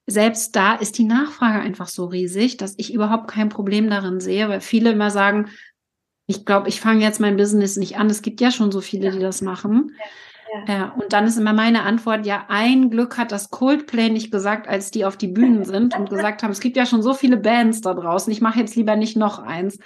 Selbst 0.07 0.57
da 0.57 0.75
ist 0.75 0.97
die 0.97 1.05
Nachfrage 1.05 1.61
einfach 1.61 1.89
so 1.89 2.07
riesig, 2.07 2.57
dass 2.57 2.75
ich 2.79 2.95
überhaupt 2.95 3.29
kein 3.31 3.51
Problem 3.51 3.91
darin 3.91 4.21
sehe, 4.21 4.49
weil 4.49 4.63
viele 4.63 4.93
immer 4.93 5.11
sagen, 5.11 5.51
ich 6.27 6.47
glaube, 6.47 6.69
ich 6.69 6.81
fange 6.81 7.03
jetzt 7.03 7.21
mein 7.21 7.37
Business 7.37 7.77
nicht 7.77 7.99
an. 7.99 8.09
Es 8.09 8.23
gibt 8.23 8.41
ja 8.41 8.51
schon 8.51 8.73
so 8.73 8.81
viele, 8.81 9.11
die 9.11 9.19
das 9.19 9.43
machen. 9.43 9.93
Ja. 10.67 10.75
ja. 10.75 10.93
und 10.93 11.13
dann 11.13 11.27
ist 11.27 11.37
immer 11.37 11.53
meine 11.53 11.83
Antwort, 11.83 12.25
ja, 12.25 12.47
ein 12.49 12.89
Glück 12.89 13.19
hat 13.19 13.33
das 13.33 13.51
Coldplay 13.51 14.09
nicht 14.09 14.31
gesagt, 14.31 14.67
als 14.67 14.91
die 14.91 15.05
auf 15.05 15.19
die 15.19 15.29
Bühnen 15.29 15.65
sind 15.65 15.95
und 15.95 16.09
gesagt 16.09 16.43
haben, 16.43 16.53
es 16.53 16.61
gibt 16.61 16.79
ja 16.79 16.87
schon 16.87 17.03
so 17.03 17.13
viele 17.13 17.37
Bands 17.37 17.83
da 17.83 17.93
draußen, 17.93 18.33
ich 18.33 18.41
mache 18.41 18.61
jetzt 18.61 18.77
lieber 18.77 18.97
nicht 18.97 19.19
noch 19.19 19.39
eins. 19.39 19.79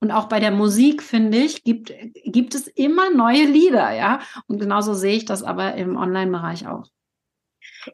Und 0.00 0.10
auch 0.10 0.28
bei 0.28 0.40
der 0.40 0.50
Musik, 0.50 1.02
finde 1.02 1.38
ich, 1.38 1.64
gibt, 1.64 1.92
gibt 2.24 2.54
es 2.54 2.66
immer 2.68 3.10
neue 3.10 3.44
Lieder, 3.44 3.92
ja. 3.92 4.20
Und 4.46 4.60
genauso 4.60 4.94
sehe 4.94 5.16
ich 5.16 5.24
das 5.24 5.42
aber 5.42 5.74
im 5.74 5.96
Online-Bereich 5.96 6.66
auch. 6.66 6.88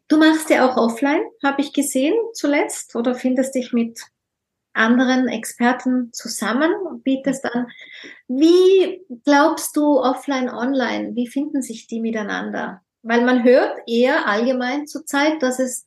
Du 0.08 0.18
machst 0.18 0.50
ja 0.50 0.68
auch 0.68 0.76
offline, 0.76 1.22
habe 1.42 1.60
ich 1.60 1.72
gesehen 1.72 2.14
zuletzt, 2.34 2.96
oder 2.96 3.14
findest 3.14 3.54
dich 3.54 3.72
mit 3.72 4.00
anderen 4.74 5.28
Experten 5.28 6.12
zusammen 6.12 6.72
und 6.86 7.04
bietest 7.04 7.44
an. 7.44 7.68
Wie 8.26 9.04
glaubst 9.24 9.76
du 9.76 10.00
offline, 10.00 10.48
online, 10.48 11.14
wie 11.14 11.28
finden 11.28 11.62
sich 11.62 11.86
die 11.86 12.00
miteinander? 12.00 12.82
Weil 13.02 13.24
man 13.24 13.44
hört 13.44 13.78
eher 13.86 14.26
allgemein 14.26 14.86
zurzeit, 14.86 15.42
dass 15.42 15.58
es 15.58 15.84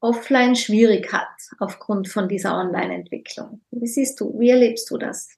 offline 0.00 0.56
schwierig 0.56 1.12
hat 1.12 1.28
aufgrund 1.58 2.08
von 2.08 2.28
dieser 2.28 2.56
Online-Entwicklung. 2.56 3.62
Wie 3.70 3.86
siehst 3.86 4.20
du, 4.20 4.38
wie 4.38 4.50
erlebst 4.50 4.90
du 4.90 4.98
das? 4.98 5.28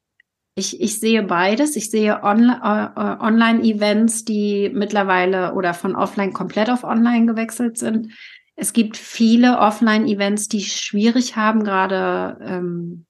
Ich, 0.54 0.80
ich 0.80 0.98
sehe 0.98 1.22
beides. 1.22 1.76
Ich 1.76 1.90
sehe 1.90 2.20
On 2.24 2.50
äh, 2.50 3.16
Online-Events, 3.20 4.24
die 4.24 4.70
mittlerweile 4.74 5.54
oder 5.54 5.72
von 5.72 5.94
offline 5.94 6.32
komplett 6.32 6.68
auf 6.68 6.82
online 6.82 7.26
gewechselt 7.26 7.78
sind. 7.78 8.12
Es 8.56 8.72
gibt 8.72 8.96
viele 8.96 9.58
Offline-Events, 9.58 10.48
die 10.48 10.62
schwierig 10.62 11.36
haben, 11.36 11.62
gerade 11.62 12.38
ähm, 12.44 13.06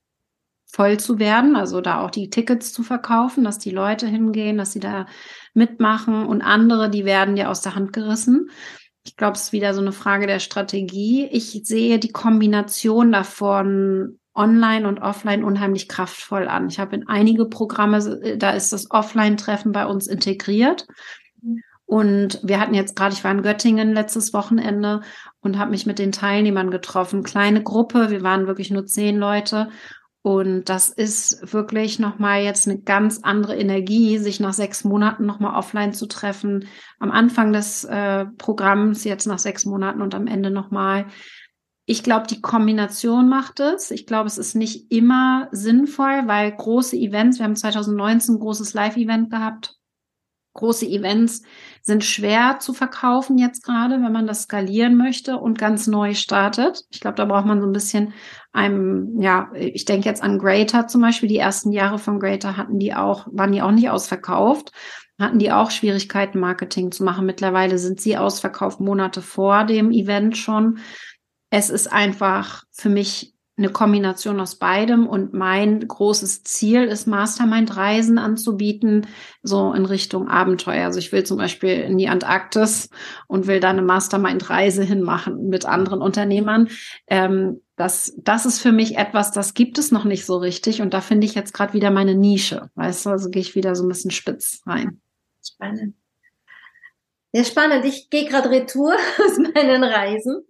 voll 0.67 1.01
zu 1.01 1.19
werden, 1.19 1.57
also 1.57 1.81
da 1.81 2.03
auch 2.03 2.11
die 2.11 2.29
Tickets 2.29 2.75
zu 2.75 2.83
verkaufen, 2.83 3.45
dass 3.45 3.59
die 3.59 3.71
Leute 3.71 4.07
hingehen, 4.07 4.59
dass 4.59 4.73
sie 4.73 4.81
da 4.81 5.07
mitmachen 5.55 6.27
und 6.27 6.43
andere, 6.43 6.91
die 6.91 7.07
werden 7.07 7.39
ja 7.39 7.49
aus 7.49 7.63
der 7.63 7.75
Hand 7.75 7.95
gerissen. 7.95 8.51
Ich 9.09 9.17
glaube, 9.17 9.37
es 9.37 9.45
ist 9.45 9.53
wieder 9.53 9.73
so 9.73 9.81
eine 9.81 9.93
Frage 9.93 10.27
der 10.27 10.39
Strategie. 10.39 11.27
Ich 11.33 11.63
sehe 11.65 11.99
die 11.99 12.13
Kombination 12.13 13.11
davon 13.11 14.19
online 14.35 14.87
und 14.87 15.01
offline 15.01 15.45
unheimlich 15.45 15.89
kraftvoll 15.89 16.47
an. 16.47 16.69
Ich 16.69 16.79
habe 16.79 16.95
in 16.95 17.09
einige 17.09 17.47
Programme, 17.47 18.37
da 18.37 18.51
ist 18.51 18.71
das 18.73 18.91
Offline-Treffen 18.91 19.73
bei 19.73 19.87
uns 19.87 20.09
integriert. 20.09 20.87
Und 21.87 22.39
wir 22.43 22.61
hatten 22.61 22.75
jetzt 22.75 22.97
gerade, 22.97 23.15
ich 23.15 23.25
war 23.25 23.31
in 23.31 23.41
Göttingen 23.41 23.95
letztes 23.95 24.35
Wochenende 24.35 25.01
und 25.41 25.59
habe 25.59 25.71
mich 25.71 25.87
mit 25.87 25.99
den 25.99 26.13
Teilnehmern 26.13 26.71
getroffen. 26.71 27.23
Kleine 27.23 27.63
Gruppe, 27.63 28.11
wir 28.11 28.23
waren 28.23 28.47
wirklich 28.47 28.71
nur 28.71 28.85
zehn 28.85 29.17
Leute. 29.17 29.71
Und 30.23 30.65
das 30.65 30.89
ist 30.89 31.53
wirklich 31.53 31.99
nochmal 31.99 32.43
jetzt 32.43 32.69
eine 32.69 32.79
ganz 32.79 33.21
andere 33.23 33.57
Energie, 33.57 34.19
sich 34.19 34.41
nach 34.41 34.53
sechs 34.53 34.85
Monaten 34.85 35.27
nochmal 35.27 35.57
offline 35.57 35.93
zu 35.93 36.07
treffen. 36.07 36.67
Am 36.99 37.11
Anfang 37.11 37.53
des 37.53 37.85
äh, 37.85 38.27
Programms, 38.37 39.05
jetzt 39.05 39.27
nach 39.27 39.39
sechs 39.39 39.65
Monaten 39.65 40.03
und 40.03 40.15
am 40.15 40.27
Ende 40.27 40.51
nochmal. 40.51 41.07
Ich 41.87 42.03
glaube, 42.03 42.27
die 42.27 42.43
Kombination 42.43 43.29
macht 43.29 43.61
es. 43.61 43.91
Ich 43.91 44.07
glaube, 44.07 44.27
es 44.27 44.37
ist 44.37 44.55
nicht 44.55 44.93
immer 44.93 45.49
sinnvoll, 45.53 46.25
weil 46.27 46.53
große 46.53 46.97
Events, 46.97 47.39
wir 47.39 47.45
haben 47.45 47.57
2019 47.57 48.35
ein 48.35 48.41
großes 48.41 48.75
Live-Event 48.75 49.31
gehabt. 49.31 49.78
Große 50.59 50.87
Events 50.87 51.43
sind 51.83 52.05
schwer 52.05 52.59
zu 52.59 52.75
verkaufen 52.75 53.39
jetzt 53.39 53.65
gerade, 53.65 54.03
wenn 54.03 54.13
man 54.13 54.27
das 54.27 54.43
skalieren 54.43 54.97
möchte 54.97 55.37
und 55.37 55.57
ganz 55.57 55.87
neu 55.87 56.15
startet. 56.15 56.85
Ich 56.91 57.01
glaube, 57.01 57.15
da 57.15 57.25
braucht 57.25 57.47
man 57.47 57.61
so 57.61 57.67
ein 57.67 57.73
bisschen 57.73 58.13
einem, 58.53 59.21
ja, 59.21 59.51
ich 59.55 59.85
denke 59.85 60.09
jetzt 60.09 60.23
an 60.23 60.39
Greater 60.39 60.89
zum 60.89 61.01
Beispiel. 61.01 61.29
Die 61.29 61.39
ersten 61.39 61.71
Jahre 61.71 61.99
von 61.99 62.19
Greater 62.19 62.57
hatten 62.57 62.81
die 62.81 62.93
auch, 62.93 63.29
waren 63.31 63.53
die 63.53 63.63
auch 63.63 63.71
nicht 63.71 63.89
ausverkauft, 63.89 64.73
hatten 65.19 65.39
die 65.39 65.53
auch 65.53 65.71
Schwierigkeiten, 65.71 66.41
Marketing 66.41 66.91
zu 66.91 67.05
machen. 67.05 67.25
Mittlerweile 67.25 67.79
sind 67.79 68.01
sie 68.01 68.17
ausverkauft 68.17 68.81
Monate 68.81 69.23
vor 69.23 69.65
dem 69.65 69.93
Event 69.93 70.37
schon. 70.37 70.79
Es 71.51 71.71
ist 71.71 71.87
einfach 71.87 72.65
für 72.73 72.89
mich 72.89 73.33
eine 73.59 73.71
Kombination 73.71 74.41
aus 74.41 74.55
beidem 74.55 75.07
und 75.07 75.35
mein 75.35 75.87
großes 75.87 76.45
Ziel 76.45 76.85
ist, 76.85 77.07
Mastermind-Reisen 77.07 78.19
anzubieten, 78.19 79.07
so 79.43 79.73
in 79.73 79.85
Richtung 79.85 80.29
Abenteuer. 80.29 80.85
Also 80.85 81.01
ich 81.01 81.11
will 81.13 81.25
zum 81.25 81.39
Beispiel 81.39 81.71
in 81.71 81.99
die 81.99 82.09
Antarktis 82.09 82.89
und 83.27 83.47
will 83.47 83.61
da 83.61 83.71
eine 83.71 83.83
Mastermind-Reise 83.83 84.85
hinmachen 84.85 85.49
mit 85.49 85.67
anderen 85.67 86.01
Unternehmern. 86.01 86.69
Ähm, 87.09 87.61
das, 87.77 88.15
das 88.19 88.47
ist 88.47 88.61
für 88.61 88.73
mich 88.73 88.97
etwas, 88.97 89.33
das 89.33 89.55
gibt 89.55 89.79
es 89.79 89.93
noch 89.93 90.05
nicht 90.05 90.25
so 90.25 90.37
richtig 90.37 90.81
und 90.81 90.95
da 90.95 91.01
finde 91.01 91.27
ich 91.27 91.35
jetzt 91.35 91.53
gerade 91.53 91.75
wieder 91.75 91.91
meine 91.91 92.15
Nische. 92.15 92.71
Weißt 92.77 93.07
du, 93.07 93.11
also 93.11 93.29
gehe 93.31 93.43
ich 93.43 93.55
wieder 93.55 93.75
so 93.75 93.85
ein 93.85 93.89
bisschen 93.89 94.11
spitz 94.11 94.63
rein. 94.67 95.01
Spannend. 95.45 95.95
Ja, 97.33 97.45
spannend. 97.45 97.85
Ich 97.85 98.09
gehe 98.11 98.27
gerade 98.27 98.51
retour 98.51 98.95
aus 99.25 99.39
meinen 99.39 99.85
Reisen. 99.85 100.47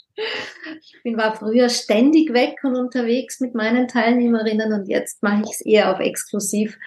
Ich 0.80 1.00
bin, 1.02 1.16
war 1.16 1.36
früher 1.36 1.68
ständig 1.68 2.32
weg 2.32 2.58
und 2.62 2.76
unterwegs 2.76 3.40
mit 3.40 3.54
meinen 3.54 3.88
Teilnehmerinnen 3.88 4.72
und 4.72 4.88
jetzt 4.88 5.22
mache 5.22 5.42
ich 5.44 5.50
es 5.50 5.60
eher 5.60 5.92
auf 5.92 6.00
exklusiv 6.00 6.74
im 6.74 6.80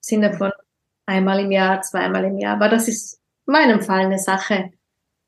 Sinne 0.00 0.32
von 0.34 0.52
einmal 1.06 1.40
im 1.40 1.50
Jahr, 1.50 1.82
zweimal 1.82 2.24
im 2.24 2.38
Jahr. 2.38 2.56
Aber 2.56 2.68
das 2.68 2.88
ist 2.88 3.20
in 3.46 3.52
meinem 3.52 3.80
Fall 3.80 4.00
eine 4.00 4.18
Sache 4.18 4.70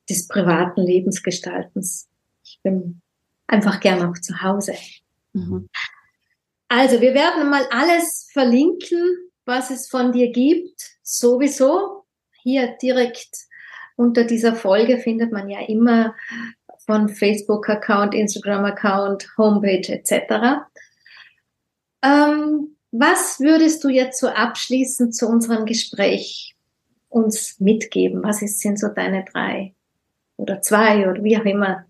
des 0.09 0.29
privaten 0.29 0.83
Lebensgestaltens. 0.83 2.09
Ich 2.45 2.61
bin 2.63 3.01
einfach 3.47 3.81
gern 3.81 4.03
auch 4.03 4.19
zu 4.21 4.43
Hause. 4.43 4.75
Mhm. 5.33 5.69
Also, 6.69 7.01
wir 7.01 7.15
werden 7.15 7.51
mal 7.51 7.67
alles 7.71 8.29
verlinken, 8.33 9.31
was 9.45 9.71
es 9.71 9.89
von 9.89 10.13
dir 10.13 10.31
gibt, 10.31 10.99
sowieso. 11.03 12.05
Hier 12.43 12.77
direkt 12.81 13.50
unter 14.01 14.25
dieser 14.25 14.57
Folge 14.57 14.97
findet 14.97 15.31
man 15.31 15.51
ja 15.51 15.61
immer 15.61 16.15
von 16.87 17.11
Facebook-Account, 17.11 18.15
Instagram-Account, 18.15 19.29
Homepage 19.37 19.87
etc. 19.87 20.63
Ähm, 22.03 22.77
was 22.91 23.41
würdest 23.41 23.85
du 23.85 23.91
jetzt 23.91 24.19
so 24.19 24.29
abschließend 24.29 25.15
zu 25.15 25.29
unserem 25.29 25.67
Gespräch 25.67 26.57
uns 27.11 27.61
mitgeben? 27.61 28.23
Was 28.23 28.41
ist, 28.41 28.61
sind 28.61 28.79
so 28.79 28.89
deine 28.89 29.25
drei 29.31 29.75
oder 30.37 30.63
zwei 30.63 31.09
oder 31.09 31.23
wie 31.23 31.37
auch 31.37 31.45
immer 31.45 31.85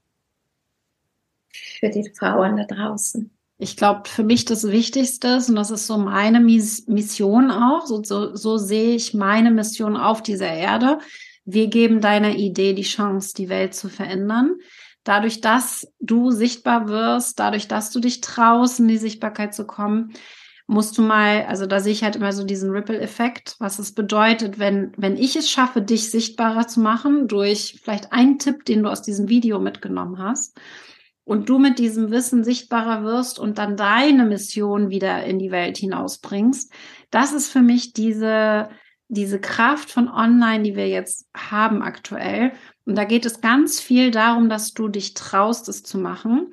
für 1.53 1.91
die 1.91 2.11
Frauen 2.19 2.57
da 2.57 2.65
draußen? 2.65 3.31
Ich 3.59 3.77
glaube, 3.77 4.09
für 4.09 4.25
mich 4.25 4.47
das 4.47 4.67
Wichtigste 4.69 5.29
ist, 5.29 5.49
und 5.49 5.55
das 5.55 5.71
ist 5.71 5.87
so 5.87 5.97
meine 5.97 6.41
Mission 6.41 7.53
auch, 7.53 7.87
so, 7.87 8.03
so, 8.03 8.35
so 8.35 8.57
sehe 8.57 8.97
ich 8.97 9.15
meine 9.15 9.53
Mission 9.53 9.97
auf 9.97 10.23
dieser 10.23 10.51
Erde, 10.51 10.99
wir 11.45 11.69
geben 11.69 12.01
deiner 12.01 12.37
Idee 12.37 12.75
die 12.75 12.83
Chance, 12.83 13.35
die 13.37 13.49
Welt 13.49 13.75
zu 13.75 13.89
verändern. 13.89 14.57
Dadurch, 15.05 15.41
dass 15.41 15.87
du 15.99 16.31
sichtbar 16.31 16.89
wirst, 16.89 17.41
dadurch, 17.41 17.69
dass 17.69 17.91
du 17.91 18.01
dich 18.01 18.21
traust, 18.21 18.81
in 18.81 18.89
die 18.89 18.99
Sichtbarkeit 18.99 19.55
zu 19.55 19.67
kommen, 19.67 20.13
musst 20.67 20.97
du 20.99 21.03
mal, 21.03 21.47
also 21.47 21.67
da 21.67 21.81
sehe 21.81 21.93
ich 21.93 22.05
halt 22.05 22.15
immer 22.15 22.33
so 22.33 22.45
diesen 22.45 22.71
Ripple-Effekt, 22.71 23.57
was 23.59 23.81
es 23.81 23.93
bedeutet, 23.93 24.61
wenn, 24.61 24.93
wenn 24.97 25.17
ich 25.17 25.35
es 25.35 25.51
schaffe, 25.51 25.83
dich 25.83 26.11
sichtbarer 26.11 26.69
zu 26.69 26.81
machen, 26.81 27.27
durch 27.27 27.81
vielleicht 27.83 28.13
einen 28.13 28.39
Tipp, 28.39 28.65
den 28.67 28.85
du 28.85 28.91
aus 28.91 29.03
diesem 29.03 29.29
Video 29.29 29.59
mitgenommen 29.59 30.19
hast, 30.19 30.57
und 31.25 31.49
du 31.49 31.59
mit 31.59 31.79
diesem 31.79 32.11
Wissen 32.11 32.45
sichtbarer 32.45 33.05
wirst 33.05 33.39
und 33.39 33.59
dann 33.59 33.77
deine 33.77 34.25
Mission 34.25 34.91
wieder 34.91 35.25
in 35.25 35.39
die 35.39 35.51
Welt 35.51 35.77
hinausbringst, 35.77 36.73
das 37.11 37.33
ist 37.33 37.49
für 37.49 37.63
mich 37.63 37.93
diese, 37.93 38.69
diese 39.11 39.41
Kraft 39.41 39.91
von 39.91 40.09
Online, 40.09 40.63
die 40.63 40.77
wir 40.77 40.89
jetzt 40.89 41.29
haben 41.37 41.83
aktuell. 41.83 42.53
Und 42.87 42.97
da 42.97 43.05
geht 43.05 43.27
es 43.27 43.41
ganz 43.41 43.81
viel 43.81 44.11
darum, 44.11 44.49
dass 44.49 44.73
du 44.73 44.89
dich 44.89 45.15
traust, 45.15 45.69
es 45.69 45.83
zu 45.83 45.99
machen. 45.99 46.53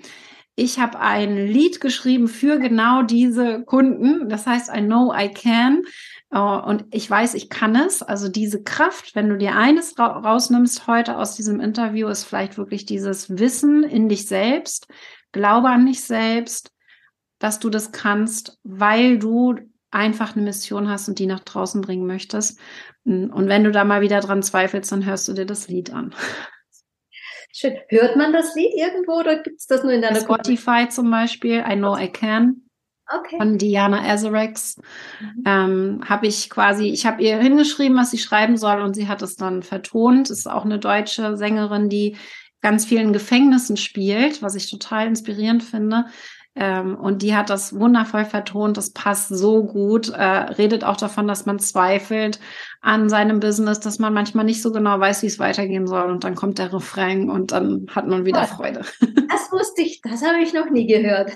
Ich 0.55 0.80
habe 0.80 0.99
ein 0.99 1.38
Lied 1.38 1.80
geschrieben 1.82 2.28
für 2.28 2.58
genau 2.58 3.03
diese 3.03 3.64
Kunden. 3.64 4.28
Das 4.28 4.47
heißt, 4.47 4.76
I 4.76 4.82
know 4.82 5.14
I 5.16 5.30
can. 5.30 5.84
Äh, 6.32 6.39
und 6.39 6.86
ich 6.89 7.08
weiß, 7.08 7.36
ich 7.36 7.49
kann 7.49 7.76
es. 7.76 8.01
Also 8.01 8.28
diese 8.28 8.64
Kraft, 8.64 9.14
wenn 9.14 9.30
du 9.30 9.38
dir 9.38 9.55
eines 9.55 9.97
rausnimmst 9.99 10.88
heute 10.88 11.18
aus 11.18 11.36
diesem 11.36 11.60
Interview, 11.60 12.08
ist 12.08 12.24
vielleicht 12.24 12.58
wirklich 12.58 12.88
dieses 12.88 13.38
Wissen 13.38 13.84
in 13.84 14.10
dich 14.10 14.26
selbst. 14.26 14.88
Glaube 15.32 15.70
an 15.70 15.86
dich 15.86 16.03
selbst, 16.03 16.72
dass 17.38 17.60
du 17.60 17.70
das 17.70 17.91
kannst, 17.91 18.58
weil 18.64 19.20
du 19.20 19.58
einfach 19.91 20.35
eine 20.35 20.43
Mission 20.45 20.89
hast 20.89 21.07
und 21.07 21.19
die 21.19 21.27
nach 21.27 21.39
draußen 21.39 21.81
bringen 21.81 22.05
möchtest. 22.05 22.59
Und 23.05 23.47
wenn 23.47 23.63
du 23.63 23.71
da 23.71 23.83
mal 23.83 24.01
wieder 24.01 24.19
dran 24.19 24.43
zweifelst, 24.43 24.91
dann 24.91 25.05
hörst 25.05 25.27
du 25.27 25.33
dir 25.33 25.45
das 25.45 25.67
Lied 25.67 25.93
an. 25.93 26.13
Schön. 27.53 27.77
Hört 27.89 28.17
man 28.17 28.33
das 28.33 28.53
Lied 28.55 28.73
irgendwo 28.75 29.13
oder 29.13 29.41
gibt 29.41 29.59
es 29.59 29.67
das 29.67 29.83
nur 29.83 29.93
in 29.93 30.01
deiner 30.01 30.19
Spotify 30.19 30.88
zum 30.89 31.09
Beispiel, 31.09 31.63
I 31.67 31.75
Know 31.75 31.97
I 31.97 32.09
Can. 32.09 32.63
Okay. 33.09 33.38
Von 33.38 33.57
Diana 33.57 34.01
Azarex 34.03 34.75
mhm. 35.21 35.43
ähm, 35.45 36.01
habe 36.07 36.27
ich 36.27 36.49
quasi, 36.49 36.89
ich 36.89 37.05
habe 37.05 37.23
ihr 37.23 37.38
hingeschrieben, 37.38 37.97
was 37.97 38.11
sie 38.11 38.17
schreiben 38.17 38.57
soll 38.57 38.81
und 38.81 38.95
sie 38.95 39.07
hat 39.07 39.21
es 39.21 39.38
dann 39.38 39.63
vertont. 39.63 40.29
Ist 40.29 40.49
auch 40.49 40.65
eine 40.65 40.77
deutsche 40.77 41.38
Sängerin, 41.38 41.88
die 41.88 42.17
ganz 42.61 42.85
vielen 42.85 43.13
Gefängnissen 43.13 43.77
spielt, 43.77 44.41
was 44.41 44.55
ich 44.55 44.69
total 44.69 45.07
inspirierend 45.07 45.63
finde 45.63 46.05
Ähm, 46.60 46.95
und 46.95 47.22
die 47.22 47.36
hat 47.36 47.49
das 47.49 47.78
wundervoll 47.80 48.26
vertont. 48.26 48.78
Das 48.78 48.91
passt 48.91 49.30
so 49.30 49.64
gut. 49.64 50.10
Äh, 50.10 50.22
redet 50.22 50.84
auch 50.84 50.97
davon, 50.97 51.28
dass 51.28 51.45
man 51.45 51.60
zweifelt 51.60 52.39
an 52.82 53.10
seinem 53.10 53.39
Business, 53.39 53.80
dass 53.80 53.99
man 53.99 54.14
manchmal 54.14 54.45
nicht 54.45 54.62
so 54.62 54.72
genau 54.72 54.99
weiß, 54.99 55.22
wie 55.22 55.28
es 55.28 55.39
weitergehen 55.39 55.88
soll. 55.88 56.10
Und 56.10 56.24
dann 56.24 56.36
kommt 56.36 56.58
der 56.58 56.74
Refrain 56.74 57.30
und 57.30 57.51
dann 57.51 57.88
hat 57.91 58.08
man 58.08 58.26
wieder 58.26 58.45
Freude. 58.45 58.82
Das 59.30 59.51
wusste 59.51 59.82
ich, 59.82 60.01
das 60.01 60.26
habe 60.26 60.39
ich 60.41 60.53
noch 60.53 60.70
nie 60.70 60.88
gehört, 60.88 61.32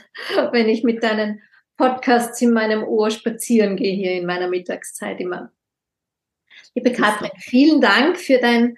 wenn 0.51 0.67
ich 0.67 0.83
mit 0.83 1.03
deinen 1.03 1.41
Podcasts 1.77 2.41
in 2.41 2.51
meinem 2.51 2.83
Ohr 2.83 3.11
spazieren 3.11 3.75
gehe 3.75 3.95
hier 3.95 4.13
in 4.13 4.25
meiner 4.25 4.47
Mittagszeit 4.47 5.19
immer. 5.19 5.51
Liebe 6.73 6.91
Katrin, 6.91 7.31
vielen 7.37 7.79
Dank 7.79 8.17
für 8.17 8.39
dein 8.39 8.77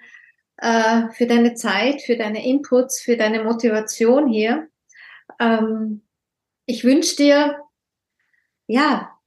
äh, 0.58 1.10
für 1.12 1.26
deine 1.26 1.54
Zeit, 1.54 2.02
für 2.02 2.16
deine 2.16 2.46
Inputs, 2.46 3.00
für 3.00 3.16
deine 3.16 3.42
Motivation 3.42 4.28
hier. 4.28 4.68
Ähm, 5.40 6.03
ich 6.66 6.84
wünsche 6.84 7.16
dir, 7.16 7.60
ja, 8.66 9.18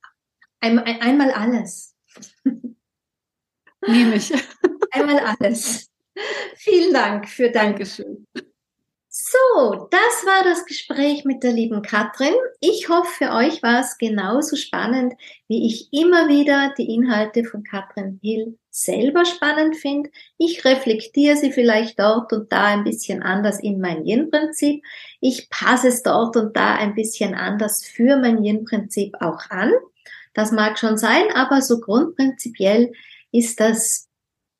ein, 0.59 0.79
ein, 0.79 1.01
einmal 1.01 1.31
alles. 1.31 1.95
Nehme 3.85 4.15
ich. 4.15 4.33
Einmal 4.91 5.19
alles. 5.19 5.89
Vielen 6.55 6.93
Dank 6.93 7.29
für 7.29 7.51
dein 7.51 7.71
Dankeschön. 7.71 8.25
So, 9.09 9.88
das 9.91 10.25
war 10.25 10.43
das 10.43 10.65
Gespräch 10.65 11.25
mit 11.25 11.43
der 11.43 11.51
lieben 11.51 11.81
Katrin. 11.81 12.33
Ich 12.59 12.89
hoffe, 12.89 13.09
für 13.17 13.31
euch 13.31 13.61
war 13.63 13.81
es 13.81 13.97
genauso 13.97 14.55
spannend, 14.55 15.13
wie 15.47 15.67
ich 15.67 15.89
immer 15.91 16.27
wieder 16.27 16.73
die 16.77 16.93
Inhalte 16.93 17.43
von 17.43 17.63
Katrin 17.63 18.19
Hill 18.21 18.57
selber 18.78 19.25
spannend 19.25 19.75
finde. 19.75 20.11
Ich 20.38 20.63
reflektiere 20.63 21.36
sie 21.36 21.51
vielleicht 21.51 21.99
dort 21.99 22.32
und 22.32 22.51
da 22.51 22.65
ein 22.65 22.84
bisschen 22.84 23.23
anders 23.23 23.59
in 23.59 23.80
mein 23.80 24.05
Yin-Prinzip. 24.05 24.84
Ich 25.19 25.49
passe 25.49 25.88
es 25.88 26.03
dort 26.03 26.36
und 26.38 26.55
da 26.55 26.75
ein 26.75 26.93
bisschen 26.93 27.34
anders 27.34 27.84
für 27.84 28.17
mein 28.17 28.43
Yin-Prinzip 28.43 29.15
auch 29.19 29.49
an. 29.49 29.71
Das 30.36 30.51
mag 30.51 30.78
schon 30.78 30.97
sein, 30.97 31.23
aber 31.34 31.63
so 31.63 31.80
grundprinzipiell 31.80 32.91
ist 33.32 33.59
das 33.59 34.07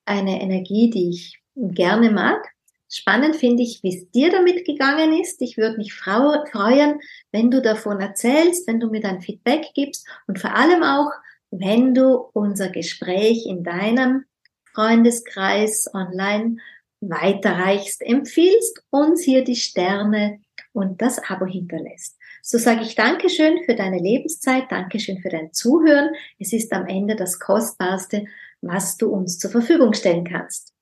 eine 0.06 0.42
Energie, 0.42 0.90
die 0.90 1.10
ich 1.10 1.40
gerne 1.56 2.10
mag. 2.10 2.44
Spannend 2.90 3.36
finde 3.36 3.62
ich, 3.62 3.84
wie 3.84 3.96
es 3.96 4.10
dir 4.12 4.32
damit 4.32 4.66
gegangen 4.66 5.14
ist. 5.14 5.42
Ich 5.44 5.58
würde 5.58 5.78
mich 5.78 5.94
freuen, 5.94 7.00
wenn 7.32 7.52
du 7.52 7.62
davon 7.62 8.00
erzählst, 8.00 8.68
wenn 8.68 8.80
du 8.80 8.90
mir 8.90 9.02
dein 9.02 9.22
Feedback 9.22 9.68
gibst 9.76 10.08
und 10.26 10.40
vor 10.40 10.56
allem 10.56 10.82
auch, 10.82 11.12
wenn 11.52 11.94
du 11.94 12.30
unser 12.34 12.70
Gespräch 12.70 13.46
in 13.46 13.64
deinem 13.64 14.26
Freundeskreis 14.74 15.90
online 15.94 16.58
weiterreichst, 17.02 18.02
empfiehlst, 18.02 18.84
uns 18.90 19.24
hier 19.24 19.44
die 19.44 19.56
Sterne 19.56 20.40
und 20.74 21.02
das 21.02 21.20
Abo 21.30 21.46
hinterlässt. 21.46 22.18
So 22.42 22.58
sage 22.58 22.82
ich 22.82 22.96
Dankeschön 22.96 23.64
für 23.66 23.76
deine 23.76 24.00
Lebenszeit, 24.00 24.72
Dankeschön 24.72 25.20
für 25.20 25.30
dein 25.30 25.52
Zuhören. 25.54 26.12
Es 26.40 26.54
ist 26.54 26.72
am 26.74 26.86
Ende 26.88 27.16
das 27.16 27.40
Kostbarste, 27.40 28.26
was 28.62 28.98
du 28.98 29.10
uns 29.10 29.38
zur 29.38 29.52
Verfügung 29.52 29.94
stellen 29.94 30.24
kannst. 30.24 30.74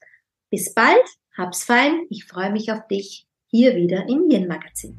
Bis 0.52 0.74
bald, 0.74 1.04
hab's 1.36 1.64
fein, 1.64 2.06
ich 2.10 2.26
freue 2.26 2.52
mich 2.52 2.72
auf 2.72 2.88
dich 2.88 3.28
hier 3.48 3.76
wieder 3.76 4.08
im 4.08 4.30
Yin 4.30 4.48
Magazin. 4.48 4.98